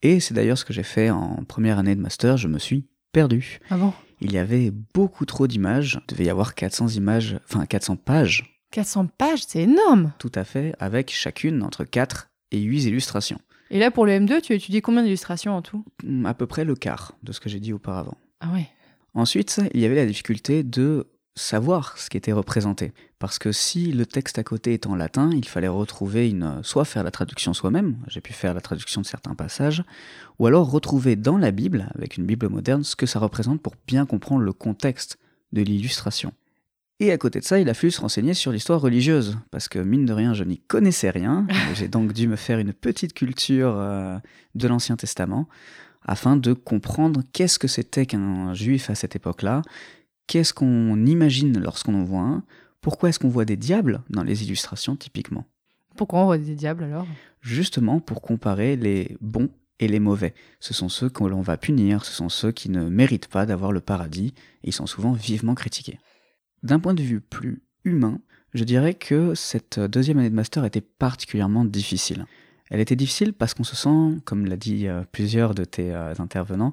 Et 0.02 0.20
c'est 0.20 0.34
d'ailleurs 0.34 0.58
ce 0.58 0.64
que 0.64 0.72
j'ai 0.72 0.82
fait 0.82 1.10
en 1.10 1.44
première 1.44 1.78
année 1.78 1.94
de 1.94 2.00
master, 2.00 2.36
je 2.36 2.48
me 2.48 2.58
suis 2.58 2.84
perdu. 3.12 3.58
Ah 3.70 3.76
bon? 3.76 3.92
Il 4.20 4.32
y 4.32 4.38
avait 4.38 4.70
beaucoup 4.70 5.24
trop 5.26 5.46
d'images, 5.46 6.00
il 6.08 6.12
devait 6.12 6.24
y 6.24 6.30
avoir 6.30 6.54
400 6.54 6.88
images, 6.88 7.38
enfin 7.48 7.66
400 7.66 7.96
pages. 7.96 8.60
400 8.70 9.06
pages, 9.18 9.42
c'est 9.46 9.62
énorme 9.62 10.12
Tout 10.18 10.32
à 10.34 10.44
fait, 10.44 10.74
avec 10.78 11.10
chacune 11.12 11.62
entre 11.62 11.84
4 11.84 12.28
et 12.50 12.60
8 12.60 12.84
illustrations. 12.84 13.40
Et 13.70 13.78
là, 13.78 13.90
pour 13.90 14.04
le 14.06 14.12
M2, 14.12 14.40
tu 14.42 14.52
as 14.52 14.56
étudié 14.56 14.80
combien 14.82 15.02
d'illustrations 15.02 15.52
en 15.56 15.62
tout? 15.62 15.84
Hmm, 16.02 16.26
À 16.26 16.34
peu 16.34 16.46
près 16.46 16.64
le 16.64 16.74
quart 16.74 17.12
de 17.22 17.32
ce 17.32 17.40
que 17.40 17.48
j'ai 17.48 17.60
dit 17.60 17.72
auparavant. 17.72 18.16
Ah 18.40 18.52
ouais. 18.52 18.68
Ensuite, 19.14 19.60
il 19.74 19.80
y 19.80 19.84
avait 19.86 19.94
la 19.94 20.06
difficulté 20.06 20.62
de 20.64 21.06
savoir 21.36 21.98
ce 21.98 22.10
qui 22.10 22.16
était 22.16 22.32
représenté. 22.32 22.92
Parce 23.18 23.38
que 23.38 23.52
si 23.52 23.92
le 23.92 24.06
texte 24.06 24.38
à 24.38 24.44
côté 24.44 24.74
est 24.74 24.86
en 24.86 24.94
latin, 24.94 25.30
il 25.32 25.46
fallait 25.46 25.68
retrouver 25.68 26.28
une, 26.28 26.62
soit 26.62 26.84
faire 26.84 27.02
la 27.02 27.10
traduction 27.10 27.54
soi-même, 27.54 27.96
j'ai 28.06 28.20
pu 28.20 28.32
faire 28.32 28.54
la 28.54 28.60
traduction 28.60 29.00
de 29.00 29.06
certains 29.06 29.34
passages, 29.34 29.82
ou 30.38 30.46
alors 30.46 30.70
retrouver 30.70 31.16
dans 31.16 31.36
la 31.36 31.50
Bible, 31.50 31.88
avec 31.94 32.16
une 32.16 32.26
Bible 32.26 32.48
moderne, 32.48 32.84
ce 32.84 32.96
que 32.96 33.06
ça 33.06 33.18
représente 33.18 33.60
pour 33.60 33.74
bien 33.86 34.06
comprendre 34.06 34.42
le 34.42 34.52
contexte 34.52 35.18
de 35.52 35.62
l'illustration. 35.62 36.32
Et 37.00 37.10
à 37.10 37.18
côté 37.18 37.40
de 37.40 37.44
ça, 37.44 37.58
il 37.58 37.68
a 37.68 37.74
fallu 37.74 37.90
se 37.90 38.00
renseigner 38.00 38.34
sur 38.34 38.52
l'histoire 38.52 38.80
religieuse, 38.80 39.36
parce 39.50 39.68
que 39.68 39.80
mine 39.80 40.06
de 40.06 40.12
rien, 40.12 40.32
je 40.34 40.44
n'y 40.44 40.58
connaissais 40.58 41.10
rien. 41.10 41.46
J'ai 41.74 41.88
donc 41.88 42.12
dû 42.12 42.28
me 42.28 42.36
faire 42.36 42.60
une 42.60 42.72
petite 42.72 43.14
culture 43.14 43.74
euh, 43.76 44.16
de 44.54 44.68
l'Ancien 44.68 44.96
Testament, 44.96 45.48
afin 46.02 46.36
de 46.36 46.52
comprendre 46.52 47.22
qu'est-ce 47.32 47.58
que 47.58 47.66
c'était 47.66 48.06
qu'un 48.06 48.54
juif 48.54 48.90
à 48.90 48.94
cette 48.94 49.16
époque-là, 49.16 49.62
Qu'est-ce 50.26 50.54
qu'on 50.54 51.04
imagine 51.06 51.58
lorsqu'on 51.60 51.94
en 51.94 52.04
voit 52.04 52.22
un? 52.22 52.44
Pourquoi 52.80 53.08
est-ce 53.08 53.18
qu'on 53.18 53.28
voit 53.28 53.44
des 53.44 53.56
diables 53.56 54.02
dans 54.10 54.22
les 54.22 54.44
illustrations 54.44 54.96
typiquement? 54.96 55.46
Pourquoi 55.96 56.20
on 56.20 56.24
voit 56.26 56.38
des 56.38 56.54
diables 56.54 56.84
alors? 56.84 57.06
Justement 57.40 58.00
pour 58.00 58.20
comparer 58.20 58.76
les 58.76 59.16
bons 59.20 59.50
et 59.80 59.88
les 59.88 60.00
mauvais. 60.00 60.34
Ce 60.60 60.74
sont 60.74 60.88
ceux 60.88 61.08
que 61.08 61.24
l'on 61.24 61.40
va 61.40 61.56
punir, 61.56 62.04
ce 62.04 62.12
sont 62.12 62.28
ceux 62.28 62.52
qui 62.52 62.70
ne 62.70 62.88
méritent 62.88 63.28
pas 63.28 63.46
d'avoir 63.46 63.72
le 63.72 63.80
paradis, 63.80 64.34
et 64.62 64.68
ils 64.68 64.72
sont 64.72 64.86
souvent 64.86 65.12
vivement 65.12 65.54
critiqués. 65.54 65.98
D'un 66.62 66.80
point 66.80 66.94
de 66.94 67.02
vue 67.02 67.20
plus 67.20 67.62
humain, 67.84 68.20
je 68.54 68.64
dirais 68.64 68.94
que 68.94 69.34
cette 69.34 69.80
deuxième 69.80 70.18
année 70.18 70.30
de 70.30 70.34
master 70.34 70.64
était 70.64 70.80
particulièrement 70.80 71.64
difficile. 71.64 72.26
Elle 72.70 72.80
était 72.80 72.96
difficile 72.96 73.32
parce 73.32 73.52
qu'on 73.52 73.64
se 73.64 73.76
sent, 73.76 74.20
comme 74.24 74.46
l'a 74.46 74.56
dit 74.56 74.88
euh, 74.88 75.02
plusieurs 75.10 75.54
de 75.54 75.64
tes 75.64 75.92
euh, 75.92 76.14
intervenants, 76.18 76.72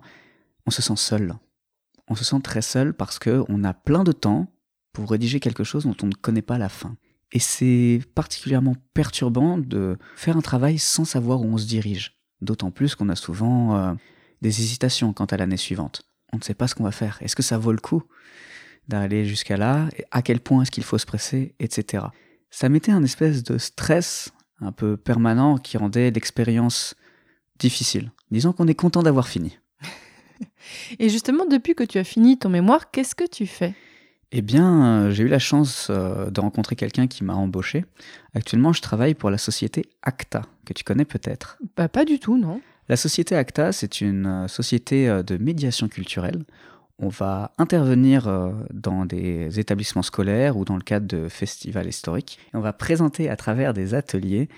on 0.66 0.72
se 0.72 0.82
sent 0.82 0.96
seul 0.96 1.34
on 2.12 2.16
se 2.16 2.26
sent 2.26 2.42
très 2.44 2.62
seul 2.62 2.94
parce 2.94 3.20
qu'on 3.20 3.64
a 3.64 3.74
plein 3.74 4.04
de 4.04 4.12
temps 4.12 4.54
pour 4.92 5.10
rédiger 5.10 5.40
quelque 5.40 5.64
chose 5.64 5.86
dont 5.86 5.96
on 6.04 6.08
ne 6.08 6.14
connaît 6.14 6.42
pas 6.42 6.58
la 6.58 6.68
fin. 6.68 6.98
Et 7.32 7.40
c'est 7.40 8.02
particulièrement 8.14 8.76
perturbant 8.94 9.58
de 9.58 9.98
faire 10.18 10.36
un 10.36 10.42
travail 10.42 10.78
sans 10.78 11.06
savoir 11.06 11.40
où 11.40 11.46
on 11.46 11.58
se 11.58 11.66
dirige. 11.66 12.18
D'autant 12.42 12.70
plus 12.70 12.96
qu'on 12.96 13.08
a 13.08 13.16
souvent 13.16 13.78
euh, 13.78 13.94
des 14.42 14.60
hésitations 14.60 15.14
quant 15.14 15.26
à 15.26 15.38
l'année 15.38 15.56
suivante. 15.56 16.02
On 16.34 16.38
ne 16.38 16.44
sait 16.44 16.54
pas 16.54 16.68
ce 16.68 16.76
qu'on 16.76 16.84
va 16.84 16.92
faire. 16.92 17.18
Est-ce 17.22 17.38
que 17.38 17.44
ça 17.44 17.58
vaut 17.58 17.72
le 17.72 17.80
coup 17.80 18.04
d'aller 18.90 19.24
jusqu'à 19.24 19.56
là? 19.56 19.88
À 20.12 20.22
quel 20.22 20.42
point 20.42 20.64
est-ce 20.64 20.72
qu'il 20.72 20.84
faut 20.84 20.98
se 20.98 21.06
presser? 21.06 21.56
Etc. 21.60 22.04
Ça 22.50 22.68
mettait 22.68 22.92
un 22.92 23.04
espèce 23.04 23.42
de 23.42 23.58
stress 23.58 24.34
un 24.60 24.74
peu 24.74 24.98
permanent 24.98 25.58
qui 25.58 25.78
rendait 25.78 26.12
l'expérience 26.12 26.94
difficile. 27.58 28.12
Disons 28.32 28.52
qu'on 28.52 28.68
est 28.68 28.76
content 28.76 29.02
d'avoir 29.02 29.30
fini. 29.30 29.60
Et 31.00 31.10
justement, 31.10 31.46
depuis 31.46 31.76
que 31.76 31.84
tu 31.84 31.98
as 31.98 32.04
fini 32.04 32.38
ton 32.38 32.50
mémoire, 32.50 32.92
qu'est-ce 32.92 33.16
que 33.16 33.28
tu 33.28 33.48
fais? 33.48 33.74
Eh 34.34 34.42
bien, 34.42 34.86
euh, 34.86 35.12
j'ai 35.12 35.24
eu 35.24 35.28
la 35.28 35.40
chance 35.40 35.88
euh, 35.90 36.30
de 36.30 36.40
rencontrer 36.40 36.76
quelqu'un 36.76 37.08
qui 37.08 37.24
m'a 37.24 37.34
embauché. 37.36 37.86
Actuellement, 38.34 38.72
je 38.72 38.82
travaille 38.82 39.14
pour 39.14 39.30
la 39.30 39.38
société 39.38 39.86
ACTA, 40.04 40.44
que 40.66 40.72
tu 40.72 40.86
connais 40.86 41.04
peut-être. 41.04 41.58
Bah, 41.76 41.90
pas 41.90 42.06
du 42.06 42.18
tout, 42.18 42.38
non. 42.38 42.62
La 42.88 42.96
société 42.96 43.36
ACTA, 43.36 43.74
c'est 43.74 44.00
une 44.00 44.26
euh, 44.26 44.48
société 44.48 45.08
de 45.26 45.38
médiation 45.38 45.90
culturelle. 45.90 46.44
On 46.98 47.10
va 47.10 47.52
intervenir 47.58 48.30
dans 48.72 49.06
des 49.08 49.60
établissements 49.60 50.04
scolaires 50.04 50.56
ou 50.56 50.66
dans 50.66 50.76
le 50.76 50.84
cadre 50.84 51.08
de 51.08 51.30
festivals 51.30 51.88
historiques. 51.88 52.38
Et 52.54 52.58
on 52.58 52.62
va 52.62 52.74
présenter 52.74 53.28
à 53.28 53.36
travers 53.36 53.74
des 53.74 53.96
ateliers 53.96 54.50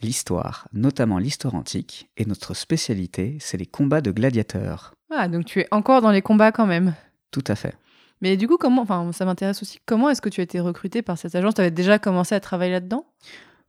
l'histoire, 0.00 0.66
notamment 0.72 1.18
l'histoire 1.18 1.54
antique. 1.54 2.08
Et 2.16 2.24
notre 2.24 2.54
spécialité, 2.54 3.36
c'est 3.38 3.58
les 3.58 3.66
combats 3.66 4.00
de 4.00 4.12
gladiateurs. 4.12 4.94
Ah, 5.10 5.28
donc 5.28 5.44
tu 5.44 5.60
es 5.60 5.68
encore 5.70 6.00
dans 6.00 6.10
les 6.10 6.22
combats 6.22 6.52
quand 6.52 6.66
même. 6.66 6.94
Tout 7.30 7.44
à 7.46 7.54
fait. 7.54 7.74
Mais 8.20 8.36
du 8.36 8.46
coup, 8.46 8.56
comment, 8.58 8.82
enfin, 8.82 9.12
ça 9.12 9.24
m'intéresse 9.24 9.62
aussi, 9.62 9.80
comment 9.86 10.10
est-ce 10.10 10.20
que 10.20 10.28
tu 10.28 10.40
as 10.40 10.44
été 10.44 10.60
recruté 10.60 11.02
par 11.02 11.18
cette 11.18 11.34
agence? 11.34 11.54
Tu 11.54 11.60
avais 11.62 11.70
déjà 11.70 11.98
commencé 11.98 12.34
à 12.34 12.40
travailler 12.40 12.72
là-dedans? 12.72 13.06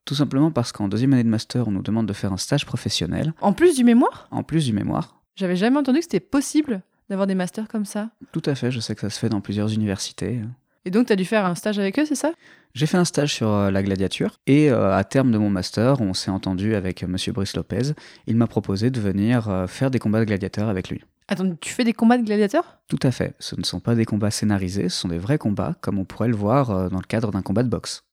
Tout 0.06 0.16
simplement 0.16 0.52
parce 0.52 0.72
qu'en 0.72 0.88
deuxième 0.88 1.14
année 1.14 1.24
de 1.24 1.30
master, 1.30 1.68
on 1.68 1.72
nous 1.72 1.82
demande 1.82 2.08
de 2.08 2.14
faire 2.14 2.34
un 2.34 2.38
stage 2.38 2.66
professionnel. 2.66 3.34
En 3.42 3.54
plus 3.54 3.76
du 3.76 3.84
mémoire? 3.84 4.28
En 4.32 4.44
plus 4.44 4.66
du 4.66 4.74
mémoire. 4.74 5.22
J'avais 5.36 5.56
jamais 5.56 5.78
entendu 5.78 6.00
que 6.00 6.06
c'était 6.06 6.20
possible 6.20 6.82
d'avoir 7.10 7.28
des 7.28 7.36
masters 7.36 7.68
comme 7.68 7.86
ça. 7.86 8.10
Tout 8.32 8.42
à 8.46 8.56
fait, 8.56 8.72
je 8.72 8.80
sais 8.80 8.96
que 8.96 9.02
ça 9.02 9.10
se 9.10 9.20
fait 9.20 9.30
dans 9.30 9.42
plusieurs 9.42 9.72
universités. 9.72 10.42
Et 10.86 10.92
donc, 10.92 11.08
tu 11.08 11.14
as 11.14 11.16
dû 11.16 11.26
faire 11.26 11.46
un 11.46 11.56
stage 11.56 11.78
avec 11.78 12.00
eux, 12.00 12.06
c'est 12.06 12.16
ça? 12.16 12.32
J'ai 12.74 12.88
fait 12.88 12.98
un 12.98 13.06
stage 13.06 13.34
sur 13.34 13.50
euh, 13.50 13.70
la 13.70 13.84
gladiature 13.84 14.38
et 14.48 14.72
euh, 14.72 14.96
à 14.96 15.04
terme 15.04 15.32
de 15.32 15.38
mon 15.38 15.50
master, 15.50 16.02
on 16.02 16.14
s'est 16.14 16.32
entendu 16.32 16.74
avec 16.74 17.04
M. 17.04 17.16
Brice 17.34 17.56
Lopez. 17.56 17.94
Il 18.28 18.38
m'a 18.38 18.48
proposé 18.48 18.90
de 18.90 19.00
venir 19.00 19.50
euh, 19.50 19.68
faire 19.68 19.92
des 19.92 20.00
combats 20.00 20.20
de 20.20 20.26
gladiateurs 20.26 20.70
avec 20.70 20.90
lui. 20.90 21.04
Attends, 21.28 21.56
tu 21.56 21.74
fais 21.74 21.84
des 21.84 21.94
combats 21.94 22.18
de 22.18 22.24
gladiateurs? 22.24 22.80
Tout 22.88 23.00
à 23.04 23.12
fait. 23.12 23.36
Ce 23.40 23.56
ne 23.56 23.64
sont 23.64 23.80
pas 23.80 23.96
des 23.96 24.06
combats 24.06 24.32
scénarisés, 24.32 24.90
ce 24.90 25.00
sont 25.02 25.08
des 25.08 25.20
vrais 25.20 25.38
combats, 25.38 25.76
comme 25.82 25.98
on 25.98 26.06
pourrait 26.06 26.28
le 26.28 26.36
voir 26.36 26.72
euh, 26.72 26.90
dans 26.90 27.00
le 27.00 27.06
cadre 27.06 27.32
d'un 27.32 27.42
combat 27.42 27.64
de 27.64 27.70
boxe. 27.70 28.04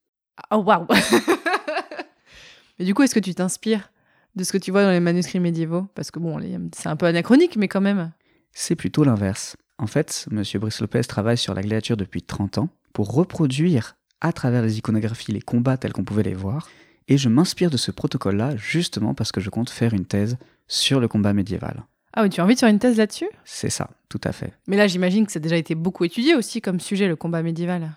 Oh 0.51 0.57
waouh 0.59 0.87
Mais 2.79 2.85
du 2.85 2.95
coup, 2.95 3.03
est-ce 3.03 3.15
que 3.15 3.21
tu 3.21 3.35
t'inspires 3.35 3.91
de 4.37 4.45
ce 4.45 4.53
que 4.53 4.59
tu 4.59 4.71
vois 4.71 4.85
dans 4.85 4.93
les 4.93 5.01
manuscrits 5.01 5.41
médiévaux? 5.41 5.89
Parce 5.95 6.11
que 6.11 6.21
bon, 6.21 6.41
c'est 6.73 6.89
un 6.89 6.97
peu 6.97 7.07
anachronique, 7.07 7.57
mais 7.57 7.67
quand 7.67 7.81
même. 7.81 8.13
C'est 8.53 8.77
plutôt 8.77 9.03
l'inverse. 9.03 9.57
En 9.79 9.87
fait, 9.87 10.27
M. 10.31 10.43
Brice 10.61 10.81
Lopez 10.81 11.03
travaille 11.03 11.39
sur 11.39 11.55
la 11.55 11.63
gladiature 11.63 11.97
depuis 11.97 12.23
30 12.23 12.59
ans 12.59 12.69
pour 12.93 13.13
reproduire 13.13 13.97
à 14.21 14.33
travers 14.33 14.63
les 14.63 14.79
iconographies 14.79 15.33
les 15.33 15.41
combats 15.41 15.77
tels 15.77 15.93
qu'on 15.93 16.05
pouvait 16.05 16.23
les 16.23 16.35
voir. 16.35 16.69
Et 17.09 17.17
je 17.17 17.29
m'inspire 17.29 17.71
de 17.71 17.77
ce 17.77 17.91
protocole-là 17.91 18.57
justement 18.57 19.15
parce 19.15 19.33
que 19.33 19.41
je 19.41 19.51
compte 19.51 19.71
faire 19.71 19.95
une 19.95 20.05
thèse 20.05 20.37
sur 20.67 21.01
le 21.01 21.09
combat 21.09 21.33
médiéval. 21.33 21.85
Ah 22.15 22.23
oui, 22.23 22.31
tu 22.31 22.41
as 22.41 22.45
envie 22.45 22.55
de 22.55 22.61
faire 22.61 22.69
une 22.69 22.79
thèse 22.79 22.97
là-dessus? 22.97 23.29
C'est 23.45 23.71
ça, 23.71 23.91
tout 24.09 24.21
à 24.25 24.33
fait. 24.33 24.53
Mais 24.67 24.77
là, 24.77 24.87
j'imagine 24.87 25.27
que 25.27 25.33
ça 25.33 25.39
a 25.39 25.41
déjà 25.41 25.57
été 25.57 25.75
beaucoup 25.75 26.05
étudié 26.05 26.35
aussi 26.35 26.61
comme 26.61 26.81
sujet, 26.81 27.07
le 27.07 27.17
combat 27.17 27.43
médiéval. 27.43 27.93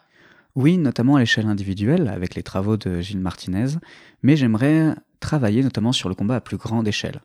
Oui, 0.55 0.77
notamment 0.77 1.15
à 1.15 1.19
l'échelle 1.19 1.47
individuelle, 1.47 2.09
avec 2.09 2.35
les 2.35 2.43
travaux 2.43 2.75
de 2.75 2.99
Gilles 2.99 3.19
Martinez, 3.19 3.77
mais 4.21 4.35
j'aimerais 4.35 4.95
travailler 5.21 5.63
notamment 5.63 5.93
sur 5.93 6.09
le 6.09 6.15
combat 6.15 6.35
à 6.35 6.41
plus 6.41 6.57
grande 6.57 6.87
échelle. 6.87 7.21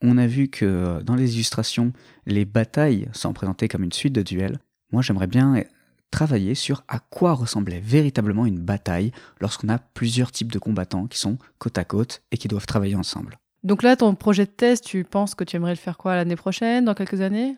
On 0.00 0.16
a 0.16 0.26
vu 0.26 0.48
que 0.48 1.02
dans 1.02 1.14
les 1.14 1.34
illustrations, 1.34 1.92
les 2.24 2.46
batailles 2.46 3.08
sont 3.12 3.34
présentées 3.34 3.68
comme 3.68 3.84
une 3.84 3.92
suite 3.92 4.14
de 4.14 4.22
duels. 4.22 4.58
Moi, 4.92 5.02
j'aimerais 5.02 5.26
bien 5.26 5.62
travailler 6.10 6.54
sur 6.54 6.84
à 6.88 7.00
quoi 7.00 7.34
ressemblait 7.34 7.80
véritablement 7.80 8.46
une 8.46 8.58
bataille 8.58 9.12
lorsqu'on 9.40 9.68
a 9.68 9.78
plusieurs 9.78 10.32
types 10.32 10.50
de 10.50 10.58
combattants 10.58 11.06
qui 11.06 11.18
sont 11.18 11.36
côte 11.58 11.76
à 11.76 11.84
côte 11.84 12.22
et 12.32 12.38
qui 12.38 12.48
doivent 12.48 12.66
travailler 12.66 12.96
ensemble. 12.96 13.38
Donc 13.62 13.82
là, 13.82 13.96
ton 13.96 14.14
projet 14.14 14.46
de 14.46 14.50
thèse, 14.50 14.80
tu 14.80 15.04
penses 15.04 15.34
que 15.34 15.44
tu 15.44 15.56
aimerais 15.56 15.72
le 15.72 15.76
faire 15.76 15.98
quoi 15.98 16.16
l'année 16.16 16.36
prochaine, 16.36 16.84
dans 16.84 16.94
quelques 16.94 17.20
années? 17.20 17.56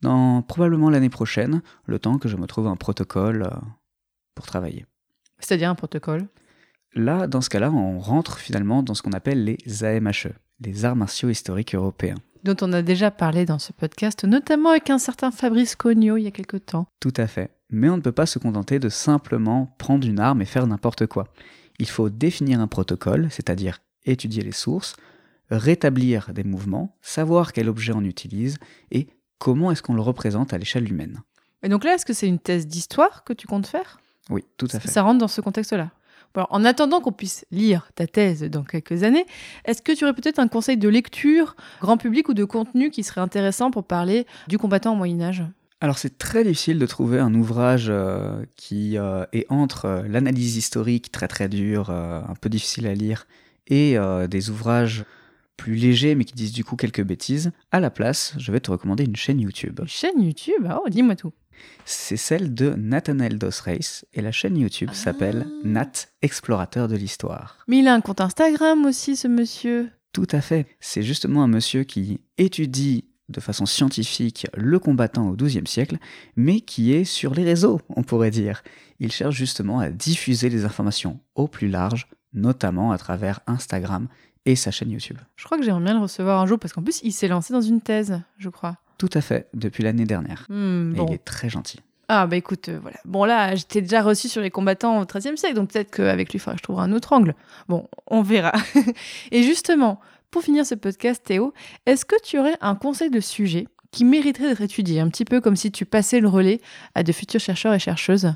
Dans 0.00 0.42
probablement 0.42 0.90
l'année 0.90 1.08
prochaine, 1.08 1.62
le 1.86 1.98
temps 1.98 2.18
que 2.18 2.28
je 2.28 2.36
me 2.36 2.46
trouve 2.46 2.68
un 2.68 2.76
protocole 2.76 3.42
euh, 3.42 3.56
pour 4.34 4.46
travailler. 4.46 4.86
C'est-à-dire 5.40 5.70
un 5.70 5.74
protocole? 5.74 6.28
Là, 6.94 7.26
dans 7.26 7.40
ce 7.40 7.50
cas-là, 7.50 7.72
on 7.72 7.98
rentre 7.98 8.38
finalement 8.38 8.82
dans 8.82 8.94
ce 8.94 9.02
qu'on 9.02 9.12
appelle 9.12 9.44
les 9.44 9.84
AMHE, 9.84 10.32
les 10.60 10.84
arts 10.84 10.94
martiaux 10.94 11.28
historiques 11.28 11.74
européens. 11.74 12.18
Dont 12.44 12.56
on 12.60 12.72
a 12.72 12.82
déjà 12.82 13.10
parlé 13.10 13.46
dans 13.46 13.58
ce 13.58 13.72
podcast, 13.72 14.24
notamment 14.24 14.70
avec 14.70 14.90
un 14.90 14.98
certain 14.98 15.30
Fabrice 15.30 15.74
Cognot 15.74 16.18
il 16.18 16.24
y 16.24 16.26
a 16.28 16.30
quelque 16.30 16.58
temps. 16.58 16.86
Tout 17.00 17.14
à 17.16 17.26
fait. 17.26 17.50
Mais 17.70 17.88
on 17.88 17.96
ne 17.96 18.02
peut 18.02 18.12
pas 18.12 18.26
se 18.26 18.38
contenter 18.38 18.78
de 18.78 18.88
simplement 18.88 19.74
prendre 19.78 20.06
une 20.06 20.20
arme 20.20 20.42
et 20.42 20.44
faire 20.44 20.66
n'importe 20.66 21.06
quoi. 21.06 21.26
Il 21.80 21.88
faut 21.88 22.10
définir 22.10 22.60
un 22.60 22.68
protocole, 22.68 23.28
c'est-à-dire 23.30 23.80
étudier 24.04 24.42
les 24.42 24.52
sources, 24.52 24.94
rétablir 25.56 26.32
des 26.32 26.44
mouvements, 26.44 26.96
savoir 27.02 27.52
quel 27.52 27.68
objet 27.68 27.92
on 27.94 28.02
utilise 28.02 28.58
et 28.90 29.08
comment 29.38 29.70
est-ce 29.70 29.82
qu'on 29.82 29.94
le 29.94 30.02
représente 30.02 30.52
à 30.52 30.58
l'échelle 30.58 30.90
humaine. 30.90 31.22
Et 31.62 31.68
donc 31.68 31.84
là, 31.84 31.94
est-ce 31.94 32.06
que 32.06 32.12
c'est 32.12 32.28
une 32.28 32.38
thèse 32.38 32.66
d'histoire 32.66 33.24
que 33.24 33.32
tu 33.32 33.46
comptes 33.46 33.66
faire? 33.66 33.98
Oui, 34.30 34.44
tout 34.56 34.68
à 34.72 34.80
fait. 34.80 34.88
Ça 34.88 35.02
rentre 35.02 35.18
dans 35.18 35.28
ce 35.28 35.40
contexte-là. 35.40 35.90
en 36.34 36.64
attendant 36.64 37.00
qu'on 37.00 37.12
puisse 37.12 37.44
lire 37.50 37.90
ta 37.94 38.06
thèse 38.06 38.42
dans 38.44 38.64
quelques 38.64 39.02
années, 39.02 39.26
est-ce 39.64 39.82
que 39.82 39.92
tu 39.92 40.04
aurais 40.04 40.14
peut-être 40.14 40.38
un 40.38 40.48
conseil 40.48 40.76
de 40.76 40.88
lecture, 40.88 41.56
grand 41.80 41.96
public 41.96 42.28
ou 42.28 42.34
de 42.34 42.44
contenu 42.44 42.90
qui 42.90 43.02
serait 43.02 43.20
intéressant 43.20 43.70
pour 43.70 43.84
parler 43.84 44.26
du 44.48 44.58
combattant 44.58 44.92
au 44.92 44.96
Moyen 44.96 45.20
Âge? 45.20 45.44
Alors 45.84 45.98
c'est 45.98 46.16
très 46.16 46.44
difficile 46.44 46.78
de 46.78 46.86
trouver 46.86 47.18
un 47.18 47.34
ouvrage 47.34 47.88
euh, 47.90 48.42
qui 48.56 48.96
euh, 48.96 49.26
est 49.34 49.44
entre 49.50 49.84
euh, 49.84 50.02
l'analyse 50.08 50.56
historique 50.56 51.12
très 51.12 51.28
très 51.28 51.46
dure, 51.46 51.90
un 51.90 52.34
peu 52.40 52.48
difficile 52.48 52.86
à 52.86 52.94
lire, 52.94 53.26
et 53.66 53.96
des 54.28 54.50
ouvrages 54.50 55.04
plus 55.56 55.74
léger 55.74 56.14
mais 56.14 56.24
qui 56.24 56.34
disent 56.34 56.52
du 56.52 56.64
coup 56.64 56.76
quelques 56.76 57.02
bêtises, 57.04 57.52
à 57.70 57.80
la 57.80 57.90
place, 57.90 58.34
je 58.38 58.52
vais 58.52 58.60
te 58.60 58.70
recommander 58.70 59.04
une 59.04 59.16
chaîne 59.16 59.40
YouTube. 59.40 59.80
Une 59.80 59.88
chaîne 59.88 60.22
YouTube 60.22 60.68
Oh, 60.70 60.88
dis-moi 60.88 61.16
tout. 61.16 61.32
C'est 61.84 62.16
celle 62.16 62.54
de 62.54 62.70
Nathanael 62.70 63.38
Dos 63.38 63.50
Reis 63.64 64.02
et 64.12 64.22
la 64.22 64.32
chaîne 64.32 64.56
YouTube 64.56 64.90
ah. 64.92 64.94
s'appelle 64.94 65.46
Nat 65.64 66.08
Explorateur 66.22 66.88
de 66.88 66.96
l'Histoire. 66.96 67.58
Mais 67.68 67.78
il 67.78 67.88
a 67.88 67.94
un 67.94 68.00
compte 68.00 68.20
Instagram 68.20 68.84
aussi, 68.86 69.16
ce 69.16 69.28
monsieur. 69.28 69.90
Tout 70.12 70.28
à 70.30 70.40
fait. 70.40 70.66
C'est 70.80 71.02
justement 71.02 71.42
un 71.42 71.48
monsieur 71.48 71.84
qui 71.84 72.20
étudie 72.38 73.04
de 73.28 73.40
façon 73.40 73.66
scientifique 73.66 74.46
le 74.54 74.78
combattant 74.78 75.28
au 75.28 75.36
XIIe 75.36 75.66
siècle, 75.66 75.98
mais 76.36 76.60
qui 76.60 76.92
est 76.92 77.04
sur 77.04 77.34
les 77.34 77.44
réseaux, 77.44 77.80
on 77.88 78.02
pourrait 78.02 78.30
dire. 78.30 78.62
Il 79.00 79.10
cherche 79.10 79.34
justement 79.34 79.80
à 79.80 79.90
diffuser 79.90 80.50
les 80.50 80.64
informations 80.64 81.20
au 81.34 81.48
plus 81.48 81.68
large, 81.68 82.06
notamment 82.32 82.92
à 82.92 82.98
travers 82.98 83.40
Instagram 83.46 84.08
et 84.46 84.56
sa 84.56 84.70
chaîne 84.70 84.90
YouTube. 84.90 85.18
Je 85.36 85.44
crois 85.44 85.58
que 85.58 85.64
j'aimerais 85.64 85.82
bien 85.82 85.94
le 85.94 86.00
recevoir 86.00 86.40
un 86.40 86.46
jour 86.46 86.58
parce 86.58 86.72
qu'en 86.72 86.82
plus, 86.82 87.00
il 87.02 87.12
s'est 87.12 87.28
lancé 87.28 87.52
dans 87.52 87.60
une 87.60 87.80
thèse, 87.80 88.20
je 88.38 88.48
crois. 88.48 88.76
Tout 88.98 89.10
à 89.14 89.20
fait, 89.20 89.48
depuis 89.54 89.82
l'année 89.82 90.04
dernière. 90.04 90.46
Hmm, 90.48 90.94
et 90.96 91.02
il 91.08 91.14
est 91.14 91.24
très 91.24 91.48
gentil. 91.48 91.80
Ah 92.08 92.26
bah 92.26 92.36
écoute, 92.36 92.68
euh, 92.68 92.78
voilà. 92.82 92.98
Bon 93.06 93.24
là, 93.24 93.54
j'étais 93.54 93.80
déjà 93.80 94.02
reçu 94.02 94.28
sur 94.28 94.42
les 94.42 94.50
combattants 94.50 95.00
au 95.00 95.06
XIIIe 95.06 95.38
siècle, 95.38 95.54
donc 95.54 95.70
peut-être 95.70 95.90
qu'avec 95.90 96.30
lui, 96.30 96.36
il 96.36 96.40
faudra 96.40 96.54
que 96.54 96.58
je 96.58 96.62
trouve 96.62 96.78
un 96.78 96.92
autre 96.92 97.12
angle. 97.12 97.34
Bon, 97.68 97.88
on 98.06 98.22
verra. 98.22 98.52
et 99.30 99.42
justement, 99.42 100.00
pour 100.30 100.42
finir 100.42 100.66
ce 100.66 100.74
podcast, 100.74 101.22
Théo, 101.24 101.54
est-ce 101.86 102.04
que 102.04 102.16
tu 102.22 102.38
aurais 102.38 102.56
un 102.60 102.74
conseil 102.74 103.08
de 103.08 103.20
sujet 103.20 103.68
qui 103.90 104.04
mériterait 104.04 104.48
d'être 104.48 104.60
étudié, 104.60 105.00
un 105.00 105.08
petit 105.08 105.24
peu 105.24 105.40
comme 105.40 105.56
si 105.56 105.72
tu 105.72 105.86
passais 105.86 106.20
le 106.20 106.28
relais 106.28 106.60
à 106.94 107.02
de 107.02 107.12
futurs 107.12 107.40
chercheurs 107.40 107.72
et 107.72 107.78
chercheuses? 107.78 108.34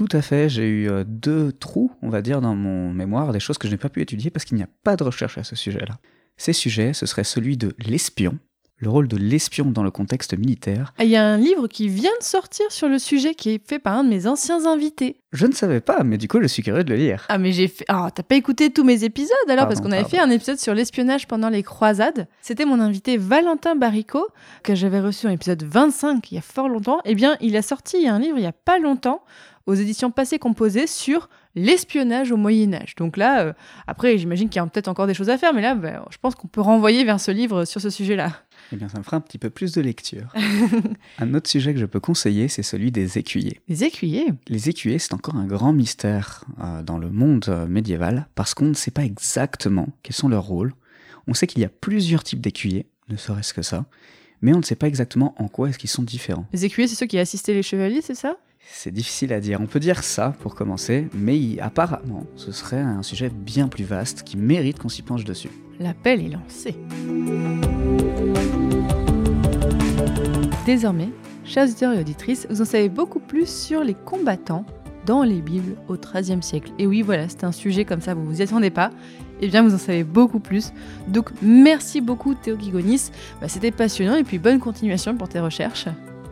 Tout 0.00 0.16
à 0.16 0.22
fait, 0.22 0.48
j'ai 0.48 0.66
eu 0.66 0.88
euh, 0.88 1.04
deux 1.06 1.52
trous, 1.52 1.92
on 2.00 2.08
va 2.08 2.22
dire, 2.22 2.40
dans 2.40 2.54
mon 2.54 2.90
mémoire, 2.90 3.32
des 3.32 3.38
choses 3.38 3.58
que 3.58 3.68
je 3.68 3.72
n'ai 3.72 3.76
pas 3.76 3.90
pu 3.90 4.00
étudier 4.00 4.30
parce 4.30 4.46
qu'il 4.46 4.56
n'y 4.56 4.62
a 4.62 4.68
pas 4.82 4.96
de 4.96 5.04
recherche 5.04 5.36
à 5.36 5.44
ce 5.44 5.54
sujet-là. 5.54 5.98
Ces 6.38 6.54
sujets, 6.54 6.94
ce 6.94 7.04
serait 7.04 7.22
celui 7.22 7.58
de 7.58 7.74
l'espion, 7.78 8.38
le 8.78 8.88
rôle 8.88 9.08
de 9.08 9.18
l'espion 9.18 9.66
dans 9.66 9.82
le 9.82 9.90
contexte 9.90 10.32
militaire. 10.32 10.94
Ah, 10.96 11.04
il 11.04 11.10
y 11.10 11.16
a 11.16 11.26
un 11.26 11.36
livre 11.36 11.68
qui 11.68 11.90
vient 11.90 12.16
de 12.18 12.24
sortir 12.24 12.72
sur 12.72 12.88
le 12.88 12.98
sujet 12.98 13.34
qui 13.34 13.50
est 13.50 13.68
fait 13.68 13.78
par 13.78 13.94
un 13.94 14.04
de 14.04 14.08
mes 14.08 14.26
anciens 14.26 14.64
invités. 14.64 15.20
Je 15.32 15.46
ne 15.46 15.52
savais 15.52 15.82
pas, 15.82 16.02
mais 16.02 16.16
du 16.16 16.28
coup, 16.28 16.40
je 16.40 16.46
suis 16.46 16.62
curieux 16.62 16.82
de 16.82 16.94
le 16.94 16.98
lire. 16.98 17.26
Ah, 17.28 17.36
mais 17.36 17.52
j'ai 17.52 17.68
fait. 17.68 17.84
Ah, 17.88 18.08
t'as 18.12 18.22
pas 18.22 18.36
écouté 18.36 18.70
tous 18.70 18.84
mes 18.84 19.04
épisodes 19.04 19.36
alors 19.48 19.68
Parce 19.68 19.82
qu'on 19.82 19.92
avait 19.92 20.08
fait 20.08 20.18
un 20.18 20.30
épisode 20.30 20.58
sur 20.58 20.72
l'espionnage 20.72 21.28
pendant 21.28 21.50
les 21.50 21.62
croisades. 21.62 22.26
C'était 22.40 22.64
mon 22.64 22.80
invité 22.80 23.18
Valentin 23.18 23.76
Baricot, 23.76 24.28
que 24.62 24.74
j'avais 24.74 25.00
reçu 25.00 25.26
en 25.26 25.30
épisode 25.30 25.62
25 25.62 26.32
il 26.32 26.36
y 26.36 26.38
a 26.38 26.40
fort 26.40 26.70
longtemps. 26.70 27.00
Eh 27.04 27.14
bien, 27.14 27.36
il 27.42 27.58
a 27.58 27.62
sorti 27.62 28.08
un 28.08 28.18
livre 28.18 28.38
il 28.38 28.44
y 28.44 28.46
a 28.46 28.52
pas 28.52 28.78
longtemps 28.78 29.22
aux 29.70 29.74
éditions 29.74 30.10
Passé 30.10 30.38
Composé 30.38 30.86
sur 30.86 31.28
l'espionnage 31.54 32.32
au 32.32 32.36
Moyen 32.36 32.74
Âge. 32.74 32.94
Donc 32.96 33.16
là, 33.16 33.42
euh, 33.42 33.52
après, 33.86 34.18
j'imagine 34.18 34.48
qu'il 34.48 34.60
y 34.60 34.64
a 34.64 34.66
peut-être 34.66 34.88
encore 34.88 35.06
des 35.06 35.14
choses 35.14 35.30
à 35.30 35.38
faire, 35.38 35.54
mais 35.54 35.62
là, 35.62 35.74
ben, 35.74 36.04
je 36.10 36.18
pense 36.18 36.34
qu'on 36.34 36.48
peut 36.48 36.60
renvoyer 36.60 37.04
vers 37.04 37.20
ce 37.20 37.30
livre 37.30 37.64
sur 37.64 37.80
ce 37.80 37.88
sujet-là. 37.88 38.32
Eh 38.72 38.76
bien, 38.76 38.88
ça 38.88 38.98
me 38.98 39.04
fera 39.04 39.16
un 39.16 39.20
petit 39.20 39.38
peu 39.38 39.48
plus 39.48 39.72
de 39.72 39.80
lecture. 39.80 40.32
un 41.18 41.34
autre 41.34 41.48
sujet 41.48 41.72
que 41.72 41.80
je 41.80 41.86
peux 41.86 42.00
conseiller, 42.00 42.48
c'est 42.48 42.62
celui 42.62 42.90
des 42.90 43.18
écuyers. 43.18 43.60
Les 43.68 43.84
écuyers 43.84 44.32
Les 44.48 44.68
écuyers, 44.68 44.98
c'est 44.98 45.14
encore 45.14 45.36
un 45.36 45.46
grand 45.46 45.72
mystère 45.72 46.44
euh, 46.62 46.82
dans 46.82 46.98
le 46.98 47.08
monde 47.08 47.44
euh, 47.48 47.66
médiéval, 47.66 48.28
parce 48.34 48.54
qu'on 48.54 48.66
ne 48.66 48.74
sait 48.74 48.90
pas 48.90 49.04
exactement 49.04 49.88
quels 50.02 50.16
sont 50.16 50.28
leurs 50.28 50.44
rôles. 50.44 50.74
On 51.28 51.34
sait 51.34 51.46
qu'il 51.46 51.62
y 51.62 51.64
a 51.64 51.68
plusieurs 51.68 52.24
types 52.24 52.40
d'écuyers, 52.40 52.86
ne 53.08 53.16
serait-ce 53.16 53.54
que 53.54 53.62
ça, 53.62 53.86
mais 54.42 54.52
on 54.52 54.58
ne 54.58 54.64
sait 54.64 54.74
pas 54.74 54.88
exactement 54.88 55.34
en 55.38 55.46
quoi 55.46 55.68
est-ce 55.68 55.78
qu'ils 55.78 55.90
sont 55.90 56.02
différents. 56.02 56.46
Les 56.52 56.64
écuyers, 56.64 56.88
c'est 56.88 56.96
ceux 56.96 57.06
qui 57.06 57.18
assistaient 57.18 57.54
les 57.54 57.62
chevaliers, 57.62 58.02
c'est 58.02 58.14
ça? 58.16 58.36
C'est 58.62 58.92
difficile 58.92 59.32
à 59.32 59.40
dire. 59.40 59.60
On 59.60 59.66
peut 59.66 59.80
dire 59.80 60.02
ça 60.02 60.34
pour 60.40 60.54
commencer, 60.54 61.08
mais 61.14 61.58
apparemment, 61.60 62.24
ce 62.36 62.52
serait 62.52 62.80
un 62.80 63.02
sujet 63.02 63.28
bien 63.28 63.68
plus 63.68 63.84
vaste 63.84 64.22
qui 64.22 64.36
mérite 64.36 64.78
qu'on 64.78 64.88
s'y 64.88 65.02
penche 65.02 65.24
dessus. 65.24 65.50
L'appel 65.78 66.24
est 66.24 66.28
lancé. 66.28 66.76
Désormais, 70.64 71.08
chers 71.44 71.64
auditeurs 71.64 71.92
et 71.92 72.00
auditrices, 72.00 72.46
vous 72.48 72.62
en 72.62 72.64
savez 72.64 72.88
beaucoup 72.88 73.20
plus 73.20 73.48
sur 73.48 73.82
les 73.82 73.94
combattants 73.94 74.64
dans 75.06 75.22
les 75.22 75.40
Bibles 75.40 75.76
au 75.88 75.96
XIIIe 75.96 76.42
siècle. 76.42 76.70
Et 76.78 76.86
oui, 76.86 77.02
voilà, 77.02 77.28
c'est 77.28 77.44
un 77.44 77.52
sujet 77.52 77.84
comme 77.84 78.00
ça, 78.00 78.14
vous 78.14 78.24
vous 78.24 78.40
y 78.40 78.42
attendez 78.42 78.70
pas. 78.70 78.90
Eh 79.40 79.48
bien, 79.48 79.62
vous 79.62 79.74
en 79.74 79.78
savez 79.78 80.04
beaucoup 80.04 80.40
plus. 80.40 80.72
Donc, 81.08 81.30
merci 81.42 82.00
beaucoup 82.00 82.34
Théo 82.34 82.58
Gigonis. 82.58 83.10
Bah, 83.40 83.48
C'était 83.48 83.70
passionnant 83.70 84.16
et 84.16 84.24
puis 84.24 84.38
bonne 84.38 84.58
continuation 84.58 85.16
pour 85.16 85.28
tes 85.28 85.40
recherches. 85.40 85.86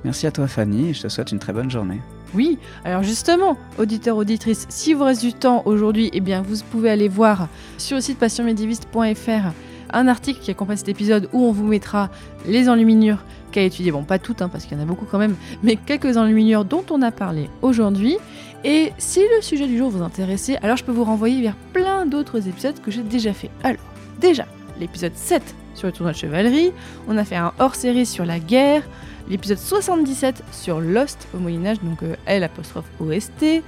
Merci 0.04 0.26
à 0.26 0.30
toi 0.30 0.46
Fanny 0.46 0.90
et 0.90 0.94
je 0.94 1.02
te 1.02 1.08
souhaite 1.08 1.32
une 1.32 1.38
très 1.38 1.52
bonne 1.52 1.70
journée. 1.70 2.00
Oui, 2.34 2.58
alors 2.84 3.02
justement, 3.02 3.56
auditeurs, 3.78 4.16
auditrices, 4.16 4.66
si 4.68 4.92
vous 4.92 5.04
reste 5.04 5.22
du 5.22 5.32
temps 5.32 5.62
aujourd'hui, 5.64 6.10
eh 6.12 6.20
bien 6.20 6.42
vous 6.42 6.56
pouvez 6.70 6.90
aller 6.90 7.08
voir 7.08 7.48
sur 7.78 7.96
le 7.96 8.02
site 8.02 8.18
passionmédiéviste.fr 8.18 9.52
un 9.90 10.06
article 10.06 10.40
qui 10.40 10.50
accompagne 10.50 10.76
cet 10.76 10.88
épisode 10.88 11.28
où 11.32 11.44
on 11.44 11.52
vous 11.52 11.66
mettra 11.66 12.10
les 12.46 12.68
enluminures 12.68 13.24
qu'a 13.52 13.62
étudié, 13.62 13.90
bon 13.90 14.04
pas 14.04 14.18
toutes 14.18 14.42
hein, 14.42 14.48
parce 14.48 14.64
qu'il 14.64 14.76
y 14.76 14.80
en 14.80 14.82
a 14.82 14.86
beaucoup 14.86 15.06
quand 15.10 15.18
même, 15.18 15.34
mais 15.62 15.76
quelques 15.76 16.16
enluminures 16.16 16.64
dont 16.64 16.84
on 16.90 17.02
a 17.02 17.10
parlé 17.10 17.48
aujourd'hui. 17.62 18.18
Et 18.64 18.92
si 18.98 19.20
le 19.20 19.40
sujet 19.40 19.66
du 19.66 19.78
jour 19.78 19.88
vous 19.88 20.02
intéressait, 20.02 20.58
alors 20.62 20.76
je 20.76 20.84
peux 20.84 20.92
vous 20.92 21.04
renvoyer 21.04 21.40
vers 21.40 21.56
plein 21.72 22.06
d'autres 22.06 22.48
épisodes 22.48 22.80
que 22.80 22.90
j'ai 22.90 23.02
déjà 23.02 23.32
fait. 23.32 23.50
Alors, 23.62 23.80
déjà, 24.20 24.46
l'épisode 24.80 25.14
7 25.14 25.42
sur 25.74 25.86
le 25.86 25.92
tournoi 25.92 26.12
de 26.12 26.18
chevalerie, 26.18 26.72
on 27.08 27.16
a 27.16 27.24
fait 27.24 27.36
un 27.36 27.52
hors-série 27.60 28.04
sur 28.04 28.24
la 28.24 28.40
guerre, 28.40 28.82
l'épisode 29.28 29.58
77 29.58 30.42
sur 30.52 30.80
Lost 30.80 31.28
au 31.34 31.38
Moyen-Âge, 31.38 31.78
donc 31.82 32.02
euh, 32.02 32.16
L 32.26 32.44
apostrophe 32.44 32.86
OST, 33.00 33.62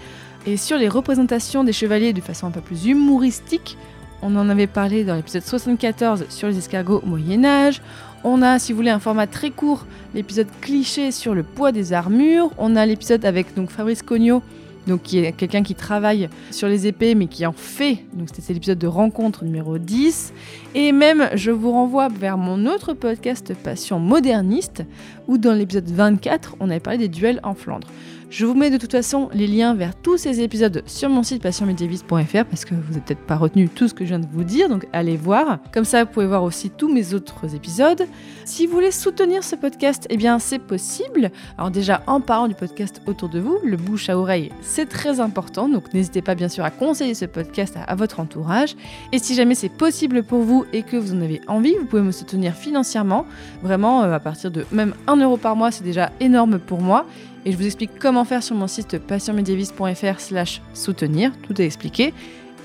et 0.47 0.57
sur 0.57 0.79
les 0.79 0.89
représentations 0.89 1.65
des 1.65 1.73
chevaliers 1.73 2.13
de 2.13 2.21
façon 2.21 2.47
un 2.47 2.51
peu 2.51 2.61
plus 2.61 2.87
humoristique. 2.87 3.77
On 4.23 4.37
en 4.37 4.49
avait 4.49 4.67
parlé 4.67 5.05
dans 5.05 5.15
l'épisode 5.15 5.43
74 5.43 6.27
sur 6.29 6.49
les 6.49 6.59
escargots 6.59 7.01
au 7.05 7.07
Moyen-Âge. 7.07 7.81
On 8.23 8.43
a, 8.43 8.59
si 8.59 8.73
vous 8.73 8.77
voulez, 8.77 8.91
un 8.91 8.99
format 8.99 9.27
très 9.27 9.51
court, 9.51 9.87
l'épisode 10.15 10.49
cliché 10.61 11.11
sur 11.11 11.35
le 11.35 11.43
poids 11.43 11.73
des 11.73 11.93
armures. 11.93 12.51
On 12.59 12.77
a 12.77 12.85
l'épisode 12.85 13.25
avec 13.25 13.47
Fabrice 13.69 14.03
Cognot, 14.03 14.43
donc 14.87 15.03
qui 15.03 15.18
est 15.18 15.33
quelqu'un 15.33 15.62
qui 15.62 15.74
travaille 15.74 16.28
sur 16.51 16.68
les 16.68 16.87
épées 16.87 17.14
mais 17.14 17.26
qui 17.26 17.47
en 17.47 17.53
fait. 17.53 18.05
Donc 18.14 18.28
c'était 18.33 18.53
l'épisode 18.53 18.78
de 18.78 18.87
rencontre 18.87 19.45
numéro 19.45 19.78
10. 19.78 20.33
Et 20.74 20.93
même, 20.93 21.28
je 21.35 21.51
vous 21.51 21.72
renvoie 21.72 22.09
vers 22.09 22.39
mon 22.39 22.66
autre 22.66 22.93
podcast 22.93 23.55
Passion 23.55 23.99
moderniste, 23.99 24.85
où 25.28 25.39
dans 25.39 25.53
l'épisode 25.53 25.89
24, 25.89 26.57
on 26.61 26.70
avait 26.70 26.81
parlé 26.81 26.99
des 26.99 27.09
duels 27.09 27.41
en 27.43 27.55
Flandre. 27.55 27.89
Je 28.31 28.47
vous 28.47 28.55
mets 28.55 28.70
de 28.70 28.76
toute 28.76 28.93
façon 28.93 29.28
les 29.35 29.49
liens 29.49 29.74
vers 29.74 29.93
tous 29.97 30.16
ces 30.16 30.41
épisodes 30.41 30.85
sur 30.87 31.09
mon 31.09 31.24
site 31.24 31.43
passionmédiéviste.fr 31.43 32.45
parce 32.45 32.64
que 32.64 32.76
vous 32.76 32.93
n'avez 32.93 33.01
peut-être 33.01 33.26
pas 33.26 33.35
retenu 33.35 33.68
tout 33.68 33.89
ce 33.89 33.93
que 33.93 34.05
je 34.05 34.11
viens 34.11 34.20
de 34.20 34.26
vous 34.31 34.45
dire, 34.45 34.68
donc 34.68 34.87
allez 34.93 35.16
voir. 35.16 35.59
Comme 35.74 35.85
ça, 35.85 36.05
vous 36.05 36.11
pouvez 36.12 36.28
voir 36.28 36.45
aussi 36.45 36.70
tous 36.70 36.89
mes 36.89 37.12
autres 37.12 37.57
épisodes. 37.57 38.07
Si 38.45 38.66
vous 38.66 38.74
voulez 38.74 38.93
soutenir 38.93 39.43
ce 39.43 39.57
podcast, 39.57 40.07
eh 40.11 40.16
bien 40.16 40.39
c'est 40.39 40.61
possible. 40.61 41.33
Alors 41.59 41.72
déjà, 41.72 42.05
en 42.07 42.20
parlant 42.20 42.47
du 42.47 42.55
podcast 42.55 43.03
autour 43.07 43.31
de 43.31 43.41
vous, 43.41 43.59
le 43.64 43.76
bouche 43.76 44.09
à 44.09 44.16
oreille, 44.16 44.53
c'est 44.61 44.89
très 44.89 45.18
important, 45.18 45.68
donc 45.68 45.93
n'hésitez 45.93 46.22
pas 46.22 46.37
bien 46.37 46.49
sûr 46.49 46.62
à 46.64 46.70
conseiller 46.70 47.14
ce 47.14 47.24
podcast 47.24 47.76
à, 47.76 47.83
à 47.83 47.97
votre 47.97 48.20
entourage. 48.20 48.76
Et 49.11 49.18
si 49.18 49.35
jamais 49.35 49.57
c'est 49.57 49.68
possible 49.68 50.22
pour 50.22 50.43
vous 50.43 50.66
et 50.72 50.85
que 50.85 50.97
vous 50.97 51.14
en 51.14 51.20
avez 51.20 51.41
envie, 51.49 51.74
vous 51.81 51.87
pouvez 51.87 52.03
me 52.03 52.12
soutenir 52.12 52.55
financièrement. 52.55 53.26
Vraiment, 53.64 54.05
euh, 54.05 54.12
à 54.12 54.20
partir 54.20 54.53
de 54.53 54.64
même 54.70 54.95
1 55.09 55.16
euro 55.16 55.37
par 55.37 55.57
mois, 55.57 55.72
c'est 55.72 55.83
déjà 55.83 56.12
énorme 56.20 56.61
pour 56.61 56.81
moi. 56.81 57.07
Et 57.45 57.53
je 57.53 57.57
vous 57.57 57.66
explique 57.66 57.99
comment 57.99 58.24
faire 58.24 58.43
sur 58.43 58.55
mon 58.55 58.66
site 58.66 58.99
passionmédiéviste.fr 58.99 60.20
slash 60.20 60.61
soutenir, 60.74 61.32
tout 61.43 61.61
est 61.61 61.64
expliqué. 61.64 62.12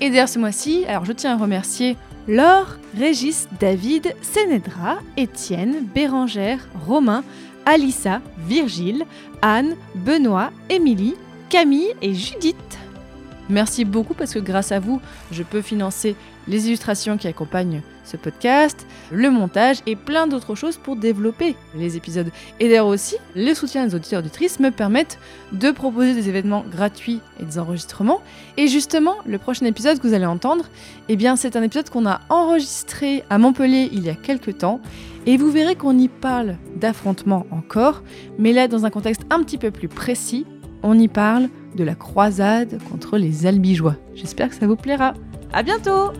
Et 0.00 0.10
d'ailleurs 0.10 0.28
ce 0.28 0.38
mois-ci, 0.38 0.84
alors 0.86 1.04
je 1.04 1.12
tiens 1.12 1.34
à 1.34 1.38
remercier 1.38 1.96
Laure, 2.28 2.76
Régis, 2.98 3.48
David, 3.60 4.14
Sénédra, 4.20 4.98
Étienne, 5.16 5.86
Bérangère, 5.94 6.68
Romain, 6.86 7.24
Alissa, 7.64 8.20
Virgile, 8.46 9.04
Anne, 9.42 9.76
Benoît, 9.94 10.50
Émilie, 10.68 11.14
Camille 11.48 11.94
et 12.02 12.14
Judith. 12.14 12.56
Merci 13.48 13.84
beaucoup 13.84 14.14
parce 14.14 14.34
que 14.34 14.40
grâce 14.40 14.72
à 14.72 14.80
vous, 14.80 15.00
je 15.30 15.42
peux 15.42 15.62
financer 15.62 16.16
les 16.48 16.66
illustrations 16.66 17.16
qui 17.16 17.28
accompagnent 17.28 17.82
ce 18.06 18.16
podcast, 18.16 18.86
le 19.10 19.30
montage 19.30 19.78
et 19.86 19.96
plein 19.96 20.26
d'autres 20.26 20.54
choses 20.54 20.76
pour 20.76 20.96
développer 20.96 21.56
les 21.74 21.96
épisodes. 21.96 22.30
Et 22.60 22.68
d'ailleurs 22.68 22.86
aussi, 22.86 23.16
les 23.34 23.54
soutiens 23.54 23.86
des 23.86 23.94
auditeurs 23.94 24.20
auditrices 24.20 24.60
me 24.60 24.70
permettent 24.70 25.18
de 25.52 25.70
proposer 25.70 26.14
des 26.14 26.28
événements 26.28 26.64
gratuits 26.70 27.20
et 27.40 27.44
des 27.44 27.58
enregistrements. 27.58 28.20
Et 28.56 28.68
justement, 28.68 29.16
le 29.26 29.38
prochain 29.38 29.66
épisode 29.66 29.98
que 29.98 30.06
vous 30.06 30.14
allez 30.14 30.26
entendre, 30.26 30.66
eh 31.08 31.16
bien 31.16 31.36
c'est 31.36 31.56
un 31.56 31.62
épisode 31.62 31.90
qu'on 31.90 32.06
a 32.06 32.20
enregistré 32.28 33.24
à 33.30 33.38
Montpellier 33.38 33.88
il 33.92 34.04
y 34.04 34.10
a 34.10 34.14
quelques 34.14 34.58
temps. 34.58 34.80
Et 35.26 35.36
vous 35.36 35.50
verrez 35.50 35.74
qu'on 35.74 35.98
y 35.98 36.08
parle 36.08 36.56
d'affrontements 36.76 37.46
encore, 37.50 38.02
mais 38.38 38.52
là 38.52 38.68
dans 38.68 38.86
un 38.86 38.90
contexte 38.90 39.22
un 39.30 39.42
petit 39.42 39.58
peu 39.58 39.72
plus 39.72 39.88
précis, 39.88 40.46
on 40.82 40.98
y 40.98 41.08
parle 41.08 41.48
de 41.74 41.84
la 41.84 41.94
croisade 41.94 42.78
contre 42.90 43.18
les 43.18 43.46
albigeois. 43.46 43.96
J'espère 44.14 44.50
que 44.50 44.54
ça 44.54 44.66
vous 44.66 44.76
plaira. 44.76 45.14
À 45.52 45.62
bientôt 45.62 46.12